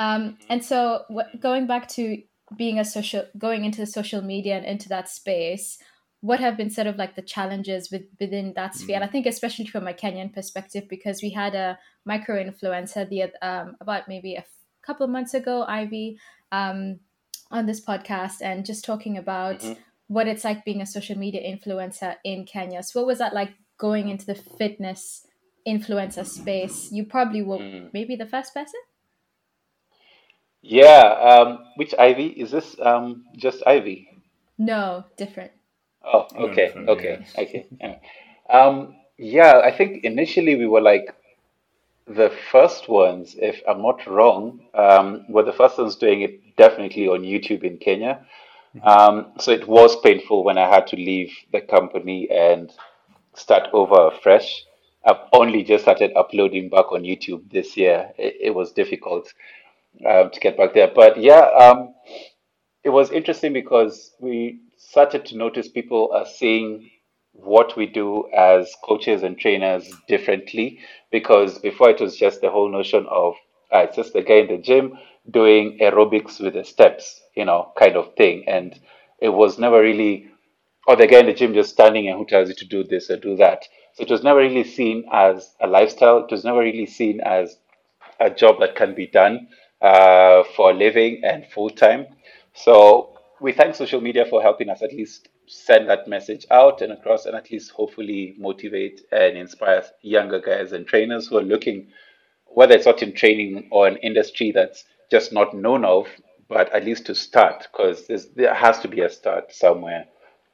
Um, 0.00 0.38
and 0.48 0.64
so 0.64 1.04
what, 1.08 1.40
going 1.40 1.66
back 1.66 1.88
to 1.90 2.22
being 2.56 2.78
a 2.78 2.84
social, 2.84 3.24
going 3.38 3.64
into 3.64 3.86
social 3.86 4.22
media 4.22 4.56
and 4.56 4.66
into 4.66 4.88
that 4.88 5.08
space, 5.08 5.78
what 6.20 6.40
have 6.40 6.56
been 6.56 6.70
sort 6.70 6.86
of 6.86 6.96
like 6.96 7.14
the 7.16 7.22
challenges 7.22 7.90
with, 7.92 8.02
within 8.18 8.52
that 8.54 8.74
sphere? 8.74 8.96
And 8.96 9.04
I 9.04 9.08
think 9.08 9.26
especially 9.26 9.66
from 9.66 9.86
a 9.86 9.92
Kenyan 9.92 10.32
perspective, 10.32 10.88
because 10.88 11.22
we 11.22 11.30
had 11.30 11.54
a 11.54 11.78
micro 12.04 12.42
influencer 12.42 13.08
the 13.08 13.24
um, 13.46 13.76
about 13.80 14.08
maybe 14.08 14.34
a 14.34 14.44
couple 14.82 15.04
of 15.04 15.10
months 15.10 15.34
ago, 15.34 15.64
Ivy, 15.68 16.18
um, 16.56 16.78
on 17.50 17.66
this 17.66 17.80
podcast, 17.90 18.36
and 18.48 18.64
just 18.70 18.84
talking 18.84 19.16
about 19.24 19.60
Mhm. 19.60 19.76
what 20.16 20.26
it's 20.28 20.44
like 20.44 20.64
being 20.64 20.80
a 20.82 20.86
social 20.96 21.18
media 21.24 21.42
influencer 21.52 22.16
in 22.24 22.44
Kenya. 22.44 22.82
So 22.82 23.00
what 23.00 23.06
was 23.06 23.18
that 23.18 23.32
like 23.40 23.52
going 23.78 24.08
into 24.12 24.26
the 24.26 24.34
fitness 24.58 25.26
influencer 25.66 26.26
space? 26.26 26.92
You 26.92 27.02
probably 27.06 27.42
were 27.42 27.58
Mm. 27.58 27.90
maybe 27.92 28.16
the 28.16 28.26
first 28.34 28.54
person. 28.54 28.80
yeah 30.66 31.02
um 31.30 31.48
which 31.76 31.92
ivy 31.98 32.28
is 32.42 32.50
this 32.50 32.68
um 32.80 33.24
just 33.36 33.60
ivy 33.66 34.08
No, 34.56 35.04
different. 35.16 35.52
Oh, 36.04 36.26
No, 36.32 36.46
okay, 36.46 36.72
okay, 36.94 37.14
okay. 37.42 37.66
Um, 38.48 38.94
yeah, 39.18 39.58
I 39.68 39.70
think 39.76 40.04
initially 40.04 40.54
we 40.54 40.66
were 40.66 40.80
like 40.80 41.06
the 42.06 42.30
first 42.50 42.88
ones, 42.88 43.34
if 43.38 43.62
I'm 43.66 43.82
not 43.82 44.06
wrong, 44.06 44.60
um, 44.74 45.24
were 45.28 45.42
the 45.42 45.52
first 45.52 45.78
ones 45.78 45.96
doing 45.96 46.22
it 46.22 46.56
definitely 46.56 47.08
on 47.08 47.22
YouTube 47.22 47.64
in 47.64 47.78
Kenya. 47.78 48.24
Um, 48.82 49.32
so 49.38 49.52
it 49.52 49.68
was 49.68 50.00
painful 50.00 50.44
when 50.44 50.58
I 50.58 50.68
had 50.68 50.86
to 50.88 50.96
leave 50.96 51.32
the 51.52 51.60
company 51.60 52.28
and 52.30 52.72
start 53.34 53.68
over 53.72 54.10
fresh. 54.22 54.64
I've 55.06 55.28
only 55.32 55.62
just 55.62 55.84
started 55.84 56.12
uploading 56.16 56.70
back 56.70 56.90
on 56.92 57.02
YouTube 57.02 57.50
this 57.50 57.76
year. 57.76 58.10
It, 58.18 58.36
it 58.40 58.54
was 58.54 58.72
difficult 58.72 59.32
um, 60.06 60.30
to 60.30 60.40
get 60.40 60.56
back 60.56 60.74
there, 60.74 60.90
but 60.92 61.20
yeah, 61.20 61.42
um, 61.58 61.94
it 62.82 62.90
was 62.90 63.10
interesting 63.10 63.52
because 63.52 64.12
we 64.18 64.60
started 64.76 65.24
to 65.26 65.36
notice 65.36 65.68
people 65.68 66.10
are 66.12 66.26
seeing 66.26 66.90
what 67.34 67.76
we 67.76 67.86
do 67.86 68.28
as 68.36 68.74
coaches 68.84 69.22
and 69.22 69.38
trainers 69.38 69.92
differently 70.08 70.78
because 71.10 71.58
before 71.58 71.90
it 71.90 72.00
was 72.00 72.16
just 72.16 72.40
the 72.40 72.50
whole 72.50 72.70
notion 72.70 73.06
of 73.10 73.34
ah, 73.72 73.80
it's 73.80 73.96
just 73.96 74.12
the 74.12 74.22
guy 74.22 74.36
in 74.36 74.48
the 74.48 74.58
gym 74.58 74.98
doing 75.30 75.78
aerobics 75.80 76.40
with 76.40 76.54
the 76.54 76.64
steps, 76.64 77.20
you 77.34 77.44
know, 77.44 77.72
kind 77.78 77.96
of 77.96 78.14
thing. 78.14 78.44
And 78.46 78.78
it 79.20 79.30
was 79.30 79.58
never 79.58 79.80
really, 79.80 80.28
or 80.86 80.96
the 80.96 81.06
guy 81.06 81.20
in 81.20 81.26
the 81.26 81.34
gym 81.34 81.54
just 81.54 81.70
standing 81.70 82.08
and 82.08 82.18
who 82.18 82.26
tells 82.26 82.48
you 82.48 82.54
to 82.56 82.66
do 82.66 82.84
this 82.84 83.10
or 83.10 83.16
do 83.16 83.36
that. 83.36 83.64
So 83.94 84.04
it 84.04 84.10
was 84.10 84.22
never 84.24 84.40
really 84.40 84.64
seen 84.64 85.04
as 85.12 85.54
a 85.60 85.66
lifestyle. 85.66 86.18
It 86.24 86.30
was 86.30 86.44
never 86.44 86.60
really 86.60 86.86
seen 86.86 87.20
as 87.20 87.58
a 88.20 88.30
job 88.30 88.60
that 88.60 88.76
can 88.76 88.94
be 88.94 89.06
done 89.06 89.48
uh, 89.82 90.44
for 90.56 90.70
a 90.70 90.74
living 90.74 91.22
and 91.24 91.46
full 91.46 91.70
time. 91.70 92.06
So 92.54 93.18
we 93.40 93.52
thank 93.52 93.74
social 93.74 94.00
media 94.00 94.24
for 94.26 94.42
helping 94.42 94.68
us 94.70 94.82
at 94.82 94.92
least 94.92 95.28
send 95.46 95.88
that 95.88 96.08
message 96.08 96.46
out 96.50 96.82
and 96.82 96.92
across, 96.92 97.26
and 97.26 97.36
at 97.36 97.50
least 97.50 97.70
hopefully 97.72 98.34
motivate 98.38 99.02
and 99.12 99.36
inspire 99.36 99.84
younger 100.02 100.40
guys 100.40 100.72
and 100.72 100.86
trainers 100.86 101.28
who 101.28 101.38
are 101.38 101.42
looking, 101.42 101.88
whether 102.46 102.74
it's 102.74 102.86
not 102.86 103.02
in 103.02 103.14
training 103.14 103.68
or 103.70 103.86
an 103.86 103.96
industry 103.98 104.52
that's 104.52 104.84
just 105.10 105.32
not 105.32 105.54
known 105.54 105.84
of, 105.84 106.06
but 106.48 106.72
at 106.72 106.84
least 106.84 107.06
to 107.06 107.14
start, 107.14 107.68
because 107.72 108.06
there 108.34 108.54
has 108.54 108.78
to 108.80 108.88
be 108.88 109.00
a 109.00 109.10
start 109.10 109.52
somewhere. 109.52 110.06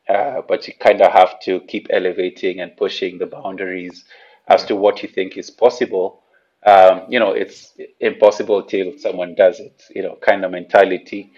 Uh, 0.08 0.42
but 0.48 0.66
you 0.66 0.74
kind 0.80 1.00
of 1.00 1.12
have 1.12 1.38
to 1.40 1.60
keep 1.68 1.86
elevating 1.90 2.60
and 2.60 2.76
pushing 2.76 3.18
the 3.18 3.26
boundaries 3.26 4.04
as 4.48 4.64
to 4.64 4.74
what 4.74 5.02
you 5.02 5.08
think 5.08 5.36
is 5.36 5.50
possible. 5.50 6.22
Um, 6.66 7.02
you 7.08 7.20
know, 7.20 7.32
it's 7.32 7.74
impossible 8.00 8.64
till 8.64 8.98
someone 8.98 9.34
does 9.34 9.60
it, 9.60 9.84
you 9.94 10.02
know, 10.02 10.16
kind 10.20 10.44
of 10.44 10.50
mentality. 10.50 11.32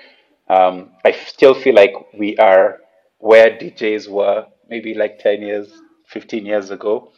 Um, 0.48 0.92
I 1.04 1.12
still 1.12 1.54
feel 1.54 1.74
like 1.74 1.94
we 2.18 2.36
are 2.38 2.80
where 3.22 3.50
DJs 3.50 4.08
were 4.08 4.46
maybe 4.68 4.94
like 4.94 5.20
10 5.20 5.42
years, 5.42 5.68
15 6.08 6.44
years 6.44 6.70
ago. 6.70 7.12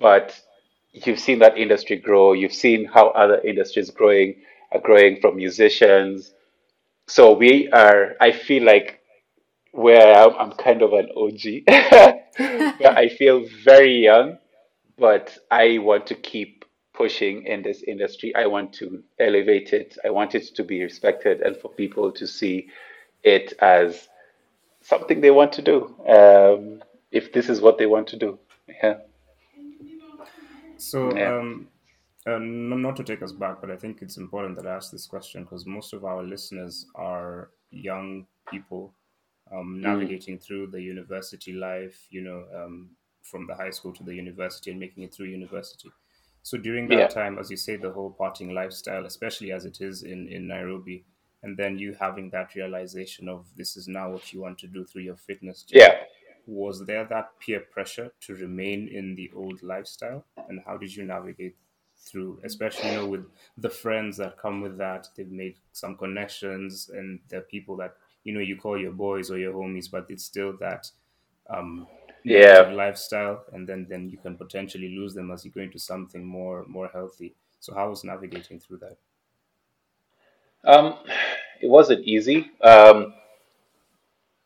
But 0.00 0.38
you've 0.90 1.20
seen 1.20 1.38
that 1.38 1.56
industry 1.56 1.96
grow. 1.96 2.32
You've 2.32 2.52
seen 2.52 2.86
how 2.86 3.10
other 3.10 3.40
industries 3.42 3.88
growing 3.90 4.34
are 4.72 4.80
growing 4.80 5.20
from 5.20 5.36
musicians. 5.36 6.32
So 7.06 7.34
we 7.34 7.70
are, 7.70 8.16
I 8.20 8.32
feel 8.32 8.64
like 8.64 8.98
where 9.70 10.12
I 10.12 10.24
am, 10.24 10.34
I'm 10.36 10.52
kind 10.52 10.82
of 10.82 10.92
an 10.92 11.08
OG. 11.16 11.62
I 12.84 13.08
feel 13.16 13.46
very 13.62 14.02
young, 14.02 14.38
but 14.98 15.38
I 15.52 15.78
want 15.78 16.08
to 16.08 16.16
keep 16.16 16.64
pushing 16.94 17.44
in 17.44 17.62
this 17.62 17.84
industry. 17.84 18.34
I 18.34 18.46
want 18.46 18.72
to 18.80 19.04
elevate 19.20 19.72
it. 19.72 19.96
I 20.04 20.10
want 20.10 20.34
it 20.34 20.52
to 20.56 20.64
be 20.64 20.82
respected 20.82 21.42
and 21.42 21.56
for 21.56 21.70
people 21.70 22.10
to 22.10 22.26
see 22.26 22.70
it 23.22 23.52
as 23.60 24.08
something 24.88 25.20
they 25.20 25.30
want 25.30 25.52
to 25.54 25.62
do. 25.62 25.76
Um, 26.16 26.82
if 27.10 27.32
this 27.32 27.48
is 27.48 27.60
what 27.60 27.78
they 27.78 27.86
want 27.86 28.06
to 28.08 28.16
do. 28.16 28.38
Yeah. 28.82 28.98
So, 30.76 30.98
Yeah. 31.16 31.38
um, 31.38 31.68
n- 32.26 32.82
not 32.82 32.96
to 32.96 33.04
take 33.04 33.22
us 33.22 33.32
back, 33.32 33.60
but 33.60 33.70
I 33.70 33.76
think 33.76 34.02
it's 34.02 34.16
important 34.16 34.56
that 34.56 34.66
I 34.66 34.74
ask 34.76 34.90
this 34.90 35.06
question 35.06 35.42
because 35.44 35.66
most 35.66 35.92
of 35.92 36.04
our 36.04 36.22
listeners 36.22 36.86
are 36.94 37.50
young 37.70 38.26
people 38.50 38.94
um, 39.50 39.78
Mm. 39.78 39.80
navigating 39.80 40.38
through 40.38 40.66
the 40.68 40.80
university 40.82 41.52
life, 41.52 42.06
you 42.10 42.20
know, 42.20 42.44
um, 42.54 42.90
from 43.22 43.46
the 43.46 43.54
high 43.54 43.70
school 43.70 43.92
to 43.94 44.04
the 44.04 44.14
university 44.14 44.70
and 44.70 44.78
making 44.80 45.02
it 45.04 45.14
through 45.14 45.26
university. 45.26 45.90
So 46.42 46.58
during 46.58 46.86
that 46.88 46.98
Yeah. 46.98 47.08
time, 47.08 47.38
as 47.38 47.50
you 47.50 47.56
say, 47.56 47.76
the 47.76 47.90
whole 47.90 48.14
partying 48.20 48.52
lifestyle, 48.52 49.06
especially 49.06 49.50
as 49.52 49.64
it 49.64 49.80
is 49.80 50.02
in, 50.02 50.28
in 50.28 50.46
Nairobi, 50.46 51.04
and 51.42 51.56
then 51.56 51.78
you 51.78 51.94
having 51.98 52.30
that 52.30 52.54
realization 52.54 53.28
of 53.28 53.46
this 53.56 53.76
is 53.76 53.88
now 53.88 54.10
what 54.10 54.32
you 54.32 54.40
want 54.40 54.58
to 54.58 54.66
do 54.66 54.84
through 54.84 55.02
your 55.02 55.16
fitness 55.16 55.62
journey 55.62 55.80
Yeah. 55.82 56.04
was 56.46 56.84
there 56.86 57.04
that 57.04 57.38
peer 57.40 57.60
pressure 57.60 58.10
to 58.20 58.34
remain 58.34 58.88
in 58.88 59.14
the 59.14 59.30
old 59.36 59.62
lifestyle 59.62 60.24
and 60.48 60.60
how 60.66 60.76
did 60.76 60.94
you 60.94 61.04
navigate 61.04 61.56
through 61.96 62.40
especially 62.44 62.88
you 62.90 62.94
know 62.96 63.06
with 63.06 63.24
the 63.58 63.68
friends 63.70 64.16
that 64.16 64.38
come 64.38 64.60
with 64.60 64.78
that 64.78 65.08
they've 65.16 65.30
made 65.30 65.56
some 65.72 65.96
connections 65.96 66.90
and 66.92 67.20
they're 67.28 67.40
people 67.42 67.76
that 67.76 67.94
you 68.24 68.32
know 68.32 68.40
you 68.40 68.56
call 68.56 68.78
your 68.78 68.92
boys 68.92 69.30
or 69.30 69.38
your 69.38 69.52
homies 69.52 69.90
but 69.90 70.06
it's 70.08 70.24
still 70.24 70.56
that 70.58 70.90
um 71.50 71.86
Yeah. 72.24 72.70
lifestyle 72.72 73.44
and 73.52 73.68
then 73.68 73.86
then 73.88 74.08
you 74.10 74.18
can 74.18 74.36
potentially 74.36 74.88
lose 74.96 75.14
them 75.14 75.30
as 75.30 75.44
you 75.44 75.50
go 75.50 75.60
into 75.60 75.78
something 75.78 76.24
more 76.26 76.64
more 76.66 76.88
healthy 76.88 77.34
so 77.60 77.74
how 77.74 77.88
was 77.88 78.04
navigating 78.04 78.58
through 78.60 78.78
that 78.78 78.96
Um, 80.64 80.94
it 81.60 81.68
wasn't 81.68 82.04
easy. 82.04 82.50
Um, 82.60 83.14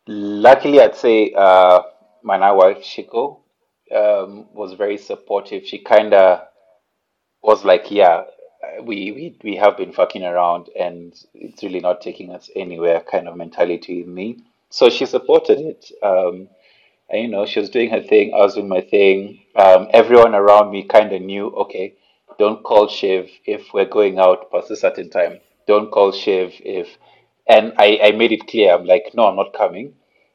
luckily, 0.06 0.80
I'd 0.80 0.96
say 0.96 1.32
uh, 1.36 1.82
my 2.22 2.38
now 2.38 2.56
wife 2.56 2.78
Shiko 2.78 3.40
um, 3.94 4.46
was 4.52 4.74
very 4.74 4.98
supportive. 4.98 5.66
She 5.66 5.78
kind 5.78 6.14
of 6.14 6.46
was 7.42 7.64
like, 7.64 7.90
"Yeah, 7.90 8.24
we, 8.82 9.12
we 9.12 9.38
we 9.42 9.56
have 9.56 9.76
been 9.76 9.92
fucking 9.92 10.22
around, 10.24 10.68
and 10.78 11.14
it's 11.34 11.62
really 11.62 11.80
not 11.80 12.00
taking 12.00 12.30
us 12.32 12.50
anywhere." 12.54 13.00
Kind 13.00 13.28
of 13.28 13.36
mentality 13.36 14.02
in 14.02 14.14
me. 14.14 14.44
So 14.70 14.88
she 14.88 15.04
supported 15.04 15.58
it. 15.58 15.90
Um, 16.02 16.48
and, 17.10 17.22
you 17.22 17.28
know, 17.28 17.44
she 17.44 17.60
was 17.60 17.68
doing 17.68 17.90
her 17.90 18.02
thing. 18.02 18.32
I 18.32 18.38
was 18.38 18.54
doing 18.54 18.68
my 18.68 18.80
thing. 18.80 19.42
Um, 19.54 19.88
everyone 19.92 20.34
around 20.34 20.72
me 20.72 20.84
kind 20.84 21.12
of 21.12 21.20
knew, 21.20 21.48
okay, 21.48 21.94
don't 22.38 22.62
call 22.64 22.88
Shiv 22.88 23.28
if 23.44 23.74
we're 23.74 23.84
going 23.84 24.18
out 24.18 24.50
past 24.50 24.70
a 24.70 24.76
certain 24.76 25.10
time. 25.10 25.40
Don't 25.72 25.90
call 25.90 26.12
Shiv 26.12 26.52
if, 26.60 26.88
and 27.46 27.72
I, 27.78 27.98
I 28.02 28.12
made 28.12 28.32
it 28.32 28.46
clear. 28.46 28.74
I'm 28.74 28.84
like, 28.84 29.12
no, 29.14 29.26
I'm 29.28 29.36
not 29.36 29.52
coming. 29.54 29.94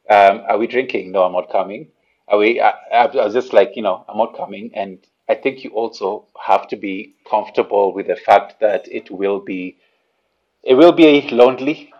Um, 0.09 0.41
are 0.49 0.57
we 0.57 0.67
drinking? 0.67 1.11
No, 1.11 1.23
I'm 1.23 1.33
not 1.33 1.51
coming. 1.51 1.87
Are 2.27 2.37
we? 2.37 2.61
I, 2.61 2.73
I 2.91 3.05
was 3.07 3.33
just 3.33 3.53
like, 3.53 3.71
you 3.75 3.83
know, 3.83 4.05
I'm 4.07 4.17
not 4.17 4.35
coming. 4.35 4.71
And 4.73 4.99
I 5.29 5.35
think 5.35 5.63
you 5.63 5.71
also 5.71 6.27
have 6.51 6.67
to 6.69 6.75
be 6.75 7.15
comfortable 7.29 7.93
with 7.93 8.07
the 8.07 8.15
fact 8.15 8.59
that 8.61 8.87
it 8.89 9.11
will 9.11 9.39
be, 9.39 9.77
it 10.63 10.75
will 10.75 10.91
be 10.91 11.29
lonely. 11.31 11.93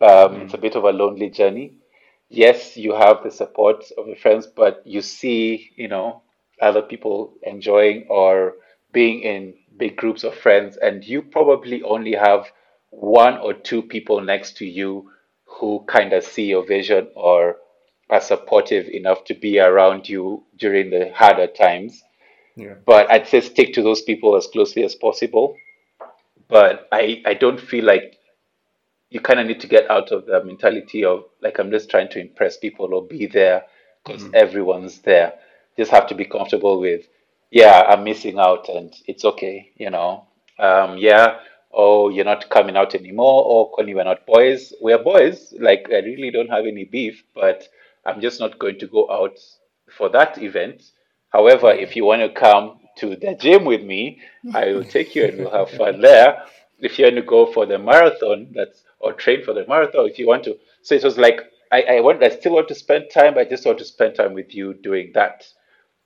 Um, 0.00 0.42
it's 0.42 0.54
a 0.54 0.58
bit 0.58 0.76
of 0.76 0.84
a 0.84 0.90
lonely 0.90 1.30
journey 1.30 1.74
yes, 2.28 2.76
you 2.76 2.94
have 2.94 3.22
the 3.22 3.30
support 3.30 3.84
of 3.98 4.06
your 4.06 4.16
friends, 4.16 4.46
but 4.46 4.82
you 4.84 5.00
see, 5.00 5.70
you 5.76 5.88
know, 5.88 6.22
other 6.60 6.82
people 6.82 7.34
enjoying 7.42 8.06
or 8.08 8.54
being 8.92 9.20
in 9.20 9.54
big 9.76 9.96
groups 9.96 10.24
of 10.24 10.34
friends, 10.34 10.76
and 10.76 11.04
you 11.04 11.22
probably 11.22 11.82
only 11.82 12.12
have 12.12 12.46
one 13.00 13.38
or 13.38 13.52
two 13.54 13.82
people 13.82 14.20
next 14.20 14.56
to 14.58 14.66
you 14.66 15.10
who 15.44 15.84
kind 15.88 16.12
of 16.12 16.24
see 16.24 16.44
your 16.44 16.64
vision 16.66 17.08
or 17.14 17.56
are 18.10 18.20
supportive 18.20 18.86
enough 18.88 19.24
to 19.24 19.34
be 19.34 19.58
around 19.58 20.08
you 20.08 20.44
during 20.58 20.90
the 20.90 21.12
harder 21.14 21.46
times. 21.46 22.02
yeah 22.56 22.74
But 22.86 23.10
I'd 23.10 23.26
say 23.26 23.40
stick 23.40 23.74
to 23.74 23.82
those 23.82 24.02
people 24.02 24.36
as 24.36 24.46
closely 24.46 24.84
as 24.84 24.94
possible. 24.94 25.56
But 26.48 26.88
I, 26.92 27.22
I 27.24 27.34
don't 27.34 27.60
feel 27.60 27.84
like 27.84 28.18
you 29.10 29.20
kind 29.20 29.40
of 29.40 29.46
need 29.46 29.60
to 29.60 29.66
get 29.66 29.90
out 29.90 30.12
of 30.12 30.26
the 30.26 30.44
mentality 30.44 31.04
of 31.04 31.24
like 31.40 31.58
I'm 31.58 31.70
just 31.70 31.90
trying 31.90 32.08
to 32.10 32.20
impress 32.20 32.56
people 32.56 32.94
or 32.94 33.06
be 33.06 33.26
there 33.26 33.64
because 34.04 34.24
everyone's 34.34 34.98
there. 35.00 35.34
Just 35.76 35.90
have 35.90 36.06
to 36.08 36.14
be 36.14 36.24
comfortable 36.24 36.80
with, 36.80 37.06
yeah, 37.50 37.84
I'm 37.88 38.04
missing 38.04 38.38
out 38.38 38.68
and 38.68 38.94
it's 39.06 39.24
okay, 39.24 39.70
you 39.76 39.90
know. 39.90 40.26
Um, 40.58 40.98
yeah, 40.98 41.38
oh, 41.74 42.08
you're 42.08 42.24
not 42.24 42.48
coming 42.50 42.76
out 42.76 42.94
anymore, 42.94 43.42
or 43.44 43.70
Connie, 43.74 43.94
we're 43.94 44.04
not 44.04 44.26
boys. 44.26 44.72
We're 44.80 45.02
boys. 45.02 45.52
Like 45.58 45.88
I 45.90 45.98
really 45.98 46.30
don't 46.30 46.50
have 46.50 46.66
any 46.66 46.84
beef, 46.84 47.24
but 47.34 47.68
I'm 48.06 48.20
just 48.20 48.40
not 48.40 48.58
going 48.58 48.78
to 48.78 48.86
go 48.86 49.10
out 49.10 49.38
for 49.96 50.08
that 50.10 50.42
event. 50.42 50.82
However, 51.30 51.70
if 51.70 51.96
you 51.96 52.04
want 52.04 52.22
to 52.22 52.28
come 52.28 52.78
to 52.98 53.16
the 53.16 53.34
gym 53.34 53.64
with 53.64 53.82
me, 53.82 54.20
I 54.54 54.66
will 54.66 54.84
take 54.84 55.14
you 55.14 55.24
and 55.24 55.38
we'll 55.38 55.50
have 55.50 55.70
fun 55.70 56.00
there. 56.00 56.44
If 56.78 56.98
you 56.98 57.06
want 57.06 57.16
to 57.16 57.22
go 57.22 57.52
for 57.52 57.66
the 57.66 57.78
marathon, 57.78 58.48
that's 58.52 58.82
or 59.00 59.12
train 59.12 59.44
for 59.44 59.52
the 59.52 59.66
marathon, 59.66 60.06
if 60.06 60.18
you 60.18 60.26
want 60.26 60.44
to. 60.44 60.56
So 60.82 60.94
it 60.94 61.04
was 61.04 61.18
like 61.18 61.40
I, 61.72 61.82
I 61.82 62.00
want 62.00 62.22
I 62.22 62.28
still 62.28 62.52
want 62.52 62.68
to 62.68 62.74
spend 62.74 63.06
time. 63.12 63.36
I 63.36 63.44
just 63.44 63.66
want 63.66 63.78
to 63.78 63.84
spend 63.84 64.14
time 64.14 64.34
with 64.34 64.54
you 64.54 64.74
doing 64.74 65.10
that. 65.14 65.46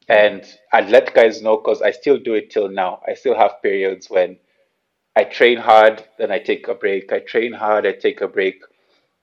And 0.09 0.43
I'd 0.73 0.89
let 0.89 1.13
guys 1.13 1.43
know 1.43 1.59
because 1.59 1.83
I 1.83 1.91
still 1.91 2.19
do 2.19 2.33
it 2.33 2.51
till 2.51 2.71
now. 2.71 3.03
I 3.07 3.13
still 3.13 3.37
have 3.37 3.61
periods 3.63 4.09
when 4.09 4.39
I 5.19 5.25
train 5.25 5.59
hard, 5.59 6.05
then 6.17 6.31
I 6.31 6.39
take 6.39 6.69
a 6.69 6.77
break. 6.77 7.13
I 7.13 7.19
train 7.19 7.53
hard, 7.53 7.85
I 7.85 7.91
take 7.91 8.21
a 8.21 8.29
break. 8.29 8.63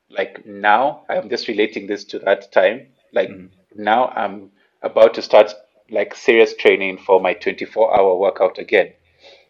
Like 0.10 0.46
now, 0.46 1.06
I'm 1.10 1.30
just 1.30 1.48
relating 1.48 1.88
this 1.88 2.04
to 2.12 2.20
that 2.20 2.52
time. 2.52 2.88
Like 3.14 3.30
mm-hmm. 3.30 3.82
now, 3.82 4.10
I'm 4.10 4.52
about 4.82 5.14
to 5.14 5.22
start 5.22 5.54
like 5.90 6.14
serious 6.14 6.54
training 6.54 6.98
for 6.98 7.22
my 7.22 7.34
24 7.34 7.98
hour 7.98 8.18
workout 8.18 8.58
again. 8.58 8.92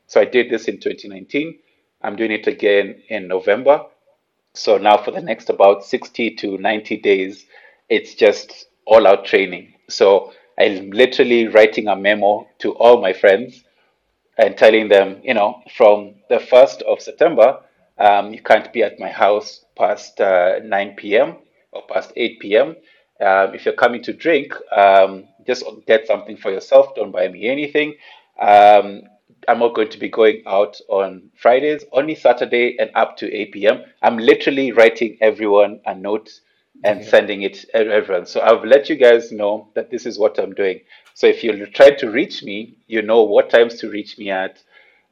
So 0.05 0.21
I 0.21 0.25
did 0.25 0.51
this 0.51 0.67
in 0.67 0.79
2019. 0.79 1.57
I'm 2.03 2.15
doing 2.15 2.31
it 2.31 2.45
again 2.45 3.01
in 3.09 3.27
November. 3.27 3.81
So 4.53 4.77
now 4.77 4.97
for 4.97 5.09
the 5.09 5.21
next 5.21 5.49
about 5.49 5.83
60 5.83 6.35
to 6.35 6.59
90 6.59 6.97
days, 6.97 7.47
it's 7.89 8.13
just 8.13 8.67
all 8.85 9.07
out 9.07 9.25
training. 9.25 9.73
So 9.89 10.31
I'm 10.59 10.91
literally 10.91 11.47
writing 11.47 11.87
a 11.87 11.95
memo 11.95 12.47
to 12.59 12.73
all 12.73 13.01
my 13.01 13.13
friends 13.13 13.64
and 14.37 14.57
telling 14.57 14.89
them, 14.89 15.19
you 15.23 15.33
know, 15.33 15.61
from 15.75 16.15
the 16.29 16.37
1st 16.37 16.81
of 16.83 17.01
September, 17.01 17.59
um, 17.97 18.33
you 18.33 18.41
can't 18.41 18.71
be 18.73 18.83
at 18.83 18.99
my 18.99 19.09
house 19.09 19.65
past 19.77 20.19
uh, 20.19 20.59
9 20.63 20.95
p.m. 20.95 21.37
or 21.71 21.83
past 21.87 22.11
8 22.15 22.39
p.m. 22.39 22.75
Um, 23.21 23.55
if 23.55 23.65
you're 23.65 23.73
coming 23.75 24.03
to 24.03 24.13
drink, 24.13 24.53
um, 24.75 25.25
just 25.47 25.63
get 25.87 26.05
something 26.05 26.35
for 26.35 26.51
yourself. 26.51 26.95
Don't 26.95 27.11
buy 27.11 27.27
me 27.29 27.47
anything. 27.47 27.95
Um, 28.39 29.03
I'm 29.47 29.59
not 29.59 29.75
going 29.75 29.89
to 29.89 29.97
be 29.99 30.09
going 30.09 30.43
out 30.45 30.79
on 30.89 31.29
Fridays, 31.35 31.85
only 31.91 32.15
Saturday 32.15 32.77
and 32.79 32.89
up 32.95 33.15
to 33.17 33.31
8 33.33 33.51
p.m. 33.53 33.83
I'm 34.01 34.17
literally 34.17 34.71
writing 34.71 35.17
everyone 35.21 35.79
a 35.85 35.95
note 35.95 36.29
and 36.83 37.03
sending 37.03 37.41
it 37.43 37.53
to 37.55 37.75
everyone. 37.75 38.25
So 38.25 38.41
I've 38.41 38.63
let 38.63 38.89
you 38.89 38.95
guys 38.95 39.31
know 39.31 39.69
that 39.75 39.89
this 39.89 40.05
is 40.05 40.19
what 40.19 40.37
I'm 40.37 40.53
doing. 40.53 40.81
So 41.13 41.27
if 41.27 41.43
you 41.43 41.65
try 41.67 41.91
to 41.91 42.11
reach 42.11 42.43
me, 42.43 42.77
you 42.87 43.01
know 43.01 43.23
what 43.23 43.49
times 43.49 43.79
to 43.79 43.89
reach 43.89 44.17
me 44.17 44.29
at, 44.29 44.61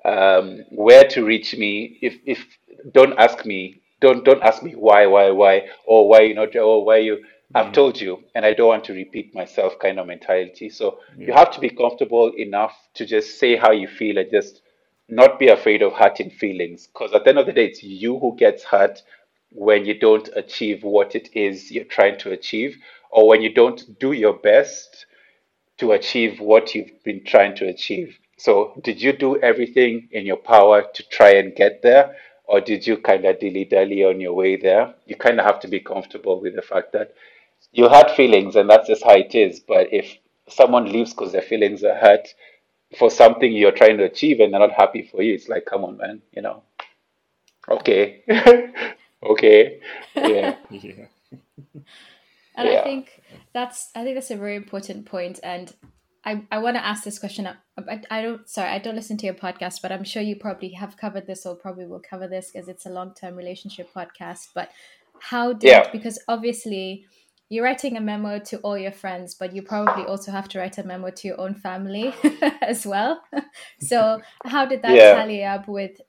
um, 0.06 0.64
where 0.72 1.06
to 1.10 1.24
reach 1.26 1.56
me. 1.56 1.98
If 2.02 2.18
if 2.26 2.46
don't 2.92 3.18
ask 3.18 3.46
me, 3.46 3.82
don't 4.02 4.26
don't 4.26 4.44
ask 4.44 4.62
me 4.62 4.74
why 4.76 5.06
why 5.06 5.32
why 5.32 5.68
or 5.86 6.10
why 6.10 6.22
you 6.22 6.34
not 6.34 6.56
or 6.56 6.86
why 6.86 6.98
you. 6.98 7.24
I've 7.56 7.72
told 7.72 8.02
you, 8.02 8.24
and 8.34 8.44
I 8.48 8.54
don't 8.54 8.68
want 8.68 8.84
to 8.86 8.94
repeat 8.94 9.36
myself 9.36 9.78
kind 9.78 10.00
of 10.00 10.08
mentality. 10.08 10.70
So 10.70 11.00
you 11.16 11.34
have 11.34 11.52
to 11.52 11.60
be 11.60 11.70
comfortable 11.70 12.32
enough 12.36 12.76
to 12.96 13.06
just 13.06 13.38
say 13.38 13.56
how 13.56 13.72
you 13.72 13.88
feel 13.88 14.18
and 14.18 14.28
just 14.32 14.64
not 15.08 15.38
be 15.38 15.50
afraid 15.50 15.84
of 15.84 15.94
hurting 15.94 16.32
feelings. 16.32 16.88
Because 16.88 17.14
at 17.14 17.24
the 17.24 17.30
end 17.30 17.38
of 17.38 17.46
the 17.46 17.52
day, 17.54 17.66
it's 17.66 17.84
you 17.84 18.18
who 18.18 18.36
gets 18.36 18.64
hurt 18.64 19.04
when 19.54 19.86
you 19.86 20.00
don't 20.00 20.30
achieve 20.36 20.84
what 20.84 21.16
it 21.16 21.30
is 21.34 21.72
you're 21.72 21.84
trying 21.86 22.18
to 22.20 22.32
achieve, 22.32 22.78
or 23.12 23.28
when 23.28 23.42
you 23.42 23.54
don't 23.54 24.00
do 24.00 24.12
your 24.12 24.34
best 24.34 25.06
to 25.78 25.92
achieve 25.92 26.40
what 26.40 26.74
you've 26.74 27.04
been 27.04 27.24
trying 27.24 27.56
to 27.56 27.68
achieve. 27.68 28.18
So, 28.38 28.80
did 28.84 29.02
you 29.02 29.14
do 29.14 29.40
everything 29.42 30.10
in 30.12 30.26
your 30.26 30.38
power 30.38 30.86
to 30.94 31.04
try 31.10 31.36
and 31.36 31.56
get 31.56 31.82
there, 31.82 32.16
or 32.46 32.62
did 32.62 32.86
you 32.86 32.98
kind 32.98 33.26
of 33.26 33.40
dilly 33.40 33.66
dally 33.66 34.04
on 34.04 34.20
your 34.20 34.34
way 34.34 34.56
there? 34.56 34.94
You 35.06 35.16
kind 35.16 35.40
of 35.40 35.46
have 35.46 35.60
to 35.62 35.68
be 35.68 35.80
comfortable 35.80 36.42
with 36.42 36.56
the 36.56 36.62
fact 36.62 36.94
that 36.94 37.14
you 37.72 37.90
hurt 37.90 38.12
feelings, 38.16 38.56
and 38.56 38.70
that's 38.70 38.88
just 38.88 39.04
how 39.04 39.14
it 39.16 39.34
is. 39.34 39.60
But 39.60 39.94
if 39.94 40.18
someone 40.48 40.92
leaves 40.92 41.14
because 41.14 41.32
their 41.32 41.42
feelings 41.42 41.84
are 41.84 41.96
hurt 41.96 42.28
for 42.98 43.10
something 43.10 43.52
you're 43.52 43.72
trying 43.72 43.98
to 43.98 44.04
achieve 44.04 44.40
and 44.40 44.54
they're 44.54 44.60
not 44.60 44.72
happy 44.72 45.02
for 45.04 45.22
you, 45.22 45.34
it's 45.34 45.50
like, 45.50 45.66
come 45.66 45.84
on, 45.84 45.98
man, 45.98 46.22
you 46.32 46.42
know. 46.42 46.64
Okay. 47.70 48.24
okay. 49.32 49.80
Yeah. 50.16 50.56
Yeah. 50.70 51.06
And 52.56 52.70
I 52.70 52.84
think 52.84 53.22
that's 53.52 53.90
I 53.96 54.04
think 54.04 54.16
that's 54.16 54.30
a 54.30 54.36
very 54.38 54.56
important 54.56 55.06
point. 55.08 55.40
And 55.44 55.74
I, 56.24 56.44
I 56.52 56.60
want 56.60 56.78
to 56.78 56.86
ask 56.86 57.04
this 57.04 57.18
question. 57.18 57.48
I, 57.48 58.02
I, 58.12 58.22
don't 58.22 58.48
sorry 58.48 58.70
I 58.70 58.78
don't 58.78 58.96
listen 58.96 59.18
to 59.18 59.26
your 59.26 59.34
podcast, 59.36 59.82
but 59.82 59.92
I'm 59.92 60.04
sure 60.04 60.22
you 60.22 60.36
probably 60.36 60.70
have 60.74 60.96
covered 60.96 61.26
this 61.26 61.46
or 61.46 61.56
probably 61.56 61.86
will 61.88 62.02
cover 62.08 62.28
this 62.28 62.52
because 62.52 62.68
it's 62.68 62.86
a 62.86 62.90
long 62.90 63.14
term 63.14 63.36
relationship 63.36 63.90
podcast. 63.94 64.50
But 64.54 64.70
how 65.20 65.54
did 65.54 65.68
Yeah. 65.70 65.90
because 65.92 66.20
obviously 66.28 67.06
you're 67.50 67.64
writing 67.64 67.98
a 67.98 68.02
memo 68.02 68.40
to 68.40 68.58
all 68.60 68.78
your 68.78 68.92
friends, 68.92 69.36
but 69.36 69.54
you 69.56 69.62
probably 69.64 70.04
also 70.06 70.32
have 70.32 70.48
to 70.50 70.60
write 70.60 70.78
a 70.78 70.84
memo 70.84 71.10
to 71.10 71.28
your 71.28 71.40
own 71.42 71.56
family 71.56 72.14
as 72.62 72.86
well. 72.86 73.22
so 73.82 74.22
how 74.46 74.66
did 74.66 74.82
that 74.84 74.96
Yeah. 74.96 75.16
tally 75.16 75.44
up 75.44 75.68
with 75.68 76.00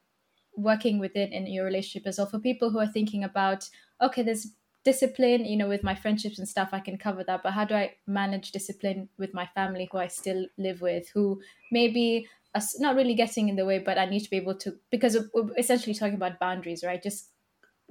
working 0.57 0.99
within 0.99 1.33
in 1.33 1.47
your 1.47 1.65
relationship 1.65 2.07
as 2.07 2.19
well 2.19 2.27
for 2.27 2.39
people 2.39 2.71
who 2.71 2.79
are 2.79 2.87
thinking 2.87 3.25
about 3.25 3.69
okay 4.01 4.23
there's 4.23 4.53
discipline 4.85 5.45
you 5.45 5.57
know 5.57 5.69
with 5.69 5.83
my 5.83 5.95
friendships 5.95 6.39
and 6.39 6.49
stuff 6.49 6.69
i 6.73 6.81
can 6.81 6.97
cover 6.99 7.25
that 7.25 7.43
but 7.43 7.53
how 7.53 7.65
do 7.65 7.75
i 7.75 7.93
manage 8.07 8.53
discipline 8.53 9.09
with 9.19 9.33
my 9.33 9.47
family 9.55 9.89
who 9.91 9.99
i 9.99 10.07
still 10.07 10.47
live 10.59 10.81
with 10.81 11.09
who 11.09 11.41
maybe 11.73 12.27
are 12.55 12.63
not 12.79 12.95
really 12.95 13.15
getting 13.15 13.49
in 13.49 13.57
the 13.57 13.65
way 13.65 13.79
but 13.79 13.99
i 13.99 14.05
need 14.05 14.21
to 14.21 14.31
be 14.31 14.37
able 14.37 14.55
to 14.55 14.77
because 14.91 15.17
we're 15.33 15.49
essentially 15.59 15.95
talking 15.95 16.15
about 16.15 16.39
boundaries 16.39 16.85
right 16.85 17.03
just 17.03 17.31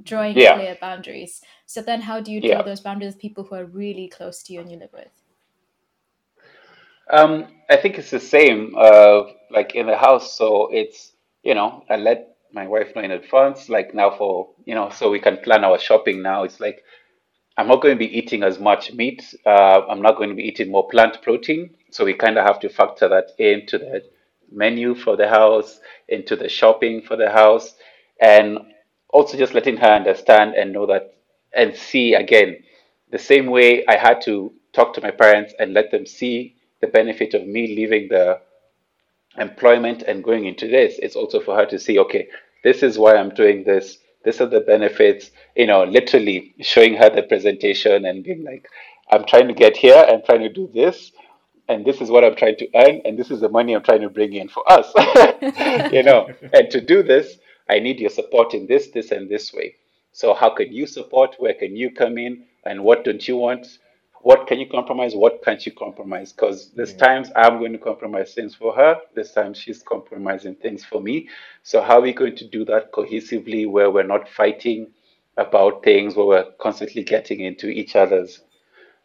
drawing 0.04 0.36
Yeah. 0.36 0.54
clear 0.54 0.78
boundaries 0.80 1.42
so 1.66 1.82
then 1.82 2.02
how 2.02 2.20
do 2.20 2.32
you 2.32 2.40
draw 2.42 2.50
Yeah. 2.58 2.64
those 2.64 2.82
boundaries 2.82 3.14
with 3.14 3.22
people 3.22 3.44
who 3.44 3.56
are 3.56 3.66
really 3.66 4.08
close 4.08 4.44
to 4.44 4.54
you 4.54 4.62
and 4.62 4.72
you 4.72 4.78
live 4.78 4.94
with 4.94 5.12
Um, 7.10 7.48
I 7.70 7.76
think 7.76 7.98
it's 7.98 8.12
the 8.12 8.20
same, 8.20 8.74
uh, 8.78 9.24
like 9.52 9.76
in 9.76 9.88
the 9.88 9.98
house. 9.98 10.38
So 10.38 10.70
it's, 10.72 11.14
you 11.44 11.54
know, 11.54 11.84
I 11.90 11.98
let 11.98 12.33
my 12.54 12.68
wife 12.68 12.96
know 12.96 13.04
in 13.04 13.12
advance, 13.12 13.68
like 13.68 13.94
now 13.94 14.16
for, 14.16 14.50
you 14.66 14.76
know, 14.76 14.90
so 14.90 15.10
we 15.10 15.20
can 15.20 15.38
plan 15.38 15.64
our 15.64 15.80
shopping 15.80 16.22
now. 16.22 16.44
It's 16.44 16.60
like, 16.60 16.84
I'm 17.58 17.68
not 17.68 17.82
going 17.82 17.96
to 17.96 18.00
be 18.00 18.18
eating 18.18 18.44
as 18.44 18.60
much 18.60 18.94
meat. 18.94 19.34
Uh, 19.46 19.82
I'm 19.88 20.02
not 20.02 20.18
going 20.18 20.30
to 20.30 20.36
be 20.36 20.44
eating 20.44 20.72
more 20.72 20.88
plant 20.88 21.22
protein. 21.22 21.76
So 21.92 22.06
we 22.06 22.14
kind 22.14 22.38
of 22.38 22.46
have 22.46 22.60
to 22.62 22.70
factor 22.70 23.08
that 23.10 23.32
into 23.38 23.78
the 23.78 24.04
menu 24.52 24.96
for 24.96 25.16
the 25.16 25.28
house, 25.28 25.80
into 26.08 26.36
the 26.36 26.50
shopping 26.50 27.02
for 27.02 27.16
the 27.16 27.30
house, 27.30 27.74
and 28.22 28.60
also 29.10 29.38
just 29.38 29.54
letting 29.54 29.78
her 29.78 29.88
understand 29.88 30.56
and 30.56 30.72
know 30.74 30.86
that 30.88 31.16
and 31.56 31.76
see 31.76 32.16
again 32.16 32.58
the 33.12 33.20
same 33.20 33.48
way 33.48 33.86
I 33.86 33.96
had 33.96 34.22
to 34.24 34.52
talk 34.74 34.94
to 34.96 35.02
my 35.02 35.12
parents 35.12 35.54
and 35.60 35.74
let 35.74 35.92
them 35.92 36.06
see 36.06 36.56
the 36.82 36.88
benefit 36.88 37.36
of 37.36 37.46
me 37.46 37.76
leaving 37.76 38.08
the 38.10 38.40
employment 39.38 40.04
and 40.04 40.24
going 40.24 40.46
into 40.46 40.68
this. 40.68 41.00
It's 41.00 41.16
also 41.16 41.40
for 41.40 41.56
her 41.56 41.66
to 41.68 41.80
see, 41.80 42.00
okay, 42.00 42.28
this 42.64 42.84
is 42.84 42.98
why 42.98 43.16
I'm 43.16 43.34
doing 43.34 43.64
this. 43.64 43.98
These 44.24 44.40
are 44.40 44.48
the 44.48 44.62
benefits, 44.62 45.32
you 45.56 45.68
know, 45.68 45.84
literally 45.84 46.54
showing 46.62 46.96
her 46.96 47.10
the 47.10 47.24
presentation 47.24 48.06
and 48.06 48.24
being 48.24 48.44
like, 48.44 48.68
I'm 49.12 49.26
trying 49.26 49.48
to 49.50 49.54
get 49.54 49.76
here, 49.76 50.06
I'm 50.08 50.24
trying 50.24 50.42
to 50.42 50.50
do 50.50 50.70
this, 50.74 51.12
and 51.68 51.86
this 51.86 52.02
is 52.02 52.10
what 52.10 52.24
I'm 52.24 52.36
trying 52.36 52.58
to 52.58 52.68
earn, 52.76 53.02
and 53.06 53.18
this 53.18 53.32
is 53.32 53.42
the 53.42 53.50
money 53.50 53.76
I'm 53.76 53.84
trying 53.84 54.02
to 54.02 54.10
bring 54.10 54.34
in 54.34 54.48
for 54.48 54.64
us. 54.72 54.92
you 55.92 56.04
know, 56.04 56.30
and 56.54 56.70
to 56.72 56.80
do 56.80 57.04
this, 57.04 57.38
I 57.70 57.80
need 57.80 58.00
your 58.00 58.10
support 58.10 58.54
in 58.54 58.68
this, 58.68 58.88
this, 58.88 59.12
and 59.12 59.30
this 59.30 59.54
way. 59.54 59.76
So, 60.12 60.34
how 60.34 60.52
can 60.52 60.72
you 60.72 60.86
support? 60.86 61.36
Where 61.40 61.54
can 61.54 61.76
you 61.76 61.92
come 61.92 62.18
in? 62.18 62.46
And 62.66 62.84
what 62.84 63.04
don't 63.04 63.28
you 63.28 63.38
want? 63.38 63.80
What 64.24 64.48
can 64.48 64.58
you 64.58 64.68
compromise? 64.70 65.16
What 65.16 65.44
can't 65.44 65.66
you 65.66 65.74
compromise? 65.74 66.32
Because 66.32 66.72
there's 66.72 66.94
times 66.94 67.30
I'm 67.36 67.60
going 67.60 67.74
to 67.74 67.78
compromise 67.78 68.34
things 68.34 68.56
for 68.56 68.74
her, 68.74 68.96
there's 69.14 69.34
times 69.34 69.58
she's 69.58 69.84
compromising 69.84 70.56
things 70.56 70.86
for 70.86 71.02
me. 71.02 71.28
So, 71.64 71.82
how 71.82 71.98
are 71.98 72.02
we 72.02 72.14
going 72.14 72.38
to 72.38 72.48
do 72.48 72.64
that 72.66 72.94
cohesively 72.94 73.70
where 73.70 73.92
we're 73.92 74.04
not 74.04 74.30
fighting 74.30 74.92
about 75.36 75.84
things, 75.84 76.16
where 76.16 76.26
we're 76.26 76.52
constantly 76.62 77.04
getting 77.04 77.42
into 77.42 77.68
each 77.68 77.98
other's 77.98 78.40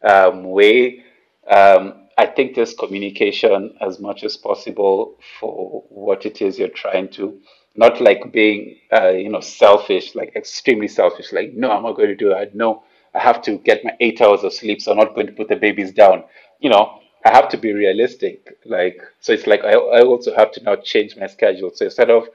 um, 0.03 0.49
way? 0.51 1.03
Um, 1.51 2.07
I 2.17 2.25
think 2.25 2.55
there's 2.55 2.73
communication 2.73 3.75
as 3.81 3.99
much 3.99 4.23
as 4.23 4.37
possible 4.37 5.17
for 5.37 5.83
what 5.89 6.25
it 6.25 6.41
is 6.41 6.57
you're 6.57 6.69
trying 6.69 7.09
to, 7.09 7.41
not 7.75 7.99
like 7.99 8.31
being, 8.31 8.77
uh, 8.93 9.09
you 9.09 9.29
know, 9.29 9.41
selfish, 9.41 10.15
like 10.15 10.33
extremely 10.37 10.87
selfish. 10.87 11.33
Like, 11.33 11.51
no, 11.55 11.71
I'm 11.71 11.83
not 11.83 11.97
going 11.97 12.07
to 12.07 12.15
do 12.15 12.29
that. 12.29 12.55
No, 12.55 12.83
I 13.13 13.19
have 13.19 13.41
to 13.43 13.57
get 13.57 13.83
my 13.83 13.95
eight 13.99 14.21
hours 14.21 14.43
of 14.43 14.53
sleep, 14.53 14.81
so 14.81 14.91
I'm 14.91 14.97
not 14.97 15.15
going 15.15 15.27
to 15.27 15.33
put 15.33 15.47
the 15.47 15.55
babies 15.55 15.91
down. 15.91 16.23
You 16.59 16.69
know, 16.69 16.99
I 17.25 17.29
have 17.31 17.49
to 17.49 17.57
be 17.57 17.73
realistic. 17.73 18.57
Like, 18.65 19.01
so 19.19 19.33
it's 19.33 19.47
like 19.47 19.63
I, 19.63 19.73
I 19.73 20.01
also 20.01 20.35
have 20.35 20.51
to 20.53 20.63
now 20.63 20.75
change 20.75 21.17
my 21.17 21.27
schedule. 21.27 21.71
So 21.73 21.85
instead 21.85 22.09
of 22.09 22.27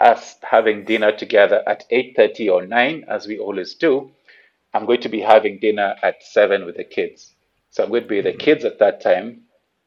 us 0.00 0.36
having 0.42 0.84
dinner 0.84 1.12
together 1.12 1.62
at 1.66 1.88
8.30 1.90 2.52
or 2.52 2.66
9, 2.66 3.04
as 3.08 3.26
we 3.26 3.38
always 3.38 3.74
do, 3.74 4.10
I'm 4.72 4.86
going 4.86 5.00
to 5.02 5.08
be 5.08 5.20
having 5.20 5.58
dinner 5.60 5.94
at 6.02 6.22
7 6.22 6.64
with 6.64 6.76
the 6.76 6.84
kids. 6.84 7.34
So 7.70 7.84
I'm 7.84 7.90
going 7.90 8.02
to 8.02 8.08
be 8.08 8.16
with 8.16 8.24
the 8.24 8.30
mm-hmm. 8.32 8.38
kids 8.38 8.64
at 8.64 8.78
that 8.80 9.00
time 9.00 9.42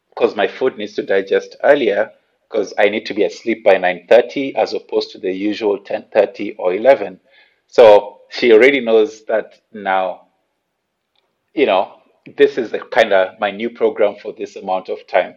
because 0.09 0.35
my 0.35 0.47
food 0.47 0.77
needs 0.77 0.93
to 0.95 1.03
digest 1.03 1.55
earlier 1.63 2.11
because 2.49 2.73
I 2.77 2.89
need 2.89 3.05
to 3.07 3.13
be 3.13 3.23
asleep 3.23 3.63
by 3.63 3.75
9.30 3.75 4.55
as 4.55 4.73
opposed 4.73 5.11
to 5.11 5.19
the 5.19 5.31
usual 5.31 5.79
10.30 5.79 6.55
or 6.57 6.73
11. 6.73 7.19
So 7.67 8.21
she 8.29 8.53
already 8.53 8.79
knows 8.79 9.25
that 9.25 9.59
now, 9.73 10.26
you 11.57 11.65
know, 11.65 11.99
this 12.37 12.57
is 12.59 12.73
kind 12.91 13.11
of 13.11 13.39
my 13.39 13.49
new 13.49 13.71
program 13.71 14.15
for 14.21 14.31
this 14.31 14.55
amount 14.55 14.89
of 14.89 15.05
time. 15.07 15.33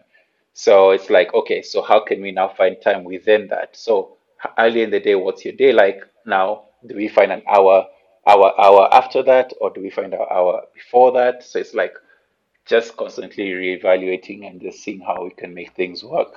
So 0.53 0.91
it's 0.91 1.09
like, 1.09 1.33
okay, 1.33 1.63
so 1.63 1.81
how 1.81 2.05
can 2.05 2.21
we 2.21 2.31
now 2.31 2.49
find 2.49 2.77
time 2.83 3.05
within 3.05 3.49
that? 3.49 3.75
So 3.75 4.19
early 4.59 4.83
in 4.83 4.91
the 4.91 5.01
day, 5.01 5.15
what's 5.15 5.47
your 5.47 5.55
day 5.55 5.73
like? 5.73 6.03
Now, 6.27 6.65
do 6.87 6.95
we 6.95 7.09
find 7.09 7.33
an 7.33 7.43
hour, 7.49 7.87
hour, 8.27 8.53
hour 8.61 8.93
after 8.93 9.23
that, 9.23 9.55
or 9.63 9.71
do 9.71 9.81
we 9.81 9.89
find 9.89 10.13
an 10.13 10.21
hour 10.31 10.63
before 10.75 11.11
that? 11.13 11.43
So 11.43 11.59
it's 11.59 11.73
like 11.73 11.95
just 12.67 12.99
constantly 12.99 13.45
reevaluating 13.53 14.47
and 14.47 14.61
just 14.61 14.81
seeing 14.81 15.01
how 15.01 15.25
we 15.25 15.31
can 15.31 15.55
make 15.55 15.75
things 15.75 16.05
work. 16.05 16.35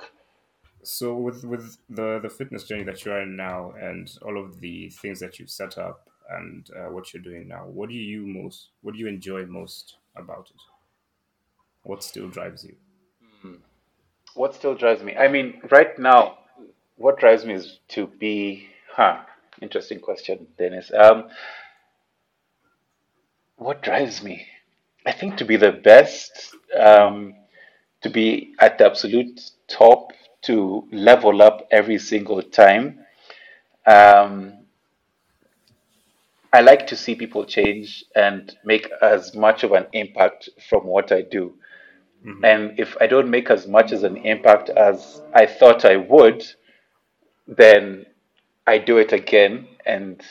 So 0.82 1.14
with 1.14 1.44
with 1.44 1.76
the 1.90 2.20
the 2.20 2.30
fitness 2.30 2.64
journey 2.64 2.84
that 2.84 3.04
you 3.04 3.12
are 3.12 3.22
in 3.22 3.36
now, 3.36 3.72
and 3.78 4.10
all 4.22 4.38
of 4.38 4.60
the 4.60 4.90
things 4.90 5.20
that 5.20 5.38
you've 5.38 5.50
set 5.50 5.76
up, 5.76 6.08
and 6.30 6.68
uh, 6.76 6.90
what 6.90 7.12
you're 7.12 7.22
doing 7.22 7.48
now, 7.48 7.64
what 7.66 7.88
do 7.88 7.94
you 7.94 8.26
most, 8.26 8.68
what 8.82 8.94
do 8.94 9.00
you 9.00 9.08
enjoy 9.08 9.46
most 9.46 9.96
about 10.16 10.48
it? 10.50 10.60
What 11.82 12.02
still 12.02 12.28
drives 12.28 12.64
you? 12.64 12.76
What 14.34 14.54
still 14.54 14.74
drives 14.74 15.02
me? 15.02 15.14
I 15.14 15.28
mean, 15.28 15.60
right 15.70 15.96
now, 15.98 16.38
what 16.96 17.18
drives 17.18 17.44
me 17.44 17.54
is 17.54 17.78
to 17.90 18.06
be, 18.06 18.66
huh? 18.90 19.20
Interesting 19.62 20.00
question, 20.00 20.48
Dennis. 20.58 20.90
Um, 20.92 21.28
what 23.56 23.82
drives 23.82 24.22
me? 24.22 24.46
I 25.06 25.12
think 25.12 25.36
to 25.36 25.44
be 25.44 25.56
the 25.56 25.70
best, 25.70 26.54
um, 26.76 27.34
to 28.02 28.10
be 28.10 28.54
at 28.58 28.78
the 28.78 28.86
absolute 28.86 29.40
top, 29.68 30.12
to 30.42 30.88
level 30.90 31.40
up 31.40 31.68
every 31.70 31.98
single 31.98 32.42
time. 32.42 32.98
Um, 33.86 34.63
I 36.54 36.60
like 36.60 36.86
to 36.86 36.96
see 36.96 37.16
people 37.16 37.44
change 37.44 38.04
and 38.14 38.56
make 38.64 38.88
as 39.02 39.34
much 39.34 39.64
of 39.64 39.72
an 39.72 39.86
impact 39.92 40.48
from 40.68 40.86
what 40.86 41.10
I 41.10 41.22
do. 41.22 41.54
And 42.44 42.78
if 42.78 42.96
I 43.00 43.06
don't 43.06 43.28
make 43.28 43.50
as 43.50 43.66
much 43.66 43.90
as 43.92 44.02
an 44.04 44.16
impact 44.18 44.70
as 44.70 45.20
I 45.34 45.46
thought 45.46 45.84
I 45.84 45.96
would, 45.96 46.44
then 47.48 48.06
I 48.68 48.78
do 48.78 48.98
it 48.98 49.12
again 49.12 49.66
and 49.84 50.22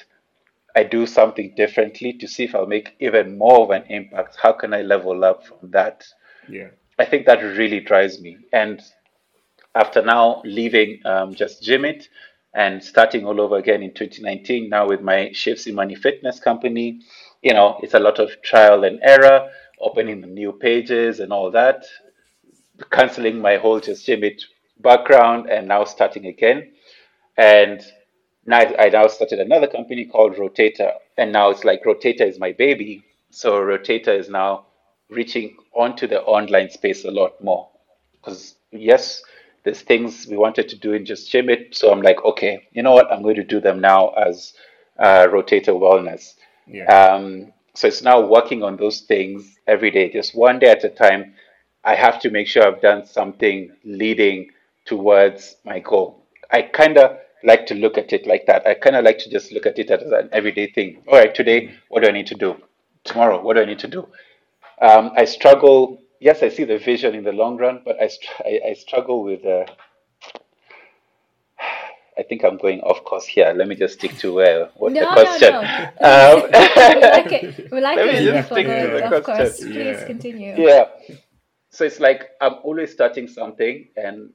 I 0.76 0.84
do 0.84 1.06
something 1.06 1.54
differently 1.56 2.14
to 2.14 2.28
see 2.28 2.46
if 2.46 2.56
I'll 2.56 2.66
make 2.66 2.96
even 3.00 3.38
more 3.38 3.60
of 3.62 3.70
an 3.70 3.84
impact. 3.90 4.38
How 4.42 4.54
can 4.54 4.74
I 4.74 4.82
level 4.82 5.24
up 5.26 5.46
from 5.46 5.72
that? 5.72 6.04
Yeah. 6.50 6.70
I 6.98 7.06
think 7.06 7.26
that 7.26 7.44
really 7.44 7.82
drives 7.82 8.22
me. 8.22 8.38
And 8.54 8.82
after 9.76 10.02
now 10.02 10.42
leaving 10.46 11.00
um, 11.06 11.36
just 11.36 11.62
Gym 11.62 11.84
It 11.86 12.08
and 12.54 12.84
starting 12.84 13.26
all 13.26 13.42
over 13.42 13.58
again 13.58 13.82
in 13.82 13.94
2019, 13.94 14.70
now 14.70 14.88
with 14.88 15.02
my 15.02 15.32
Shiv 15.34 15.58
Simani 15.58 15.98
Fitness 15.98 16.40
company, 16.40 17.02
you 17.42 17.54
know, 17.54 17.80
it's 17.82 17.94
a 17.94 18.00
lot 18.00 18.20
of 18.20 18.42
trial 18.42 18.84
and 18.84 19.00
error, 19.02 19.50
opening 19.82 20.22
new 20.34 20.52
pages 20.54 21.20
and 21.20 21.34
all 21.34 21.52
that, 21.52 21.84
canceling 22.92 23.40
my 23.40 23.58
whole 23.58 23.80
just 23.80 24.06
Gym 24.06 24.24
It 24.24 24.44
background 24.80 25.50
and 25.50 25.68
now 25.68 25.84
starting 25.84 26.28
again. 26.28 26.72
And 27.38 27.82
now 28.46 28.60
I 28.60 28.90
now 28.90 29.08
started 29.08 29.40
another 29.40 29.68
company 29.68 30.06
called 30.06 30.36
Rotator, 30.36 30.94
and 31.18 31.32
now 31.32 31.50
it's 31.50 31.64
like 31.64 31.84
Rotator 31.84 32.28
is 32.28 32.40
my 32.40 32.52
baby. 32.52 33.04
So 33.32 33.54
Rotator 33.54 34.18
is 34.18 34.30
now 34.30 34.68
reaching 35.10 35.58
onto 35.74 36.08
the 36.08 36.22
online 36.22 36.70
space 36.70 37.06
a 37.06 37.12
lot 37.12 37.44
more. 37.44 37.70
Because 38.14 38.56
yes, 38.72 39.24
there's 39.64 39.82
things 39.82 40.28
we 40.28 40.38
wanted 40.38 40.70
to 40.70 40.78
do 40.78 40.94
in 40.94 41.06
just 41.06 41.32
Gym 41.32 41.50
It. 41.50 41.76
So 41.76 41.92
I'm 41.92 42.02
like, 42.02 42.24
okay, 42.24 42.68
you 42.72 42.84
know 42.84 42.94
what? 42.94 43.12
I'm 43.12 43.24
going 43.24 43.36
to 43.36 43.44
do 43.44 43.60
them 43.62 43.80
now 43.80 44.10
as 44.10 44.54
uh, 45.00 45.28
Rotator 45.28 45.80
Wellness. 45.80 46.36
Yeah. 46.68 46.86
Um, 46.86 47.54
so 47.76 47.88
it's 47.88 48.04
now 48.04 48.22
working 48.22 48.64
on 48.64 48.78
those 48.78 49.02
things 49.02 49.58
every 49.68 49.90
day, 49.92 50.12
just 50.12 50.36
one 50.36 50.60
day 50.60 50.70
at 50.70 50.84
a 50.84 50.90
time. 50.90 51.34
I 51.84 51.96
have 51.96 52.20
to 52.22 52.30
make 52.30 52.48
sure 52.48 52.66
I've 52.66 52.82
done 52.82 53.06
something 53.06 53.72
leading 53.84 54.52
towards 54.86 55.56
my 55.66 55.80
goal. 55.80 56.26
I 56.52 56.62
kind 56.62 56.98
of 56.98 57.18
like 57.44 57.66
to 57.68 57.76
look 57.76 57.98
at 57.98 58.14
it 58.14 58.26
like 58.28 58.46
that. 58.46 58.66
I 58.66 58.74
kind 58.76 58.96
of 58.96 59.04
like 59.04 59.18
to 59.20 59.30
just 59.30 59.52
look 59.52 59.66
at 59.66 59.80
it 59.80 59.90
as 59.92 60.02
an 60.12 60.30
everyday 60.32 60.72
thing. 60.72 61.04
All 61.08 61.18
right, 61.18 61.34
today, 61.34 61.74
what 61.90 62.04
do 62.04 62.10
I 62.10 62.12
need 62.12 62.28
to 62.28 62.36
do? 62.36 62.56
Tomorrow, 63.04 63.42
what 63.42 63.56
do 63.56 63.64
I 63.64 63.66
need 63.66 63.80
to 63.80 63.88
do? 63.88 64.08
Um, 64.82 65.12
I 65.16 65.26
struggle. 65.26 66.00
Yes, 66.24 66.42
I 66.42 66.48
see 66.48 66.64
the 66.64 66.78
vision 66.78 67.16
in 67.16 67.26
the 67.26 67.34
long 67.34 67.58
run, 67.58 67.82
but 67.84 67.98
I, 68.02 68.10
I, 68.46 68.70
I 68.70 68.74
struggle 68.76 69.24
with. 69.26 69.46
Uh, 69.46 69.66
I 72.18 72.24
think 72.24 72.46
I'm 72.46 72.58
going 72.58 72.80
off 72.82 73.04
course 73.04 73.26
here. 73.26 73.52
Let 73.54 73.68
me 73.68 73.76
just 73.76 73.96
stick 73.96 74.18
to 74.20 74.40
uh, 74.42 74.70
what 74.78 74.94
No, 74.94 75.02
the 75.02 75.06
no, 75.08 75.14
question. 75.24 75.52
no. 75.52 75.60
Um, 76.00 76.42
we 76.96 77.02
like 77.02 77.32
it. 77.34 77.72
We 77.74 77.82
like 77.82 77.98
Let 77.98 78.06
me 78.08 78.14
it 78.14 78.24
when 78.24 78.36
just 78.36 78.52
stick 78.54 78.68
go, 78.68 78.82
to 78.86 78.88
the 78.88 79.18
of 79.18 79.24
course. 79.26 79.38
question. 79.38 79.68
Please 79.74 80.00
Yeah. 80.00 80.06
continue. 80.06 80.54
yeah. 80.58 80.86
So 81.72 81.84
it's 81.84 82.00
like 82.00 82.30
I'm 82.40 82.56
always 82.64 82.94
starting 82.94 83.28
something 83.28 83.90
and 83.98 84.30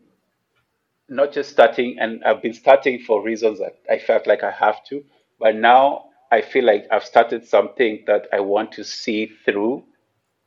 not 1.09 1.33
just 1.33 1.51
starting, 1.51 1.97
and 1.99 2.23
I've 2.25 2.43
been 2.43 2.53
starting 2.53 2.99
for 3.01 3.23
reasons 3.23 3.61
that 3.61 3.79
I 3.91 3.99
felt 3.99 4.27
like 4.27 4.43
I 4.43 4.51
have 4.51 4.85
to, 4.91 5.03
but 5.41 5.57
now 5.57 6.11
I 6.31 6.43
feel 6.43 6.65
like 6.67 6.87
I've 6.91 7.05
started 7.05 7.47
something 7.47 8.05
that 8.07 8.27
I 8.31 8.41
want 8.41 8.73
to 8.73 8.85
see 8.85 9.33
through 9.47 9.85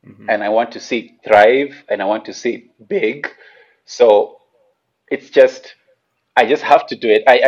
Mm-hmm. 0.07 0.29
and 0.29 0.43
I 0.43 0.49
want 0.49 0.71
to 0.71 0.79
see 0.79 0.97
it 0.99 1.11
thrive 1.23 1.75
and 1.87 2.01
I 2.01 2.05
want 2.05 2.25
to 2.25 2.33
see 2.33 2.53
it 2.55 2.89
big. 2.89 3.27
So 3.85 4.39
it's 5.09 5.29
just, 5.29 5.75
I 6.35 6.45
just 6.45 6.63
have 6.63 6.87
to 6.87 6.95
do 6.95 7.09
it. 7.09 7.23
I, 7.27 7.41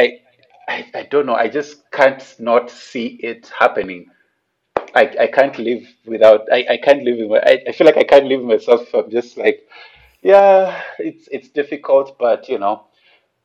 I, 0.67 0.73
I, 0.73 0.99
I 0.99 1.03
don't 1.03 1.25
know. 1.25 1.35
I 1.35 1.47
just 1.47 1.89
can't 1.91 2.23
not 2.39 2.69
see 2.69 3.07
it 3.23 3.51
happening. 3.57 4.11
I, 4.95 5.11
I 5.21 5.27
can't 5.27 5.57
live 5.57 5.87
without 6.05 6.47
I, 6.51 6.65
I 6.71 6.77
can't 6.77 7.03
live 7.03 7.27
with 7.27 7.43
I, 7.43 7.63
I 7.67 7.71
feel 7.71 7.85
like 7.85 7.97
I 7.97 8.03
can't 8.03 8.27
live 8.27 8.43
myself 8.43 8.93
I'm 8.93 9.09
just 9.09 9.37
like 9.37 9.67
yeah 10.21 10.81
it's 10.99 11.27
it's 11.31 11.49
difficult 11.49 12.17
but 12.19 12.47
you 12.47 12.59
know 12.59 12.85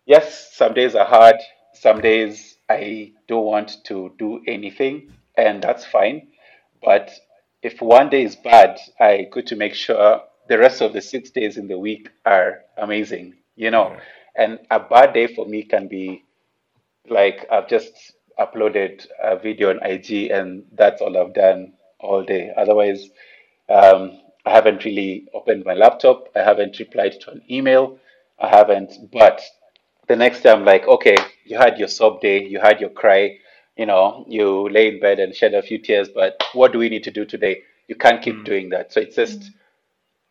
yes 0.07 0.55
some 0.55 0.75
days 0.75 0.95
are 0.95 1.07
hard 1.07 1.37
some 1.73 2.01
days 2.01 2.57
I 2.69 3.13
don't 3.29 3.45
want 3.45 3.85
to 3.85 4.13
do 4.19 4.43
anything 4.47 5.13
and 5.37 5.63
that's 5.63 5.87
fine 5.87 6.29
but 6.83 7.11
if 7.63 7.81
one 7.81 8.09
day 8.09 8.23
is 8.23 8.37
bad 8.37 8.79
I 9.01 9.29
go 9.31 9.41
to 9.43 9.57
make 9.57 9.75
sure 9.75 10.23
the 10.49 10.59
rest 10.59 10.81
of 10.81 10.93
the 10.93 11.01
six 11.01 11.31
days 11.31 11.57
in 11.57 11.69
the 11.69 11.79
week 11.79 12.11
are 12.25 12.63
amazing 12.77 13.35
you 13.57 13.71
know 13.71 13.97
and 14.37 14.59
a 14.71 14.81
bad 14.81 15.13
day 15.15 15.27
for 15.27 15.47
me 15.47 15.63
can 15.65 15.89
be 15.89 16.25
like 17.09 17.47
I've 17.51 17.69
just 17.69 18.13
uploaded 18.39 19.07
a 19.23 19.37
video 19.37 19.71
on 19.71 19.83
IG 19.83 20.31
and 20.31 20.65
that's 20.73 21.03
all 21.03 21.17
I've 21.19 21.35
done 21.35 21.73
all 21.99 22.23
day. 22.23 22.53
Otherwise, 22.57 23.11
um, 23.69 24.21
I 24.47 24.51
haven't 24.51 24.85
really 24.85 25.27
opened 25.35 25.65
my 25.65 25.75
laptop. 25.75 26.29
I 26.37 26.41
haven't 26.41 26.79
replied 26.79 27.21
to 27.21 27.33
an 27.33 27.43
email. 27.51 27.99
I 28.39 28.49
haven't. 28.49 29.11
But 29.13 29.43
the 30.07 30.17
next 30.17 30.43
day, 30.43 30.51
I'm 30.51 30.65
like, 30.65 30.87
okay, 30.87 31.17
you 31.45 31.59
had 31.59 31.79
your 31.79 31.89
sob 31.89 32.21
day, 32.21 32.45
you 32.45 32.61
had 32.61 32.81
your 32.81 32.91
cry, 32.91 33.39
you 33.79 33.87
know, 33.87 34.25
you 34.29 34.69
lay 34.69 34.89
in 34.89 35.01
bed 35.01 35.21
and 35.21 35.35
shed 35.35 35.55
a 35.55 35.63
few 35.63 35.79
tears. 35.79 36.09
But 36.09 36.43
what 36.53 36.73
do 36.73 36.79
we 36.79 36.89
need 36.91 37.05
to 37.05 37.11
do 37.11 37.25
today? 37.25 37.63
You 37.87 37.95
can't 37.95 38.21
keep 38.21 38.35
mm. 38.35 38.45
doing 38.45 38.69
that. 38.71 38.93
So 38.93 39.01
it's 39.01 39.17
just 39.17 39.41
mm. 39.41 39.51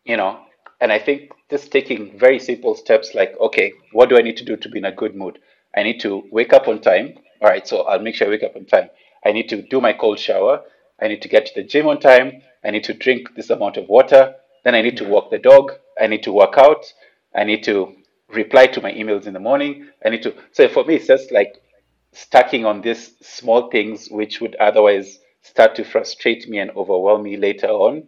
you 0.06 0.18
know 0.18 0.39
and 0.80 0.91
i 0.91 1.00
think 1.00 1.32
just 1.50 1.72
taking 1.72 2.18
very 2.20 2.39
simple 2.39 2.76
steps 2.76 3.16
like 3.16 3.36
okay 3.39 3.74
what 3.93 4.10
do 4.10 4.18
i 4.18 4.22
need 4.22 4.38
to 4.38 4.45
do 4.45 4.56
to 4.58 4.70
be 4.70 4.80
in 4.80 4.86
a 4.86 4.91
good 4.91 5.16
mood? 5.16 5.39
I 5.76 5.84
need 5.84 6.00
to 6.02 6.24
wake 6.32 6.54
up 6.54 6.68
on 6.68 6.82
time. 6.82 7.16
All 7.41 7.50
right 7.50 7.68
so 7.68 7.82
i'll 7.84 8.00
make 8.00 8.16
sure 8.16 8.28
i 8.28 8.30
wake 8.30 8.43
up 8.43 8.56
on 8.56 8.66
time. 8.66 8.89
I 9.26 9.32
need 9.32 9.50
to 9.50 9.62
do 9.62 9.82
my 9.82 9.93
cold 9.93 10.20
shower. 10.20 10.62
I 11.02 11.08
need 11.08 11.22
to 11.22 11.28
get 11.28 11.45
to 11.48 11.54
the 11.56 11.64
gym 11.64 11.88
on 11.88 12.00
time. 12.00 12.41
I 12.64 12.72
need 12.72 12.84
to 12.86 12.93
drink 12.93 13.36
this 13.36 13.50
amount 13.50 13.78
of 13.78 13.88
water. 13.88 14.36
Then 14.64 14.76
i 14.76 14.82
need 14.82 14.98
to 14.98 15.06
mm. 15.06 15.10
walk 15.10 15.32
the 15.32 15.39
dog. 15.39 15.72
I 16.00 16.08
need 16.08 16.24
to 16.24 16.32
work 16.32 16.58
out. 16.58 16.93
I 17.34 17.43
need 17.43 17.64
to 17.64 17.95
reply 18.30 18.68
to 18.68 18.82
my 18.82 18.91
emails 18.91 19.26
in 19.26 19.34
the 19.34 19.39
morning. 19.39 19.88
I 20.06 20.10
need 20.10 20.24
to 20.24 20.36
so 20.52 20.68
for 20.68 20.84
me 20.84 20.95
it's 20.95 21.08
just 21.08 21.32
like 21.32 21.62
stacking 22.14 22.66
on 22.66 22.82
these 22.82 23.14
small 23.22 23.70
things 23.70 24.08
which 24.10 24.41
would 24.41 24.55
otherwise 24.55 25.20
start 25.41 25.76
to 25.76 25.84
frustrate 25.84 26.47
me 26.49 26.60
and 26.60 26.72
overwhelm 26.72 27.24
me 27.24 27.38
later 27.38 27.68
on 27.68 28.08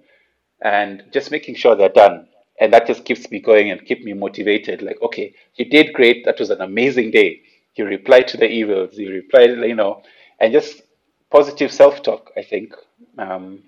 and 0.62 1.04
just 1.12 1.32
making 1.32 1.56
sure 1.56 1.76
they're 1.76 1.90
done. 1.90 2.28
And 2.60 2.74
that 2.74 2.88
just 2.88 3.06
keeps 3.06 3.32
me 3.32 3.40
going 3.40 3.72
and 3.72 3.86
keep 3.86 4.04
me 4.04 4.14
motivated. 4.14 4.82
Like, 4.82 5.02
okay, 5.02 5.34
you 5.56 5.66
did 5.66 5.94
great. 5.94 6.26
That 6.26 6.40
was 6.40 6.50
an 6.50 6.62
amazing 6.62 7.12
day. 7.12 7.42
You 7.76 7.86
replied 7.86 8.28
to 8.30 8.38
the 8.38 8.48
emails. 8.48 8.96
You 8.96 9.12
replied, 9.12 9.52
you 9.52 9.76
know, 9.76 10.04
and 10.42 10.52
just 10.52 10.82
positive 11.30 11.72
self-talk. 11.72 12.32
I 12.36 12.42
think. 12.42 12.74
Um, 13.18 13.64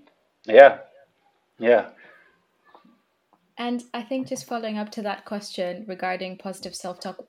yeah, 0.46 0.80
yeah. 1.58 1.92
And 3.58 3.84
I 3.94 4.02
think 4.02 4.28
just 4.28 4.46
following 4.46 4.78
up 4.78 4.92
to 4.92 5.02
that 5.04 5.24
question 5.24 5.86
regarding 5.88 6.38
positive 6.38 6.76
self-talk, 6.76 7.24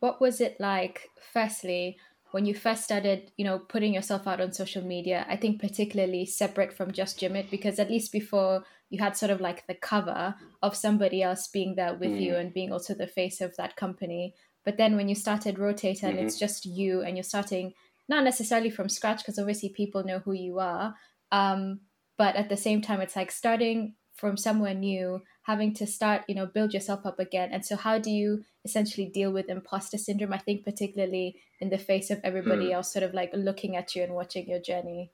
what 0.00 0.20
was 0.20 0.40
it 0.40 0.56
like 0.58 1.10
firstly 1.32 1.98
when 2.34 2.46
you 2.46 2.52
first 2.52 2.82
started, 2.82 3.30
you 3.36 3.44
know, 3.44 3.60
putting 3.60 3.94
yourself 3.94 4.26
out 4.26 4.40
on 4.40 4.52
social 4.52 4.82
media? 4.82 5.24
I 5.28 5.36
think 5.36 5.60
particularly 5.60 6.26
separate 6.26 6.72
from 6.72 6.90
just 6.90 7.20
Gym 7.20 7.36
It 7.36 7.48
because 7.48 7.78
at 7.78 7.88
least 7.88 8.10
before 8.10 8.64
you 8.90 8.98
had 8.98 9.16
sort 9.16 9.30
of 9.30 9.40
like 9.40 9.64
the 9.68 9.76
cover 9.76 10.34
of 10.60 10.74
somebody 10.74 11.22
else 11.22 11.46
being 11.46 11.76
there 11.76 11.94
with 11.94 12.18
you 12.18 12.34
and 12.34 12.52
being 12.52 12.72
also 12.72 12.92
the 12.92 13.06
face 13.06 13.40
of 13.40 13.54
that 13.56 13.76
company. 13.76 14.34
But 14.64 14.78
then 14.78 14.96
when 14.96 15.08
you 15.08 15.14
started 15.14 15.58
Rotator 15.58 16.08
and 16.08 16.18
it's 16.18 16.36
just 16.36 16.66
you 16.66 17.02
and 17.02 17.16
you're 17.16 17.22
starting 17.22 17.72
not 18.08 18.24
necessarily 18.24 18.70
from 18.70 18.88
scratch 18.88 19.18
because 19.18 19.38
obviously 19.38 19.68
people 19.68 20.02
know 20.02 20.18
who 20.18 20.32
you 20.32 20.58
are. 20.58 20.96
Um, 21.30 21.82
but 22.18 22.34
at 22.34 22.48
the 22.48 22.56
same 22.56 22.82
time, 22.82 23.00
it's 23.00 23.14
like 23.14 23.30
starting 23.30 23.94
from 24.14 24.36
somewhere 24.36 24.74
new, 24.74 25.22
having 25.42 25.74
to 25.74 25.86
start, 25.86 26.22
you 26.28 26.34
know, 26.34 26.46
build 26.46 26.72
yourself 26.72 27.04
up 27.04 27.18
again. 27.18 27.50
And 27.52 27.64
so, 27.64 27.76
how 27.76 27.98
do 27.98 28.10
you 28.10 28.44
essentially 28.64 29.06
deal 29.06 29.32
with 29.32 29.48
imposter 29.48 29.98
syndrome? 29.98 30.32
I 30.32 30.38
think, 30.38 30.64
particularly 30.64 31.36
in 31.60 31.70
the 31.70 31.78
face 31.78 32.10
of 32.10 32.20
everybody 32.24 32.72
else 32.72 32.92
sort 32.92 33.02
of 33.02 33.14
like 33.14 33.30
looking 33.34 33.76
at 33.76 33.94
you 33.94 34.02
and 34.02 34.14
watching 34.14 34.48
your 34.48 34.60
journey. 34.60 35.10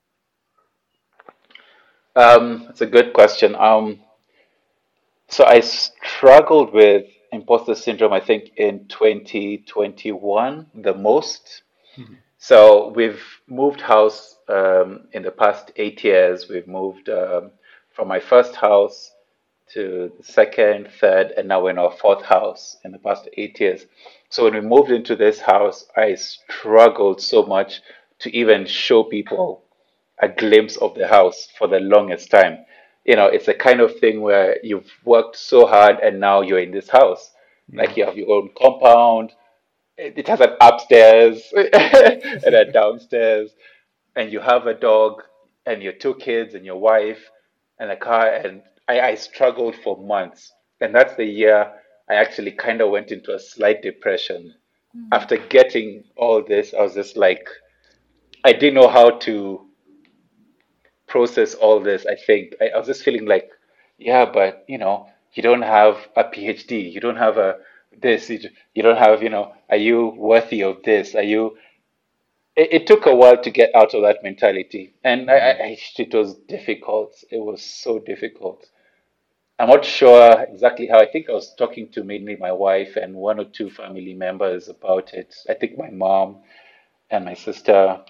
Um, 2.17 2.67
it's 2.69 2.81
a 2.81 2.87
good 2.87 3.13
question. 3.13 3.55
Um, 3.55 4.01
so 5.29 5.45
I 5.45 5.61
struggled 5.61 6.73
with 6.73 7.07
imposter 7.33 7.75
syndrome. 7.75 8.13
I 8.13 8.21
think 8.21 8.51
in 8.57 8.87
2021 8.89 10.67
the 10.75 10.95
most. 10.95 11.63
So 12.43 12.89
we've 12.97 13.23
moved 13.47 13.83
house 13.83 14.39
um, 14.49 15.09
in 15.13 15.23
the 15.23 15.31
past 15.31 15.73
eight 15.77 16.03
years. 16.03 16.49
We've 16.49 16.67
moved 16.67 17.11
um, 17.11 17.51
from 18.01 18.09
my 18.09 18.19
first 18.19 18.57
house 18.57 19.13
to 19.71 20.11
the 20.17 20.25
second, 20.25 20.89
third, 21.03 21.33
and 21.37 21.47
now 21.47 21.63
we're 21.63 21.69
in 21.69 21.79
our 21.79 21.93
fourth 21.93 22.25
house 22.25 22.79
in 22.83 22.93
the 22.93 22.99
past 22.99 23.29
eight 23.37 23.61
years. 23.61 23.85
So 24.31 24.45
when 24.45 24.55
we 24.55 24.63
moved 24.63 24.91
into 24.91 25.15
this 25.15 25.39
house, 25.39 25.85
I 25.95 26.15
struggled 26.15 27.21
so 27.21 27.43
much 27.43 27.83
to 28.21 28.35
even 28.35 28.65
show 28.65 29.05
people 29.05 29.65
a 30.19 30.31
glimpse 30.31 30.79
of 30.79 30.95
the 30.95 31.09
house 31.09 31.49
for 31.59 31.69
the 31.69 31.79
longest 31.79 32.31
time. 32.31 32.65
You 33.05 33.17
know, 33.17 33.27
it's 33.27 33.49
a 33.49 33.55
kind 33.55 33.81
of 33.81 33.99
thing 33.99 34.23
where 34.23 34.57
you've 34.63 34.91
worked 35.05 35.37
so 35.37 35.67
hard 35.67 35.99
and 36.03 36.19
now 36.19 36.41
you're 36.41 36.59
in 36.61 36.71
this 36.71 36.89
house. 36.89 37.33
Mm. 37.71 37.81
Like 37.81 37.99
you 37.99 38.07
have 38.07 38.17
your 38.17 38.31
own 38.31 38.49
compound, 38.57 39.33
it 39.99 40.27
has 40.27 40.41
an 40.41 40.57
upstairs 40.63 41.43
and 41.55 42.55
a 42.55 42.73
downstairs, 42.73 43.51
and 44.17 44.33
you 44.33 44.41
have 44.41 44.67
a 44.67 44.73
dog 44.73 45.23
and 45.67 45.83
your 45.83 45.93
two 45.93 46.15
kids 46.15 46.55
and 46.55 46.65
your 46.65 46.81
wife 46.81 47.31
and 47.81 47.91
a 47.91 47.97
car. 47.97 48.29
And 48.33 48.63
I, 48.89 49.01
I 49.01 49.15
struggled 49.17 49.75
for 49.75 49.97
months. 49.97 50.53
And 50.81 50.95
that's 50.95 51.17
the 51.17 51.25
year 51.25 51.73
I 52.09 52.15
actually 52.15 52.53
kind 52.53 52.81
of 52.81 52.91
went 52.91 53.11
into 53.11 53.35
a 53.35 53.39
slight 53.41 53.83
depression. 53.83 54.55
Mm. 54.97 55.09
After 55.13 55.37
getting 55.37 56.05
all 56.17 56.45
this, 56.45 56.73
I 56.73 56.83
was 56.83 56.95
just 56.95 57.17
like, 57.17 57.49
I 58.45 58.53
didn't 58.53 58.75
know 58.75 58.89
how 58.89 59.11
to 59.11 59.67
process 61.07 61.55
all 61.55 61.81
this. 61.81 62.07
I 62.07 62.15
think 62.15 62.55
I, 62.61 62.69
I 62.69 62.79
was 62.79 62.87
just 62.87 63.03
feeling 63.03 63.27
like, 63.27 63.51
yeah, 63.99 64.25
but 64.25 64.65
you 64.69 64.79
know, 64.79 65.09
you 65.35 65.43
don't 65.43 65.63
have 65.63 65.97
a 66.17 66.25
PhD, 66.25 66.93
you 66.93 67.01
don't 67.01 67.17
have 67.17 67.37
a 67.37 67.57
this, 68.01 68.31
you, 68.31 68.41
you 68.75 68.83
don't 68.83 68.97
have, 68.97 69.23
you 69.23 69.29
know, 69.29 69.53
are 69.69 69.77
you 69.77 70.07
worthy 70.17 70.63
of 70.63 70.83
this? 70.85 71.15
Are 71.15 71.23
you? 71.23 71.57
It, 72.57 72.73
it 72.73 72.87
took 72.87 73.07
a 73.07 73.15
while 73.15 73.43
to 73.43 73.51
get 73.51 73.75
out 73.75 73.95
of 73.95 74.03
that 74.03 74.23
mentality, 74.23 74.95
and 75.05 75.31
I, 75.31 75.35
I, 75.37 75.79
it 75.99 76.15
was 76.15 76.35
difficult. 76.49 77.15
It 77.31 77.39
was 77.41 77.63
so 77.63 77.99
difficult. 77.99 78.67
I'm 79.59 79.69
not 79.69 79.85
sure 79.85 80.41
exactly 80.43 80.87
how. 80.89 80.99
I 81.01 81.07
think 81.07 81.29
I 81.29 81.33
was 81.33 81.55
talking 81.55 81.91
to 81.93 82.03
mainly 82.05 82.37
my 82.37 82.53
wife 82.53 82.97
and 82.97 83.15
one 83.15 83.39
or 83.41 83.45
two 83.45 83.71
family 83.71 84.15
members 84.15 84.69
about 84.69 85.13
it. 85.15 85.35
I 85.49 85.55
think 85.55 85.79
my 85.79 85.91
mom 85.91 86.39
and 87.11 87.25
my 87.25 87.35
sister, 87.35 88.01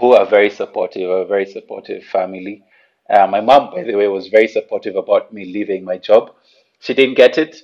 who 0.00 0.12
are 0.14 0.26
very 0.26 0.50
supportive, 0.50 1.10
are 1.10 1.22
a 1.22 1.26
very 1.26 1.46
supportive 1.46 2.04
family. 2.04 2.64
Uh, 3.10 3.26
my 3.26 3.40
mom, 3.40 3.70
by 3.72 3.84
the 3.84 3.94
way, 3.94 4.08
was 4.08 4.28
very 4.28 4.48
supportive 4.48 4.96
about 4.96 5.32
me 5.32 5.44
leaving 5.46 5.84
my 5.84 5.98
job. 5.98 6.34
She 6.80 6.94
didn't 6.94 7.16
get 7.16 7.38
it 7.38 7.56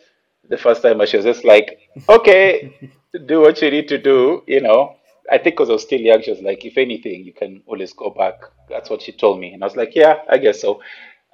the 0.49 0.59
first 0.59 0.83
time, 0.83 0.99
but 0.99 1.09
she 1.09 1.17
was 1.17 1.27
just 1.27 1.45
like, 1.45 1.81
okay, 2.09 2.93
do 3.27 3.41
what 3.43 3.61
you 3.63 3.71
need 3.71 3.89
to 3.89 3.99
do, 3.99 4.43
you 4.47 4.61
know. 4.61 4.97
I 5.31 5.39
think 5.39 5.57
because 5.57 5.71
I 5.71 5.75
was 5.75 5.83
still 5.83 6.01
young, 6.01 6.23
she 6.23 6.31
was 6.31 6.41
like, 6.43 6.65
if 6.65 6.77
anything, 6.77 7.25
you 7.25 7.33
can 7.33 7.63
always 7.67 7.93
go 7.93 8.11
back. 8.11 8.35
That's 8.69 8.91
what 8.91 9.03
she 9.03 9.13
told 9.13 9.41
me. 9.41 9.53
And 9.53 9.63
I 9.63 9.67
was 9.67 9.77
like, 9.77 9.95
yeah, 9.95 10.17
I 10.29 10.39
guess 10.39 10.61
so. 10.61 10.83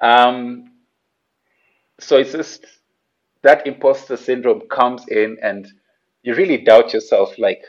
Um, 0.01 0.72
so 1.99 2.16
it's 2.18 2.32
just 2.32 2.66
that 3.43 3.66
imposter 3.66 4.16
syndrome 4.16 4.62
comes 4.70 5.07
in 5.09 5.38
and 5.43 5.66
you 6.22 6.34
really 6.34 6.59
doubt 6.59 6.93
yourself. 6.93 7.38
Like, 7.38 7.62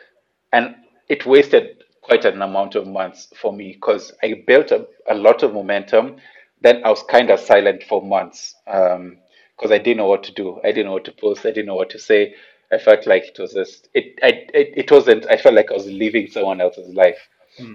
and 0.53 0.75
it 1.09 1.25
wasted 1.25 1.83
quite 2.01 2.25
an 2.25 2.41
amount 2.41 2.75
of 2.75 2.87
months 2.87 3.27
for 3.39 3.53
me 3.53 3.73
because 3.73 4.11
I 4.23 4.43
built 4.47 4.71
a, 4.71 4.87
a 5.09 5.15
lot 5.15 5.43
of 5.43 5.53
momentum. 5.53 6.17
Then 6.61 6.83
I 6.85 6.89
was 6.89 7.03
kind 7.03 7.29
of 7.29 7.39
silent 7.39 7.83
for 7.83 8.01
months 8.03 8.55
because 8.65 9.71
I 9.71 9.77
didn't 9.77 9.97
know 9.97 10.07
what 10.07 10.23
to 10.23 10.33
do. 10.33 10.59
I 10.63 10.67
didn't 10.67 10.85
know 10.85 10.93
what 10.93 11.05
to 11.05 11.11
post. 11.13 11.45
I 11.45 11.49
didn't 11.49 11.67
know 11.67 11.75
what 11.75 11.89
to 11.91 11.99
say. 11.99 12.35
I 12.71 12.77
felt 12.77 13.05
like 13.05 13.23
it 13.25 13.39
was 13.39 13.53
just 13.53 13.89
it. 13.93 14.19
I 14.23 14.47
it, 14.53 14.73
it 14.75 14.91
wasn't. 14.91 15.25
I 15.29 15.37
felt 15.37 15.55
like 15.55 15.71
I 15.71 15.75
was 15.75 15.87
living 15.87 16.27
someone 16.27 16.61
else's 16.61 16.93
life. 16.93 17.27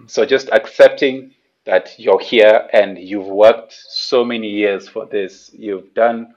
So 0.08 0.24
just 0.24 0.48
accepting 0.50 1.34
that 1.66 1.98
you're 1.98 2.20
here 2.20 2.68
and 2.72 2.98
you've 2.98 3.26
worked 3.26 3.74
so 3.88 4.24
many 4.24 4.48
years 4.48 4.88
for 4.88 5.06
this. 5.06 5.50
You've 5.52 5.92
done 5.94 6.34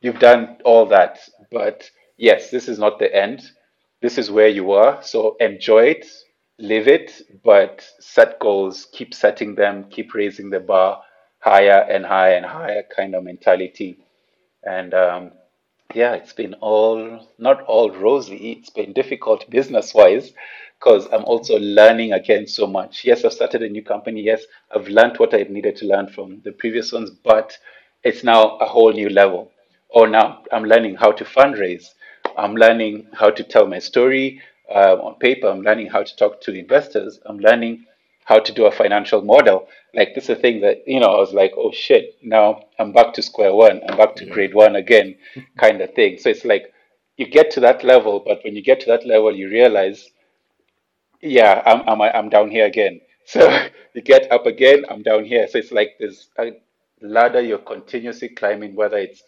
you've 0.00 0.18
done 0.18 0.58
all 0.64 0.86
that. 0.86 1.18
But 1.50 1.90
yes, 2.16 2.50
this 2.50 2.68
is 2.68 2.78
not 2.78 2.98
the 2.98 3.14
end. 3.14 3.50
This 4.02 4.18
is 4.18 4.30
where 4.30 4.48
you 4.48 4.72
are. 4.72 5.02
So 5.02 5.36
enjoy 5.40 5.84
it, 5.86 6.06
live 6.58 6.86
it, 6.86 7.22
but 7.42 7.88
set 7.98 8.38
goals, 8.38 8.86
keep 8.92 9.14
setting 9.14 9.54
them, 9.54 9.86
keep 9.90 10.14
raising 10.14 10.50
the 10.50 10.60
bar 10.60 11.02
higher 11.40 11.86
and 11.88 12.04
higher 12.04 12.34
and 12.34 12.44
higher 12.46 12.82
kind 12.94 13.14
of 13.14 13.24
mentality. 13.24 13.98
And 14.64 14.94
um, 14.94 15.32
yeah, 15.94 16.14
it's 16.14 16.32
been 16.32 16.54
all 16.54 17.26
not 17.38 17.62
all 17.62 17.90
rosy. 17.90 18.52
It's 18.52 18.70
been 18.70 18.92
difficult 18.92 19.48
business 19.50 19.94
wise 19.94 20.32
because 20.78 21.06
I'm 21.12 21.24
also 21.24 21.58
learning 21.58 22.12
again 22.12 22.46
so 22.46 22.66
much. 22.66 23.04
Yes, 23.04 23.24
I've 23.24 23.32
started 23.32 23.62
a 23.62 23.68
new 23.68 23.82
company. 23.82 24.20
Yes, 24.22 24.42
I've 24.74 24.88
learned 24.88 25.16
what 25.18 25.32
I 25.34 25.42
needed 25.48 25.76
to 25.76 25.86
learn 25.86 26.08
from 26.08 26.40
the 26.44 26.52
previous 26.52 26.92
ones, 26.92 27.10
but 27.10 27.56
it's 28.04 28.22
now 28.24 28.56
a 28.58 28.66
whole 28.66 28.92
new 28.92 29.08
level. 29.08 29.50
Or 29.88 30.06
now 30.06 30.42
I'm 30.52 30.64
learning 30.64 30.96
how 30.96 31.12
to 31.12 31.24
fundraise. 31.24 31.94
I'm 32.36 32.54
learning 32.56 33.06
how 33.14 33.30
to 33.30 33.42
tell 33.42 33.66
my 33.66 33.78
story 33.78 34.42
uh, 34.68 34.96
on 35.00 35.14
paper. 35.18 35.48
I'm 35.48 35.62
learning 35.62 35.88
how 35.88 36.02
to 36.02 36.16
talk 36.16 36.40
to 36.42 36.52
investors. 36.52 37.20
I'm 37.26 37.38
learning 37.38 37.86
how 38.26 38.40
to 38.40 38.52
do 38.52 38.66
a 38.66 38.72
financial 38.72 39.22
model. 39.22 39.68
Like 39.94 40.14
this 40.14 40.24
is 40.24 40.30
a 40.30 40.36
thing 40.36 40.60
that 40.60 40.86
you 40.86 41.00
know 41.00 41.06
I 41.06 41.18
was 41.18 41.32
like, 41.32 41.52
oh 41.56 41.72
shit, 41.72 42.16
now 42.22 42.64
I'm 42.78 42.92
back 42.92 43.14
to 43.14 43.22
square 43.22 43.54
one. 43.54 43.80
I'm 43.88 43.96
back 43.96 44.16
to 44.16 44.26
grade 44.26 44.52
one 44.52 44.76
again, 44.76 45.16
kind 45.58 45.80
of 45.80 45.94
thing. 45.94 46.18
So 46.18 46.28
it's 46.30 46.44
like 46.44 46.72
you 47.16 47.26
get 47.26 47.50
to 47.52 47.60
that 47.60 47.82
level, 47.84 48.22
but 48.26 48.40
when 48.44 48.54
you 48.54 48.62
get 48.62 48.80
to 48.80 48.86
that 48.86 49.06
level, 49.06 49.34
you 49.34 49.48
realize, 49.48 50.10
yeah, 51.22 51.62
I'm 51.64 51.88
I'm 51.88 52.02
I'm 52.02 52.28
down 52.28 52.50
here 52.50 52.66
again. 52.66 53.00
So 53.28 53.40
you 53.92 54.02
get 54.02 54.30
up 54.30 54.46
again, 54.46 54.84
I'm 54.88 55.02
down 55.02 55.24
here. 55.24 55.48
So 55.48 55.58
it's 55.58 55.72
like 55.72 55.96
there's 55.98 56.28
a 56.38 56.52
ladder 57.00 57.40
you're 57.40 57.58
continuously 57.58 58.28
climbing, 58.28 58.76
whether 58.76 58.98
it's 58.98 59.24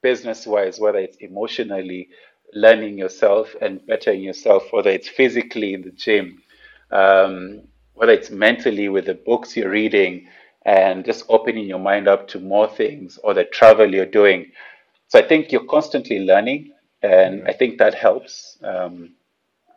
business 0.00 0.46
wise, 0.46 0.78
whether 0.78 1.00
it's 1.00 1.16
emotionally 1.16 2.08
learning 2.54 2.98
yourself 2.98 3.56
and 3.60 3.84
bettering 3.84 4.22
yourself, 4.22 4.62
whether 4.70 4.90
it's 4.90 5.08
physically 5.08 5.74
in 5.74 5.82
the 5.82 5.90
gym, 5.90 6.40
um, 6.92 7.62
whether 7.96 8.12
it's 8.12 8.30
mentally 8.30 8.88
with 8.88 9.06
the 9.06 9.14
books 9.14 9.56
you're 9.56 9.70
reading 9.70 10.28
and 10.64 11.04
just 11.04 11.24
opening 11.28 11.66
your 11.66 11.78
mind 11.78 12.08
up 12.08 12.28
to 12.28 12.38
more 12.40 12.68
things 12.68 13.18
or 13.24 13.34
the 13.34 13.44
travel 13.44 13.92
you're 13.92 14.06
doing. 14.06 14.52
So 15.08 15.18
I 15.18 15.22
think 15.22 15.52
you're 15.52 15.64
constantly 15.64 16.20
learning, 16.20 16.72
and 17.02 17.46
I 17.48 17.52
think 17.52 17.78
that 17.78 17.94
helps. 17.94 18.58
Um, 18.62 19.14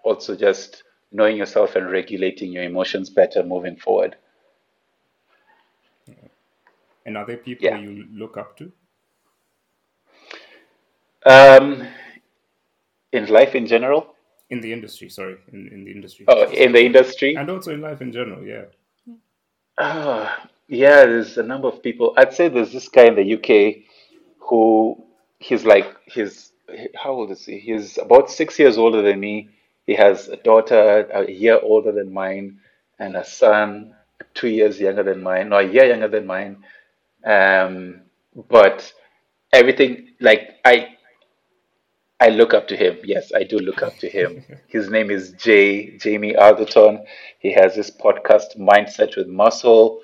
also, 0.03 0.36
just 0.36 0.84
knowing 1.11 1.38
yourself 1.38 1.76
and 1.76 1.89
regulating 1.89 2.51
your 2.51 2.63
emotions 2.63 3.09
better 3.09 3.43
moving 3.43 3.76
forward. 3.76 4.15
And 7.05 7.17
are 7.17 7.26
there 7.26 7.38
people 7.38 7.65
Yeah. 7.65 7.78
you 7.78 8.07
look 8.11 8.38
up 8.38 8.57
to? 8.57 8.72
Um, 11.26 11.88
in 13.11 13.26
life 13.28 13.55
in 13.55 13.65
general, 13.67 14.15
In 14.50 14.62
the 14.62 14.74
industry, 14.74 15.10
sorry, 15.10 15.38
in, 15.54 15.68
in 15.68 15.86
the 15.86 15.91
industry. 15.91 16.26
oh, 16.28 16.50
in 16.50 16.72
the 16.72 16.84
industry, 16.84 17.36
And 17.36 17.50
also 17.50 17.72
in 17.72 17.82
life 17.82 18.02
in 18.02 18.12
general, 18.12 18.43
yeah. 18.43 18.66
Ah, 19.78 20.47
yeah, 20.68 21.06
there's 21.06 21.38
a 21.38 21.43
number 21.43 21.68
of 21.68 21.82
people. 21.82 22.14
I'd 22.18 22.34
say 22.34 22.50
there's 22.50 22.74
this 22.74 22.89
guy 22.89 23.06
in 23.06 23.16
the 23.16 23.36
UK 23.36 23.84
who 24.39 25.04
he's 25.39 25.66
like 25.66 25.95
he's 26.06 26.52
how 26.95 27.12
old 27.12 27.32
is 27.32 27.45
he? 27.45 27.60
He's 27.60 27.97
about 27.97 28.30
six 28.30 28.60
years 28.60 28.78
older 28.78 29.02
than 29.02 29.20
me. 29.20 29.50
He 29.86 29.95
has 29.95 30.28
a 30.28 30.38
daughter 30.38 31.08
a 31.14 31.32
year 31.32 31.60
older 31.62 31.91
than 31.91 32.14
mine 32.14 32.60
and 33.00 33.16
a 33.16 33.24
son 33.24 33.95
two 34.34 34.50
years 34.50 34.80
younger 34.80 35.04
than 35.04 35.24
mine, 35.24 35.50
no, 35.50 35.58
a 35.58 35.64
year 35.64 35.86
younger 35.86 36.08
than 36.08 36.28
mine. 36.28 36.64
Um, 37.24 38.02
but 38.50 38.93
everything 39.52 40.10
like 40.20 40.58
I 40.64 40.95
I 42.22 42.30
look 42.30 42.53
up 42.53 42.67
to 42.67 42.76
him. 42.76 42.97
Yes, 43.03 43.32
I 43.34 43.43
do 43.43 43.57
look 43.57 43.82
up 43.82 43.97
to 43.99 44.09
him. 44.09 44.43
His 44.67 44.89
name 44.89 45.09
is 45.09 45.32
Jay 45.34 45.97
Jamie 45.97 46.36
Alderton. 46.36 47.05
He 47.39 47.53
has 47.53 47.76
this 47.76 47.89
podcast, 47.89 48.57
Mindset 48.57 49.15
with 49.15 49.28
Muscle. 49.28 50.01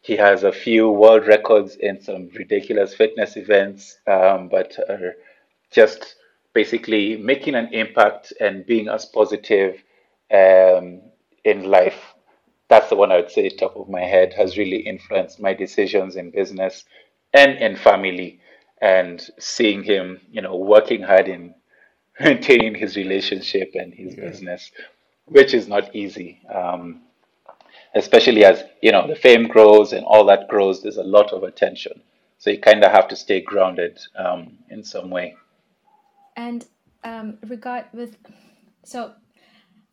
He 0.00 0.16
has 0.16 0.44
a 0.44 0.52
few 0.52 0.90
world 0.90 1.26
records 1.26 1.76
in 1.76 2.00
some 2.00 2.30
ridiculous 2.34 2.94
fitness 2.94 3.36
events, 3.36 3.98
um, 4.06 4.48
but 4.48 4.78
uh, 4.88 5.10
just 5.70 6.14
basically 6.54 7.16
making 7.16 7.54
an 7.54 7.72
impact 7.74 8.32
and 8.40 8.64
being 8.64 8.88
as 8.88 9.04
positive 9.04 9.82
um, 10.32 11.02
in 11.44 11.64
life. 11.64 12.14
That's 12.68 12.88
the 12.88 12.96
one 12.96 13.12
I 13.12 13.16
would 13.16 13.30
say, 13.30 13.48
top 13.50 13.76
of 13.76 13.90
my 13.90 14.02
head, 14.02 14.32
has 14.34 14.56
really 14.56 14.78
influenced 14.78 15.38
my 15.40 15.52
decisions 15.52 16.16
in 16.16 16.30
business 16.30 16.84
and 17.34 17.58
in 17.58 17.76
family. 17.76 18.40
And 18.80 19.20
seeing 19.40 19.82
him, 19.82 20.20
you 20.30 20.40
know, 20.40 20.54
working 20.54 21.02
hard 21.02 21.26
in 21.26 21.54
maintaining 22.20 22.74
his 22.74 22.96
relationship 22.96 23.72
and 23.74 23.92
his 23.92 24.14
business, 24.14 24.70
which 25.26 25.54
is 25.54 25.68
not 25.68 25.94
easy. 25.94 26.40
Um, 26.52 27.02
especially 27.94 28.44
as 28.44 28.64
you 28.82 28.92
know 28.92 29.06
the 29.06 29.16
fame 29.16 29.48
grows 29.48 29.92
and 29.92 30.04
all 30.04 30.24
that 30.26 30.48
grows, 30.48 30.82
there's 30.82 30.96
a 30.96 31.02
lot 31.02 31.32
of 31.32 31.42
attention. 31.42 32.00
So 32.38 32.50
you 32.50 32.60
kind 32.60 32.84
of 32.84 32.92
have 32.92 33.08
to 33.08 33.16
stay 33.16 33.40
grounded 33.40 33.98
um, 34.16 34.58
in 34.70 34.84
some 34.84 35.10
way. 35.10 35.36
And 36.36 36.64
um, 37.02 37.38
regard 37.48 37.86
with, 37.92 38.16
so 38.84 39.12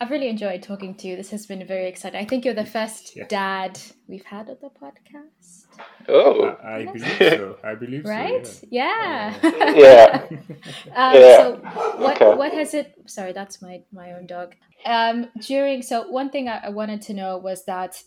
I've 0.01 0.11
really 0.11 0.27
enjoyed 0.27 0.61
talking 0.61 0.93
to 0.95 1.07
you. 1.07 1.15
This 1.15 1.31
has 1.31 1.45
been 1.45 1.65
very 1.65 1.87
exciting. 1.87 2.19
I 2.19 2.25
think 2.25 2.43
you're 2.43 2.53
the 2.53 2.65
first 2.65 3.15
Yeah. 3.15 3.27
dad 3.29 3.79
we've 4.09 4.25
had 4.25 4.49
on 4.49 4.57
the 4.61 4.69
podcast, 4.69 5.67
Oh, 6.09 6.43
I, 6.63 6.79
I 6.79 6.85
believe 6.85 7.17
so. 7.17 7.57
I 7.63 7.75
believe 7.75 8.05
right? 8.05 8.45
so. 8.45 8.67
Yeah. 8.69 9.33
yeah. 9.43 10.25
um, 10.29 11.15
Yeah. 11.15 11.37
So 11.37 11.55
what 11.97 12.21
Okay. 12.21 12.35
what 12.37 12.51
has 12.53 12.73
it? 12.73 12.93
Sorry, 13.05 13.31
that's 13.31 13.61
my 13.61 13.83
my 13.91 14.11
own 14.13 14.25
dog. 14.27 14.55
Um, 14.85 15.29
during 15.39 15.81
so 15.81 16.07
one 16.09 16.29
thing 16.29 16.49
I, 16.49 16.57
I 16.65 16.69
wanted 16.69 17.01
to 17.03 17.13
know 17.13 17.37
was 17.37 17.63
that 17.65 18.03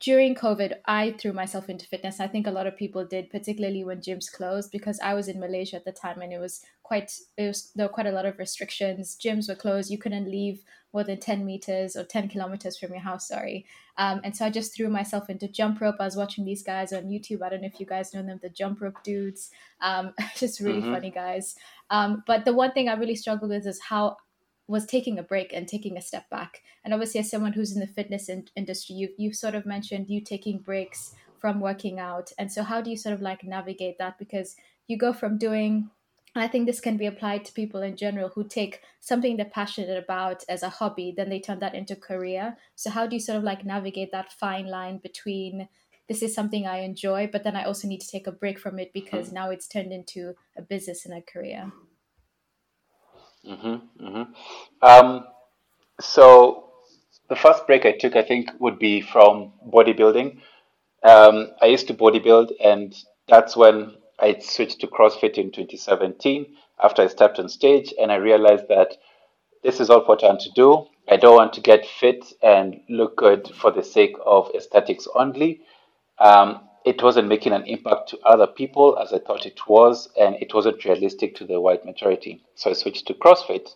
during 0.00 0.34
COVID, 0.34 0.74
I 0.84 1.12
threw 1.18 1.32
myself 1.32 1.70
into 1.70 1.86
fitness. 1.86 2.20
I 2.20 2.26
think 2.26 2.46
a 2.46 2.50
lot 2.50 2.66
of 2.66 2.76
people 2.76 3.06
did, 3.06 3.30
particularly 3.30 3.84
when 3.84 4.00
gyms 4.02 4.30
closed, 4.30 4.70
because 4.70 5.00
I 5.00 5.14
was 5.14 5.28
in 5.28 5.40
Malaysia 5.40 5.76
at 5.76 5.86
the 5.86 5.92
time 5.92 6.20
and 6.20 6.32
it 6.32 6.38
was 6.38 6.60
quite 6.82 7.10
it 7.38 7.46
was 7.46 7.70
there 7.74 7.86
were 7.86 7.92
quite 7.92 8.06
a 8.06 8.12
lot 8.12 8.26
of 8.26 8.38
restrictions. 8.38 9.16
Gyms 9.16 9.48
were 9.48 9.54
closed. 9.54 9.90
You 9.90 9.98
couldn't 9.98 10.30
leave 10.30 10.62
more 10.94 11.04
than 11.04 11.18
ten 11.18 11.44
meters 11.44 11.96
or 11.96 12.04
ten 12.04 12.28
kilometers 12.28 12.78
from 12.78 12.92
your 12.92 13.00
house. 13.02 13.28
Sorry. 13.28 13.66
Um, 13.98 14.20
and 14.24 14.34
so 14.34 14.46
I 14.46 14.50
just 14.50 14.74
threw 14.74 14.88
myself 14.88 15.28
into 15.28 15.46
jump 15.48 15.80
rope. 15.80 15.96
I 16.00 16.04
was 16.04 16.16
watching 16.16 16.44
these 16.44 16.62
guys 16.62 16.92
on 16.92 17.04
YouTube. 17.04 17.42
I 17.42 17.48
don't 17.50 17.60
know 17.60 17.66
if 17.66 17.78
you 17.80 17.86
guys 17.86 18.14
know 18.14 18.22
them, 18.22 18.40
the 18.42 18.48
jump 18.48 18.80
rope 18.80 19.02
dudes. 19.02 19.50
Um, 19.80 20.14
just 20.36 20.60
really 20.60 20.80
Mhm. 20.80 20.92
funny 20.94 21.10
guys. 21.10 21.56
Um, 21.90 22.22
but 22.26 22.44
the 22.46 22.54
one 22.54 22.72
thing 22.72 22.88
I 22.88 22.94
really 22.94 23.16
struggled 23.16 23.50
with 23.50 23.66
is 23.66 23.80
how 23.82 24.16
was 24.66 24.86
taking 24.86 25.18
a 25.18 25.22
break 25.22 25.52
and 25.52 25.68
taking 25.68 25.98
a 25.98 26.00
step 26.00 26.30
back. 26.30 26.62
And 26.84 26.94
obviously, 26.94 27.20
as 27.20 27.30
someone 27.30 27.52
who's 27.52 27.72
in 27.74 27.80
the 27.80 27.86
fitness 27.86 28.28
in- 28.30 28.48
industry, 28.56 28.96
you 28.96 29.08
you 29.18 29.32
sort 29.34 29.54
of 29.54 29.66
mentioned 29.66 30.08
you 30.08 30.20
taking 30.22 30.58
breaks 30.58 31.14
from 31.38 31.60
working 31.60 31.98
out. 32.00 32.32
And 32.38 32.50
so, 32.50 32.62
how 32.62 32.80
do 32.80 32.90
you 32.90 32.96
sort 32.96 33.14
of 33.14 33.20
like 33.20 33.44
navigate 33.44 33.98
that? 33.98 34.16
Because 34.18 34.56
you 34.86 34.96
go 34.96 35.12
from 35.12 35.38
doing 35.38 35.90
I 36.36 36.48
think 36.48 36.66
this 36.66 36.80
can 36.80 36.96
be 36.96 37.06
applied 37.06 37.44
to 37.44 37.52
people 37.52 37.82
in 37.82 37.96
general 37.96 38.30
who 38.30 38.42
take 38.44 38.80
something 39.00 39.36
they're 39.36 39.46
passionate 39.46 39.96
about 40.02 40.42
as 40.48 40.64
a 40.64 40.68
hobby, 40.68 41.14
then 41.16 41.28
they 41.28 41.38
turn 41.38 41.60
that 41.60 41.74
into 41.74 41.94
career. 41.94 42.56
So 42.74 42.90
how 42.90 43.06
do 43.06 43.14
you 43.14 43.20
sort 43.20 43.38
of 43.38 43.44
like 43.44 43.64
navigate 43.64 44.10
that 44.10 44.32
fine 44.32 44.66
line 44.66 44.98
between 44.98 45.68
this 46.08 46.22
is 46.22 46.34
something 46.34 46.66
I 46.66 46.80
enjoy, 46.80 47.28
but 47.32 47.44
then 47.44 47.56
I 47.56 47.64
also 47.64 47.88
need 47.88 48.00
to 48.00 48.08
take 48.10 48.26
a 48.26 48.32
break 48.32 48.58
from 48.58 48.78
it 48.78 48.92
because 48.92 49.32
now 49.32 49.50
it's 49.50 49.66
turned 49.66 49.92
into 49.92 50.34
a 50.56 50.62
business 50.62 51.06
and 51.06 51.14
a 51.14 51.22
career. 51.22 51.72
hmm 53.46 53.76
hmm 53.98 54.22
Um, 54.82 55.26
so 56.00 56.72
the 57.28 57.36
first 57.36 57.66
break 57.66 57.86
I 57.86 57.92
took, 57.92 58.16
I 58.16 58.22
think, 58.22 58.50
would 58.58 58.78
be 58.78 59.00
from 59.00 59.52
bodybuilding. 59.66 60.40
Um, 61.02 61.52
I 61.62 61.66
used 61.66 61.86
to 61.88 61.94
bodybuild, 61.94 62.52
and 62.62 62.94
that's 63.28 63.56
when 63.56 63.96
I 64.18 64.38
switched 64.38 64.80
to 64.80 64.86
CrossFit 64.86 65.38
in 65.38 65.50
2017 65.50 66.46
after 66.82 67.02
I 67.02 67.06
stepped 67.08 67.38
on 67.38 67.48
stage, 67.48 67.92
and 68.00 68.12
I 68.12 68.16
realized 68.16 68.68
that 68.68 68.96
this 69.62 69.80
is 69.80 69.90
all 69.90 70.00
important 70.00 70.40
to 70.40 70.50
do. 70.52 70.86
I 71.08 71.16
don't 71.16 71.36
want 71.36 71.52
to 71.54 71.60
get 71.60 71.86
fit 71.86 72.24
and 72.42 72.80
look 72.88 73.16
good 73.16 73.48
for 73.54 73.70
the 73.70 73.82
sake 73.82 74.16
of 74.24 74.50
aesthetics 74.54 75.06
only. 75.14 75.62
Um, 76.18 76.60
it 76.84 77.02
wasn't 77.02 77.28
making 77.28 77.52
an 77.52 77.64
impact 77.64 78.10
to 78.10 78.18
other 78.24 78.46
people 78.46 78.98
as 78.98 79.12
I 79.12 79.18
thought 79.18 79.46
it 79.46 79.66
was, 79.68 80.08
and 80.20 80.36
it 80.36 80.54
wasn't 80.54 80.84
realistic 80.84 81.34
to 81.36 81.44
the 81.44 81.60
white 81.60 81.84
majority. 81.84 82.42
So 82.54 82.70
I 82.70 82.74
switched 82.74 83.06
to 83.06 83.14
CrossFit 83.14 83.74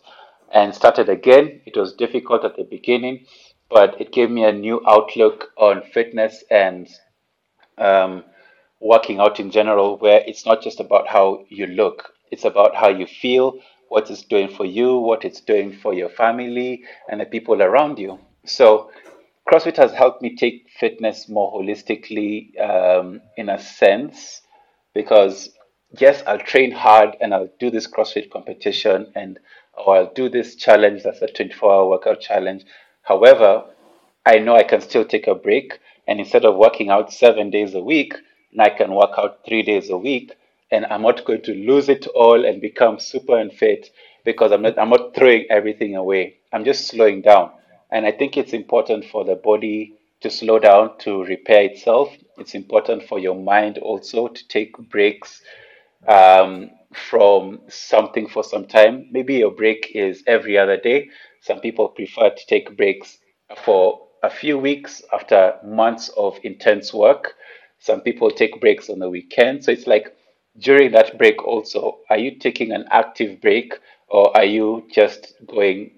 and 0.51 0.73
started 0.73 1.09
again. 1.09 1.61
It 1.65 1.75
was 1.75 1.93
difficult 1.93 2.45
at 2.45 2.55
the 2.55 2.63
beginning, 2.63 3.25
but 3.69 3.99
it 3.99 4.11
gave 4.11 4.29
me 4.29 4.43
a 4.43 4.51
new 4.51 4.81
outlook 4.87 5.51
on 5.57 5.81
fitness 5.81 6.43
and 6.49 6.87
um, 7.77 8.23
working 8.79 9.19
out 9.19 9.39
in 9.39 9.51
general, 9.51 9.97
where 9.97 10.23
it's 10.25 10.45
not 10.45 10.61
just 10.61 10.79
about 10.79 11.07
how 11.07 11.45
you 11.49 11.67
look, 11.67 12.13
it's 12.31 12.45
about 12.45 12.75
how 12.75 12.89
you 12.89 13.05
feel, 13.05 13.59
what 13.89 14.09
it's 14.09 14.23
doing 14.23 14.49
for 14.49 14.65
you, 14.65 14.97
what 14.97 15.25
it's 15.25 15.41
doing 15.41 15.73
for 15.73 15.93
your 15.93 16.09
family, 16.09 16.83
and 17.09 17.19
the 17.19 17.25
people 17.25 17.61
around 17.61 17.99
you. 17.99 18.19
So, 18.45 18.91
CrossFit 19.49 19.77
has 19.77 19.91
helped 19.91 20.21
me 20.21 20.35
take 20.35 20.67
fitness 20.79 21.27
more 21.27 21.51
holistically 21.51 22.59
um, 22.61 23.21
in 23.35 23.49
a 23.49 23.59
sense 23.59 24.41
because, 24.93 25.49
yes, 25.99 26.21
I'll 26.27 26.37
train 26.37 26.71
hard 26.71 27.17
and 27.19 27.33
I'll 27.33 27.49
do 27.59 27.71
this 27.71 27.87
CrossFit 27.87 28.29
competition 28.29 29.11
and 29.15 29.39
or 29.73 29.95
I'll 29.95 30.13
do 30.13 30.29
this 30.29 30.55
challenge 30.55 31.03
that's 31.03 31.21
a 31.21 31.27
24 31.27 31.71
hour 31.71 31.89
workout 31.89 32.19
challenge. 32.19 32.63
However, 33.01 33.63
I 34.25 34.37
know 34.37 34.55
I 34.55 34.63
can 34.63 34.81
still 34.81 35.05
take 35.05 35.25
a 35.27 35.33
break 35.33 35.79
and 36.07 36.19
instead 36.19 36.45
of 36.45 36.55
working 36.55 36.89
out 36.89 37.11
seven 37.11 37.49
days 37.49 37.73
a 37.73 37.79
week, 37.79 38.13
I 38.57 38.69
can 38.69 38.93
work 38.93 39.11
out 39.17 39.45
three 39.45 39.63
days 39.63 39.89
a 39.89 39.97
week 39.97 40.33
and 40.71 40.85
I'm 40.85 41.01
not 41.01 41.25
going 41.25 41.41
to 41.43 41.53
lose 41.53 41.89
it 41.89 42.07
all 42.07 42.45
and 42.45 42.61
become 42.61 42.99
super 42.99 43.37
unfit 43.37 43.89
because 44.23 44.51
I'm 44.51 44.61
not 44.61 44.77
I'm 44.77 44.89
not 44.89 45.15
throwing 45.15 45.45
everything 45.49 45.95
away. 45.95 46.35
I'm 46.53 46.65
just 46.65 46.87
slowing 46.87 47.21
down. 47.21 47.51
And 47.91 48.05
I 48.05 48.11
think 48.11 48.37
it's 48.37 48.53
important 48.53 49.05
for 49.05 49.25
the 49.25 49.35
body 49.35 49.93
to 50.21 50.29
slow 50.29 50.59
down 50.59 50.97
to 50.99 51.23
repair 51.23 51.63
itself. 51.63 52.15
It's 52.37 52.55
important 52.55 53.03
for 53.03 53.19
your 53.19 53.35
mind 53.35 53.77
also 53.79 54.27
to 54.27 54.47
take 54.47 54.77
breaks 54.89 55.41
um, 56.07 56.69
from 56.93 57.61
something 57.69 58.27
for 58.27 58.43
some 58.43 58.65
time. 58.65 59.07
Maybe 59.11 59.35
your 59.35 59.51
break 59.51 59.91
is 59.95 60.23
every 60.27 60.57
other 60.57 60.77
day. 60.77 61.09
Some 61.41 61.59
people 61.59 61.89
prefer 61.89 62.29
to 62.29 62.45
take 62.47 62.75
breaks 62.77 63.17
for 63.63 64.07
a 64.23 64.29
few 64.29 64.57
weeks 64.57 65.01
after 65.13 65.55
months 65.63 66.09
of 66.17 66.37
intense 66.43 66.93
work. 66.93 67.35
Some 67.79 68.01
people 68.01 68.29
take 68.31 68.59
breaks 68.61 68.89
on 68.89 68.99
the 68.99 69.09
weekend. 69.09 69.63
So 69.63 69.71
it's 69.71 69.87
like 69.87 70.15
during 70.57 70.91
that 70.91 71.17
break 71.17 71.43
also, 71.43 71.99
are 72.09 72.17
you 72.17 72.35
taking 72.37 72.71
an 72.71 72.85
active 72.91 73.41
break 73.41 73.73
or 74.07 74.35
are 74.35 74.45
you 74.45 74.87
just 74.91 75.33
going 75.47 75.91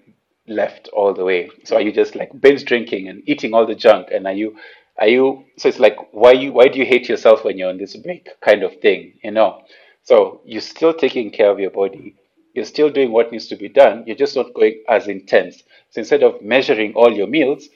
left 0.46 0.88
all 0.92 1.14
the 1.14 1.24
way? 1.24 1.50
So 1.64 1.76
are 1.76 1.82
you 1.82 1.92
just 1.92 2.14
like 2.14 2.30
binge 2.40 2.64
drinking 2.64 3.08
and 3.08 3.22
eating 3.28 3.54
all 3.54 3.66
the 3.66 3.74
junk 3.74 4.08
and 4.12 4.26
are 4.26 4.32
you 4.32 4.56
are 4.98 5.08
you 5.08 5.44
so 5.56 5.68
it's 5.68 5.78
like 5.78 5.96
why 6.12 6.32
you 6.32 6.52
why 6.52 6.68
do 6.68 6.78
you 6.78 6.84
hate 6.84 7.08
yourself 7.08 7.44
when 7.44 7.56
you're 7.58 7.70
on 7.70 7.78
this 7.78 7.96
break 7.96 8.28
kind 8.40 8.62
of 8.62 8.76
thing, 8.80 9.14
you 9.24 9.30
know? 9.30 9.62
So 10.04 10.40
you're 10.44 10.60
still 10.60 10.92
taking 10.92 11.30
care 11.30 11.50
of 11.50 11.58
your 11.58 11.70
body. 11.70 12.16
You're 12.54 12.64
still 12.66 12.90
doing 12.90 13.12
what 13.12 13.32
needs 13.32 13.46
to 13.48 13.56
be 13.56 13.68
done. 13.68 14.04
You're 14.06 14.16
just 14.16 14.36
not 14.36 14.52
going 14.52 14.82
as 14.88 15.08
intense. 15.08 15.62
So 15.90 16.00
instead 16.00 16.22
of 16.22 16.42
measuring 16.42 16.92
all 16.94 17.12
your 17.12 17.26
meals, 17.26 17.68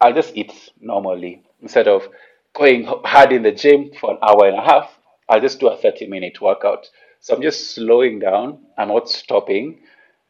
I'll 0.00 0.14
just 0.14 0.36
eat 0.36 0.52
normally. 0.80 1.42
Instead 1.60 1.88
of 1.88 2.08
going 2.56 2.84
hard 2.86 3.32
in 3.32 3.42
the 3.42 3.52
gym 3.52 3.90
for 4.00 4.12
an 4.12 4.18
hour 4.22 4.48
and 4.48 4.58
a 4.58 4.62
half, 4.62 4.98
I'll 5.28 5.40
just 5.40 5.60
do 5.60 5.68
a 5.68 5.76
30 5.76 6.08
minute 6.08 6.40
workout. 6.40 6.88
So 7.20 7.34
I'm 7.36 7.42
just 7.42 7.74
slowing 7.74 8.20
down. 8.20 8.60
I'm 8.78 8.88
not 8.88 9.08
stopping. 9.10 9.80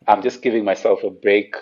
I'm 0.08 0.22
just 0.22 0.42
giving 0.42 0.64
myself 0.64 1.04
a 1.04 1.10
break 1.10 1.54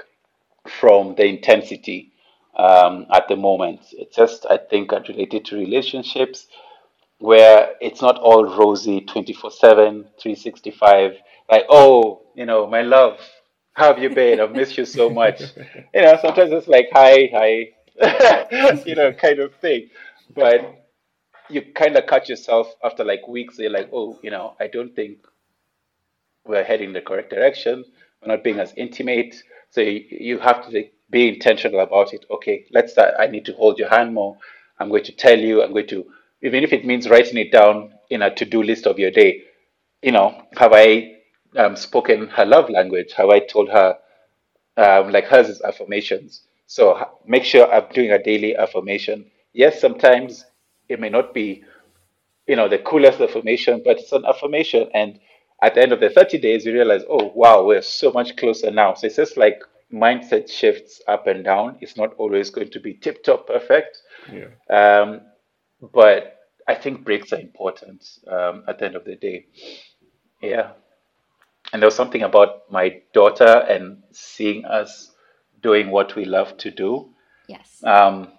from 0.69 1.15
the 1.17 1.27
intensity 1.27 2.13
um, 2.57 3.07
at 3.13 3.29
the 3.29 3.37
moment. 3.37 3.81
It's 3.93 4.17
just, 4.17 4.47
I 4.51 4.59
think, 4.59 4.93
related 4.93 5.45
to 5.47 5.57
relationships 5.57 6.47
where 7.19 7.75
it's 7.81 8.03
not 8.03 8.19
all 8.19 8.45
rosy 8.45 9.01
24 9.03 9.51
7, 9.51 10.07
365. 10.21 11.13
Like, 11.51 11.65
oh, 11.71 12.23
you 12.35 12.47
know, 12.47 12.67
my 12.67 12.83
love, 12.83 13.19
how 13.75 13.93
have 13.95 14.03
you 14.03 14.11
been? 14.11 14.41
I've 14.41 14.53
missed 14.53 14.79
you 14.79 14.85
so 14.85 15.11
much. 15.11 15.43
You 15.95 16.03
know, 16.03 16.19
sometimes 16.21 16.53
it's 16.53 16.69
like, 16.69 16.89
hi, 16.93 17.31
hi, 17.33 18.81
you 18.87 18.95
know, 18.97 19.13
kind 19.13 19.39
of 19.41 19.55
thing. 19.57 19.91
But 20.35 20.87
you 21.51 21.63
kind 21.75 21.97
of 21.97 22.07
catch 22.07 22.29
yourself 22.29 22.75
after 22.83 23.05
like 23.05 23.27
weeks. 23.29 23.59
You're 23.59 23.71
like, 23.71 23.91
oh, 23.93 24.19
you 24.23 24.31
know, 24.31 24.55
I 24.61 24.67
don't 24.69 24.95
think 24.95 25.19
we're 26.45 26.65
heading 26.65 26.93
the 26.93 27.01
correct 27.01 27.31
direction. 27.31 27.85
We're 28.23 28.35
not 28.35 28.45
being 28.45 28.61
as 28.61 28.73
intimate. 28.77 29.37
So 29.71 29.81
you, 29.81 30.05
you 30.11 30.39
have 30.39 30.69
to 30.71 30.85
be 31.11 31.29
intentional 31.29 31.81
about 31.81 32.13
it. 32.15 32.25
Okay, 32.31 32.67
let's 32.73 32.93
start. 32.93 33.15
I 33.19 33.27
need 33.27 33.45
to 33.47 33.53
hold 33.55 33.79
your 33.79 33.89
hand 33.89 34.15
more. 34.15 34.37
I'm 34.79 34.89
going 34.89 35.05
to 35.05 35.13
tell 35.13 35.39
you. 35.39 35.63
I'm 35.63 35.73
going 35.73 35.89
to, 35.89 36.05
even 36.43 36.65
if 36.65 36.73
it 36.73 36.85
means 36.85 37.09
writing 37.09 37.37
it 37.39 37.53
down 37.53 37.93
in 38.11 38.23
a 38.23 38.35
to-do 38.35 38.63
list 38.63 38.87
of 38.87 38.99
your 38.99 39.11
day. 39.11 39.43
You 40.03 40.13
know, 40.13 40.43
have 40.57 40.73
I 40.75 41.17
um, 41.57 41.77
spoken 41.77 42.29
her 42.29 42.45
love 42.45 42.69
language? 42.69 43.13
Have 43.17 43.31
I 43.31 43.41
told 43.41 43.71
her 43.71 43.97
um, 44.77 45.11
like 45.11 45.25
hers 45.27 45.49
is 45.49 45.63
affirmations? 45.63 46.43
So 46.67 47.09
make 47.27 47.45
sure 47.45 47.73
I'm 47.73 47.91
doing 47.93 48.11
a 48.11 48.23
daily 48.23 48.57
affirmation. 48.57 49.31
Yes, 49.55 49.81
sometimes 49.81 50.45
it 50.89 51.01
may 51.01 51.09
not 51.09 51.33
be, 51.33 51.65
you 52.47 52.57
know, 52.57 52.69
the 52.69 52.79
coolest 52.79 53.21
affirmation, 53.21 53.83
but 53.85 53.99
it's 53.99 54.13
an 54.13 54.25
affirmation. 54.27 54.91
And 54.93 55.19
at 55.63 55.75
the 55.75 55.83
end 55.83 55.93
of 55.93 56.01
the 56.01 56.11
30 56.11 56.39
days, 56.39 56.67
you 56.67 56.73
realize, 56.73 57.03
oh, 57.09 57.33
wow, 57.35 57.65
we're 57.65 57.81
so 57.81 58.13
much 58.13 58.37
closer 58.37 58.71
now. 58.71 58.95
So 58.95 59.07
it's 59.07 59.17
just 59.17 59.37
like 59.37 59.63
mindset 59.93 60.51
shifts 60.51 61.01
up 61.09 61.27
and 61.29 61.45
down. 61.45 61.79
It's 61.81 61.97
not 61.97 62.15
always 62.19 62.51
going 62.51 62.71
to 62.73 62.81
be 62.81 62.95
tip 62.95 63.23
top 63.23 63.47
perfect. 63.47 63.99
Yeah. 64.31 64.49
Um, 64.69 65.21
but 65.93 66.39
I 66.67 66.75
think 66.75 67.05
breaks 67.05 67.33
are 67.33 67.41
important 67.41 68.05
um, 68.27 68.65
at 68.67 68.79
the 68.79 68.87
end 68.87 68.97
of 68.97 69.05
the 69.05 69.17
day. 69.17 69.47
Yeah. 70.43 70.73
And 71.73 71.81
there 71.81 71.87
was 71.87 71.95
something 71.95 72.23
about 72.23 72.71
my 72.71 73.01
daughter 73.13 73.65
and 73.69 74.03
seeing 74.13 74.65
us 74.65 75.13
doing 75.63 75.91
what 75.91 76.15
we 76.17 76.25
love 76.25 76.57
to 76.59 76.71
do. 76.71 77.11
Yes. 77.49 77.83
Um, 77.85 78.33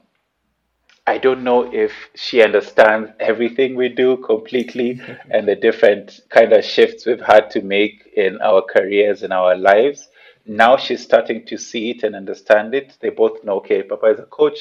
I 1.08 1.20
don't 1.20 1.44
know 1.44 1.72
if 1.72 1.92
she 2.16 2.42
understands 2.42 3.12
everything 3.20 3.76
we 3.76 3.90
do 3.90 4.18
completely 4.18 5.00
and 5.30 5.48
the 5.48 5.56
different 5.56 6.22
kind 6.30 6.52
of 6.52 6.66
shifts 6.66 7.06
we've 7.06 7.22
had 7.22 7.52
to 7.52 7.62
make 7.62 8.12
in 8.18 8.42
our 8.42 8.64
careers 8.64 9.22
and 9.22 9.32
our 9.32 9.56
lives. 9.56 10.10
Now 10.48 10.78
she's 10.78 11.04
starting 11.04 11.46
to 11.46 11.58
see 11.58 11.92
it 11.92 12.04
and 12.04 12.16
understand 12.16 12.74
it. 12.74 12.98
They 13.02 13.10
both 13.10 13.44
know, 13.44 13.58
okay, 13.58 13.84
Papa 13.84 14.08
is 14.08 14.20
a 14.20 14.24
coach, 14.24 14.58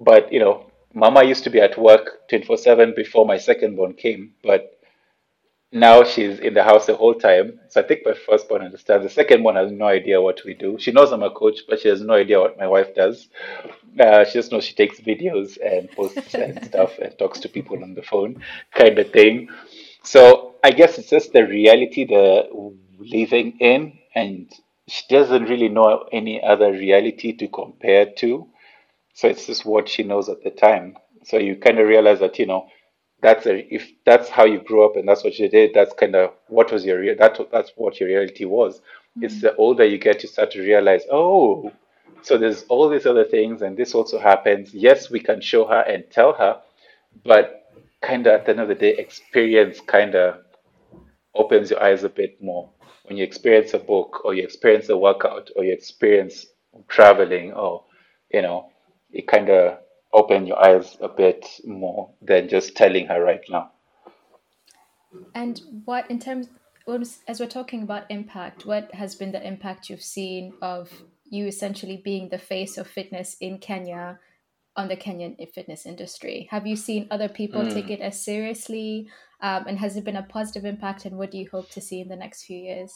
but 0.00 0.32
you 0.32 0.40
know, 0.40 0.66
Mama 0.92 1.22
used 1.22 1.44
to 1.44 1.50
be 1.50 1.60
at 1.60 1.78
work 1.78 2.28
24 2.28 2.56
7 2.58 2.94
before 2.96 3.24
my 3.24 3.38
second 3.38 3.76
born 3.76 3.94
came, 3.94 4.34
but 4.42 4.79
now 5.72 6.02
she's 6.02 6.40
in 6.40 6.54
the 6.54 6.64
house 6.64 6.86
the 6.86 6.96
whole 6.96 7.14
time. 7.14 7.60
So 7.68 7.80
I 7.80 7.84
think 7.84 8.00
my 8.04 8.14
firstborn 8.14 8.62
understands. 8.62 9.04
The 9.04 9.10
second 9.10 9.44
one 9.44 9.54
has 9.54 9.70
no 9.70 9.86
idea 9.86 10.20
what 10.20 10.40
we 10.44 10.54
do. 10.54 10.76
She 10.78 10.90
knows 10.90 11.12
I'm 11.12 11.22
a 11.22 11.30
coach, 11.30 11.60
but 11.68 11.80
she 11.80 11.88
has 11.88 12.00
no 12.00 12.14
idea 12.14 12.40
what 12.40 12.58
my 12.58 12.66
wife 12.66 12.94
does. 12.94 13.28
Uh, 13.98 14.24
she 14.24 14.32
just 14.32 14.50
knows 14.50 14.64
she 14.64 14.74
takes 14.74 15.00
videos 15.00 15.58
and 15.64 15.90
posts 15.92 16.34
and 16.34 16.64
stuff 16.70 16.98
and 16.98 17.16
talks 17.18 17.38
to 17.40 17.48
people 17.48 17.82
on 17.82 17.94
the 17.94 18.02
phone, 18.02 18.42
kind 18.74 18.98
of 18.98 19.12
thing. 19.12 19.48
So 20.02 20.56
I 20.64 20.72
guess 20.72 20.98
it's 20.98 21.10
just 21.10 21.32
the 21.32 21.46
reality 21.46 22.04
they're 22.04 22.44
living 22.98 23.58
in, 23.60 23.98
and 24.14 24.52
she 24.88 25.02
doesn't 25.08 25.44
really 25.44 25.68
know 25.68 26.08
any 26.10 26.42
other 26.42 26.72
reality 26.72 27.32
to 27.36 27.46
compare 27.46 28.06
to. 28.16 28.48
So 29.14 29.28
it's 29.28 29.46
just 29.46 29.64
what 29.64 29.88
she 29.88 30.02
knows 30.02 30.28
at 30.28 30.42
the 30.42 30.50
time. 30.50 30.96
So 31.24 31.36
you 31.38 31.56
kind 31.56 31.78
of 31.78 31.86
realize 31.86 32.20
that, 32.20 32.38
you 32.38 32.46
know, 32.46 32.68
that's 33.22 33.46
a, 33.46 33.74
if 33.74 33.90
that's 34.04 34.28
how 34.28 34.44
you 34.44 34.60
grew 34.60 34.84
up 34.84 34.96
and 34.96 35.08
that's 35.08 35.24
what 35.24 35.38
you 35.38 35.48
did, 35.48 35.72
that's 35.74 35.94
kind 35.94 36.14
of 36.14 36.32
what 36.48 36.72
was 36.72 36.84
your 36.84 37.00
real 37.00 37.16
that 37.16 37.38
that's 37.52 37.72
what 37.76 38.00
your 38.00 38.08
reality 38.08 38.44
was. 38.44 38.78
Mm-hmm. 38.78 39.24
It's 39.24 39.40
the 39.40 39.54
older 39.56 39.84
you 39.84 39.98
get, 39.98 40.22
you 40.22 40.28
start 40.28 40.50
to 40.52 40.60
realize, 40.60 41.02
oh, 41.10 41.72
so 42.22 42.36
there's 42.38 42.64
all 42.64 42.88
these 42.88 43.06
other 43.06 43.24
things, 43.24 43.62
and 43.62 43.76
this 43.76 43.94
also 43.94 44.18
happens. 44.18 44.74
Yes, 44.74 45.10
we 45.10 45.20
can 45.20 45.40
show 45.40 45.66
her 45.66 45.80
and 45.80 46.04
tell 46.10 46.32
her, 46.34 46.60
but 47.24 47.72
kind 48.02 48.26
of 48.26 48.34
at 48.34 48.46
the 48.46 48.52
end 48.52 48.60
of 48.60 48.68
the 48.68 48.74
day, 48.74 48.96
experience 48.96 49.80
kind 49.80 50.14
of 50.14 50.38
opens 51.34 51.70
your 51.70 51.82
eyes 51.82 52.04
a 52.04 52.08
bit 52.08 52.42
more 52.42 52.70
when 53.04 53.16
you 53.16 53.24
experience 53.24 53.74
a 53.74 53.78
book 53.78 54.24
or 54.24 54.34
you 54.34 54.42
experience 54.42 54.88
a 54.88 54.96
workout 54.96 55.50
or 55.56 55.64
you 55.64 55.72
experience 55.72 56.46
traveling 56.88 57.52
or 57.52 57.84
you 58.32 58.40
know 58.40 58.70
it 59.10 59.26
kind 59.26 59.50
of 59.50 59.78
open 60.12 60.46
your 60.46 60.62
eyes 60.64 60.96
a 61.00 61.08
bit 61.08 61.46
more 61.64 62.10
than 62.22 62.48
just 62.48 62.76
telling 62.76 63.06
her 63.06 63.22
right 63.22 63.42
now. 63.48 63.70
And 65.34 65.60
what, 65.84 66.10
in 66.10 66.18
terms, 66.18 66.48
as 67.28 67.40
we're 67.40 67.46
talking 67.46 67.82
about 67.82 68.10
impact, 68.10 68.66
what 68.66 68.92
has 68.94 69.14
been 69.14 69.32
the 69.32 69.46
impact 69.46 69.88
you've 69.88 70.02
seen 70.02 70.54
of 70.62 70.90
you 71.24 71.46
essentially 71.46 72.00
being 72.04 72.28
the 72.28 72.38
face 72.38 72.76
of 72.78 72.86
fitness 72.86 73.36
in 73.40 73.58
Kenya 73.58 74.18
on 74.76 74.88
the 74.88 74.96
Kenyan 74.96 75.36
fitness 75.52 75.86
industry? 75.86 76.48
Have 76.50 76.66
you 76.66 76.76
seen 76.76 77.06
other 77.10 77.28
people 77.28 77.62
mm. 77.62 77.72
take 77.72 77.90
it 77.90 78.00
as 78.00 78.22
seriously? 78.22 79.08
Um, 79.40 79.66
and 79.66 79.78
has 79.78 79.96
it 79.96 80.04
been 80.04 80.16
a 80.16 80.22
positive 80.22 80.64
impact? 80.64 81.04
And 81.04 81.16
what 81.16 81.30
do 81.30 81.38
you 81.38 81.48
hope 81.50 81.70
to 81.70 81.80
see 81.80 82.00
in 82.00 82.08
the 82.08 82.16
next 82.16 82.44
few 82.44 82.58
years? 82.58 82.92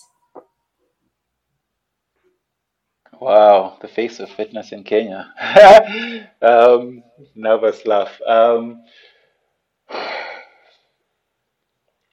Wow, 3.24 3.78
the 3.80 3.88
face 3.88 4.20
of 4.20 4.28
fitness 4.28 4.70
in 4.72 4.84
Kenya. 4.84 5.32
um, 6.42 7.02
nervous 7.34 7.86
laugh. 7.86 8.20
Um, 8.20 8.84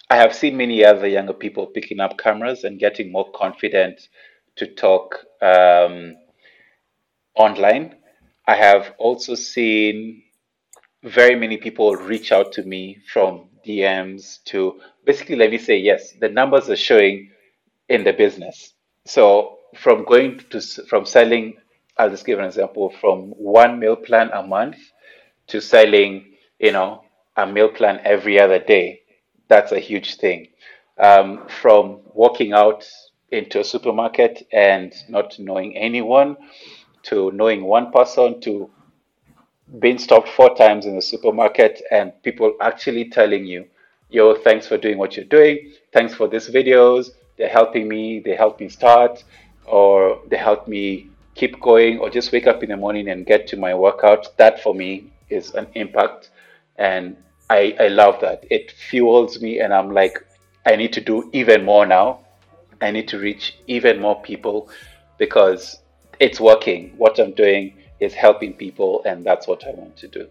I 0.10 0.16
have 0.16 0.34
seen 0.34 0.56
many 0.56 0.86
other 0.86 1.08
younger 1.08 1.34
people 1.34 1.66
picking 1.66 2.00
up 2.00 2.18
cameras 2.18 2.64
and 2.64 2.80
getting 2.80 3.12
more 3.12 3.30
confident 3.34 4.08
to 4.56 4.68
talk 4.68 5.18
um, 5.42 6.16
online. 7.36 7.98
I 8.48 8.56
have 8.56 8.94
also 8.98 9.36
seen 9.36 10.24
very 11.04 11.36
many 11.36 11.58
people 11.58 11.94
reach 11.94 12.32
out 12.32 12.54
to 12.54 12.64
me 12.64 13.00
from 13.12 13.50
DMs 13.68 14.42
to 14.46 14.80
basically 15.06 15.36
let 15.36 15.52
me 15.52 15.58
say 15.58 15.76
yes, 15.76 16.14
the 16.22 16.30
numbers 16.30 16.70
are 16.70 16.78
showing 16.78 17.32
in 17.90 18.06
the 18.06 18.14
business. 18.14 18.76
So 19.06 19.58
from 19.76 20.06
going 20.06 20.40
to 20.50 20.62
from 20.62 21.06
selling, 21.06 21.58
I'll 21.98 22.10
just 22.10 22.26
give 22.26 22.40
an 22.40 22.46
example 22.46 22.94
from 23.00 23.30
one 23.32 23.80
meal 23.80 23.96
plan 23.96 24.30
a 24.34 24.44
month 24.44 24.78
to 25.48 25.62
selling, 25.62 26.34
you 26.60 26.72
know, 26.72 27.04
a 27.36 27.46
meal 27.46 27.70
plan 27.70 28.02
every 28.04 28.40
other 28.40 28.60
day. 28.60 29.02
That's 29.48 29.72
a 29.72 29.80
huge 29.80 30.16
thing. 30.16 30.48
Um, 30.98 31.48
from 31.48 32.02
walking 32.14 32.54
out 32.54 32.88
into 33.32 33.60
a 33.60 33.64
supermarket 33.64 34.48
and 34.52 34.94
not 35.10 35.40
knowing 35.40 35.76
anyone 35.78 36.38
to 37.04 37.32
knowing 37.32 37.64
one 37.64 37.92
person 37.92 38.40
to 38.42 38.70
being 39.80 39.98
stopped 39.98 40.30
four 40.30 40.56
times 40.56 40.86
in 40.86 40.96
the 40.96 41.02
supermarket 41.02 41.82
and 41.92 42.12
people 42.24 42.54
actually 42.62 43.10
telling 43.10 43.46
you, 43.46 43.66
yo, 44.10 44.36
thanks 44.36 44.68
for 44.68 44.78
doing 44.78 44.98
what 44.98 45.16
you're 45.16 45.26
doing. 45.26 45.72
Thanks 45.94 46.14
for 46.14 46.28
these 46.28 46.50
videos. 46.50 47.12
They're 47.38 47.50
helping 47.50 47.88
me. 47.88 48.20
They 48.20 48.36
help 48.36 48.60
me 48.60 48.70
start 48.70 49.24
or 49.66 50.20
they 50.30 50.38
help 50.38 50.68
me 50.68 51.10
keep 51.36 51.60
going 51.62 52.00
or 52.00 52.10
just 52.10 52.32
wake 52.32 52.48
up 52.48 52.64
in 52.64 52.70
the 52.70 52.78
morning 52.78 53.10
and 53.10 53.26
get 53.26 53.48
to 53.48 53.58
my 53.58 53.74
workout. 53.74 54.36
That 54.38 54.62
for 54.62 54.74
me 54.74 55.12
is 55.30 55.52
an 55.52 55.68
impact. 55.76 56.30
And 56.78 57.16
I, 57.50 57.76
I 57.80 57.88
love 57.88 58.20
that. 58.22 58.46
It 58.50 58.72
fuels 58.72 59.42
me 59.42 59.60
and 59.60 59.74
I'm 59.74 59.92
like, 59.92 60.26
I 60.66 60.76
need 60.76 60.94
to 60.94 61.02
do 61.02 61.30
even 61.34 61.66
more 61.66 61.86
now. 61.86 62.20
I 62.82 62.92
need 62.92 63.08
to 63.10 63.20
reach 63.20 63.56
even 63.68 64.00
more 64.00 64.22
people 64.22 64.70
because 65.18 65.80
it's 66.20 66.40
working. 66.40 66.94
What 66.98 67.20
I'm 67.20 67.34
doing 67.34 67.74
is 68.00 68.14
helping 68.14 68.54
people, 68.54 69.04
and 69.06 69.24
that's 69.24 69.48
what 69.48 69.66
I 69.66 69.72
want 69.72 69.96
to 69.98 70.08
do. 70.08 70.28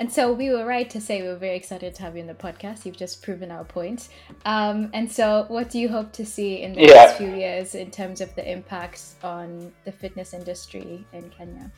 And 0.00 0.10
so 0.10 0.32
we 0.32 0.48
were 0.48 0.64
right 0.64 0.88
to 0.88 0.98
say 0.98 1.20
we 1.20 1.28
were 1.28 1.36
very 1.36 1.56
excited 1.56 1.94
to 1.96 2.02
have 2.02 2.16
you 2.16 2.22
in 2.22 2.26
the 2.26 2.32
podcast. 2.32 2.86
You've 2.86 2.96
just 2.96 3.22
proven 3.22 3.50
our 3.50 3.64
point. 3.64 4.08
Um, 4.46 4.88
and 4.94 5.12
so, 5.12 5.44
what 5.48 5.68
do 5.68 5.78
you 5.78 5.90
hope 5.90 6.10
to 6.12 6.24
see 6.24 6.62
in 6.62 6.72
the 6.72 6.80
Yeah. 6.80 6.94
next 6.94 7.18
few 7.18 7.34
years 7.34 7.74
in 7.74 7.90
terms 7.90 8.22
of 8.22 8.34
the 8.34 8.50
impacts 8.50 9.16
on 9.22 9.70
the 9.84 9.92
fitness 9.92 10.32
industry 10.32 11.04
in 11.12 11.28
Kenya? 11.28 11.70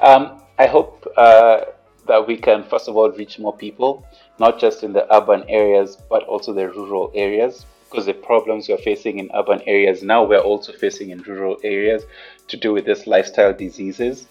Um, 0.00 0.40
I 0.56 0.66
hope 0.66 1.04
uh, 1.16 1.62
that 2.06 2.24
we 2.24 2.36
can, 2.36 2.62
first 2.62 2.86
of 2.86 2.96
all, 2.96 3.10
reach 3.10 3.40
more 3.40 3.56
people, 3.56 4.06
not 4.38 4.60
just 4.60 4.84
in 4.84 4.92
the 4.92 5.12
urban 5.12 5.42
areas, 5.48 5.96
but 6.08 6.22
also 6.22 6.52
the 6.52 6.68
rural 6.68 7.10
areas. 7.12 7.66
Because 7.90 8.06
the 8.06 8.14
problems 8.14 8.68
we're 8.68 8.76
facing 8.76 9.18
in 9.18 9.30
urban 9.34 9.62
areas 9.66 10.02
now, 10.02 10.22
we're 10.22 10.38
also 10.38 10.72
facing 10.72 11.10
in 11.10 11.22
rural 11.22 11.58
areas 11.64 12.04
to 12.46 12.56
do 12.56 12.72
with 12.72 12.84
this 12.84 13.06
lifestyle 13.06 13.52
diseases. 13.52 14.26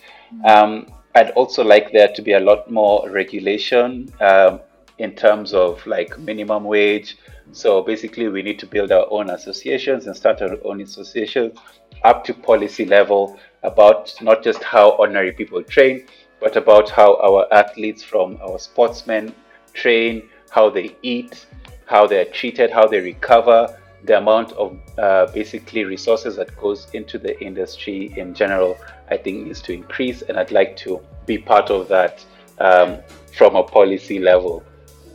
Um, 0.45 0.87
I'd 1.17 1.31
also 1.31 1.63
like 1.63 1.91
there 1.91 2.09
to 2.09 2.21
be 2.21 2.33
a 2.33 2.39
lot 2.39 2.69
more 2.69 3.09
regulation 3.09 4.13
um, 4.19 4.59
in 4.99 5.15
terms 5.15 5.51
of 5.51 5.83
like 5.87 6.15
minimum 6.19 6.63
wage. 6.63 7.17
So 7.53 7.81
basically, 7.81 8.27
we 8.27 8.43
need 8.43 8.59
to 8.59 8.67
build 8.67 8.91
our 8.91 9.07
own 9.09 9.31
associations 9.31 10.05
and 10.05 10.15
start 10.15 10.43
our 10.43 10.57
own 10.63 10.79
associations 10.81 11.57
up 12.03 12.23
to 12.25 12.35
policy 12.35 12.85
level 12.85 13.39
about 13.63 14.13
not 14.21 14.43
just 14.43 14.61
how 14.61 14.91
ordinary 14.91 15.31
people 15.31 15.63
train, 15.63 16.05
but 16.39 16.55
about 16.55 16.87
how 16.91 17.15
our 17.15 17.51
athletes 17.51 18.03
from 18.03 18.37
our 18.43 18.59
sportsmen 18.59 19.33
train, 19.73 20.29
how 20.51 20.69
they 20.69 20.95
eat, 21.01 21.47
how 21.87 22.05
they're 22.05 22.25
treated, 22.25 22.69
how 22.69 22.85
they 22.85 22.99
recover, 22.99 23.75
the 24.07 24.17
amount 24.17 24.53
of 24.53 24.79
uh, 24.97 25.27
basically 25.33 25.83
resources 25.83 26.35
that 26.37 26.55
goes 26.57 26.87
into 26.93 27.17
the 27.17 27.39
industry 27.43 28.13
in 28.15 28.33
general, 28.33 28.77
I 29.09 29.17
think 29.17 29.45
needs 29.45 29.61
to 29.63 29.73
increase, 29.73 30.21
and 30.23 30.37
I'd 30.39 30.51
like 30.51 30.75
to 30.77 31.01
be 31.25 31.37
part 31.37 31.69
of 31.69 31.87
that 31.89 32.25
um, 32.59 32.97
from 33.37 33.55
a 33.55 33.63
policy 33.63 34.19
level, 34.19 34.63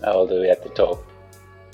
uh, 0.05 0.13
all 0.13 0.27
the 0.27 0.41
way 0.43 0.51
at 0.51 0.63
the 0.63 0.69
top. 0.71 1.03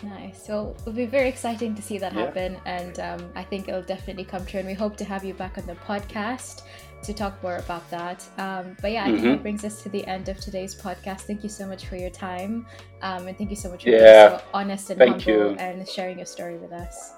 Nice. 0.02 0.46
So 0.46 0.76
it'll 0.80 0.92
be 0.92 1.06
very 1.06 1.28
exciting 1.28 1.74
to 1.74 1.82
see 1.82 1.98
that 1.98 2.12
Yeah. 2.12 2.20
happen, 2.20 2.56
and 2.64 3.00
um, 3.00 3.20
I 3.34 3.42
think 3.42 3.68
it'll 3.68 3.82
definitely 3.82 4.24
come 4.24 4.46
true. 4.46 4.60
And 4.60 4.68
we 4.68 4.74
hope 4.74 4.96
to 4.98 5.04
have 5.04 5.24
you 5.24 5.34
back 5.34 5.58
on 5.58 5.66
the 5.66 5.74
podcast 5.74 6.62
to 7.03 7.14
talk 7.14 7.42
more 7.42 7.57
about 7.57 7.88
that. 7.90 8.24
Um, 8.38 8.76
but 8.82 8.92
yeah, 8.92 9.05
I 9.05 9.07
think 9.07 9.20
Mhm. 9.20 9.32
that 9.34 9.42
brings 9.42 9.64
us 9.64 9.82
to 9.82 9.88
the 9.88 10.07
end 10.07 10.28
of 10.28 10.38
today's 10.40 10.74
podcast. 10.74 11.20
Thank 11.22 11.42
you 11.42 11.49
so 11.49 11.66
much 11.66 11.86
for 11.86 11.96
your 11.96 12.11
time, 12.11 12.66
um, 13.03 13.26
and 13.26 13.36
thank 13.38 13.51
you 13.51 13.57
so 13.57 13.70
much 13.70 13.84
for 13.84 13.90
Yeah. 13.90 14.28
being 14.28 14.38
so 14.40 14.44
honest 14.53 14.90
and 14.90 14.99
Thank 14.99 15.22
humble 15.22 15.51
you. 15.53 15.57
and 15.59 15.88
sharing 15.88 16.18
your 16.18 16.26
story 16.26 16.57
with 16.59 16.72
us. 16.72 17.12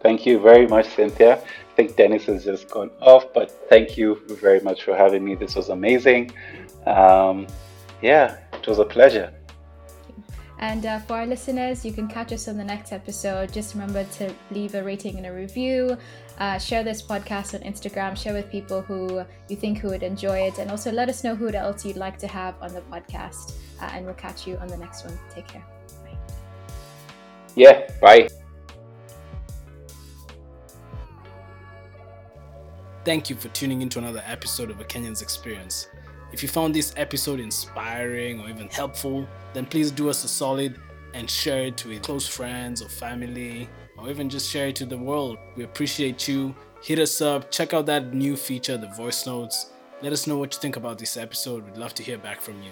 Thank 0.00 0.24
you 0.26 0.38
very 0.38 0.66
much, 0.66 0.86
Cynthia. 0.94 1.38
I 1.38 1.74
think 1.76 1.96
Dennis 1.96 2.26
has 2.26 2.44
just 2.44 2.70
gone 2.70 2.90
off, 3.00 3.32
but 3.32 3.50
thank 3.68 3.96
you 3.96 4.20
very 4.28 4.60
much 4.60 4.84
for 4.84 4.96
having 4.96 5.24
me. 5.24 5.34
This 5.34 5.56
was 5.56 5.68
amazing. 5.70 6.30
Um, 6.86 7.46
yeah, 8.00 8.36
it 8.52 8.66
was 8.66 8.78
a 8.78 8.84
pleasure. 8.84 9.32
And 10.60 10.86
uh, 10.86 10.98
for 11.00 11.14
our 11.14 11.26
listeners, 11.26 11.84
you 11.84 11.92
can 11.92 12.08
catch 12.08 12.32
us 12.32 12.48
on 12.48 12.56
the 12.56 12.64
next 12.64 12.92
episode. 12.92 13.52
Just 13.52 13.74
remember 13.74 14.04
to 14.18 14.32
leave 14.50 14.74
a 14.74 14.82
rating 14.82 15.16
and 15.16 15.26
a 15.26 15.32
review. 15.32 15.96
Uh, 16.38 16.56
share 16.58 16.84
this 16.84 17.02
podcast 17.02 17.54
on 17.54 17.60
Instagram. 17.60 18.16
Share 18.16 18.32
with 18.32 18.50
people 18.50 18.80
who 18.80 19.24
you 19.48 19.56
think 19.56 19.78
who 19.78 19.88
would 19.88 20.04
enjoy 20.04 20.38
it, 20.40 20.58
and 20.58 20.70
also 20.70 20.92
let 20.92 21.08
us 21.08 21.24
know 21.24 21.34
who 21.34 21.50
else 21.52 21.84
you'd 21.84 21.96
like 21.96 22.18
to 22.18 22.28
have 22.28 22.54
on 22.62 22.72
the 22.72 22.80
podcast. 22.82 23.54
Uh, 23.80 23.90
and 23.92 24.04
we'll 24.04 24.14
catch 24.14 24.46
you 24.46 24.56
on 24.58 24.68
the 24.68 24.76
next 24.76 25.04
one. 25.04 25.18
Take 25.34 25.48
care. 25.48 25.64
Bye. 26.04 26.18
Yeah, 27.56 27.90
bye. 28.00 28.28
Thank 33.04 33.30
you 33.30 33.36
for 33.36 33.48
tuning 33.48 33.82
into 33.82 33.98
another 33.98 34.22
episode 34.26 34.70
of 34.70 34.80
A 34.80 34.84
Kenyan's 34.84 35.22
Experience. 35.22 35.88
If 36.32 36.42
you 36.42 36.48
found 36.48 36.74
this 36.74 36.92
episode 36.96 37.40
inspiring 37.40 38.40
or 38.40 38.48
even 38.48 38.68
helpful, 38.68 39.26
then 39.54 39.64
please 39.64 39.90
do 39.90 40.10
us 40.10 40.24
a 40.24 40.28
solid 40.28 40.78
and 41.14 41.28
share 41.28 41.64
it 41.64 41.84
with 41.86 42.02
close 42.02 42.28
friends 42.28 42.82
or 42.82 42.88
family, 42.88 43.68
or 43.98 44.08
even 44.08 44.28
just 44.28 44.50
share 44.50 44.68
it 44.68 44.76
to 44.76 44.86
the 44.86 44.96
world. 44.96 45.38
We 45.56 45.64
appreciate 45.64 46.28
you. 46.28 46.54
Hit 46.82 46.98
us 46.98 47.20
up, 47.20 47.50
check 47.50 47.74
out 47.74 47.86
that 47.86 48.14
new 48.14 48.36
feature, 48.36 48.76
the 48.76 48.88
voice 48.88 49.26
notes. 49.26 49.70
Let 50.00 50.12
us 50.12 50.26
know 50.26 50.38
what 50.38 50.54
you 50.54 50.60
think 50.60 50.76
about 50.76 50.98
this 50.98 51.16
episode. 51.16 51.64
We'd 51.64 51.76
love 51.76 51.94
to 51.94 52.02
hear 52.02 52.18
back 52.18 52.40
from 52.40 52.62
you. 52.62 52.70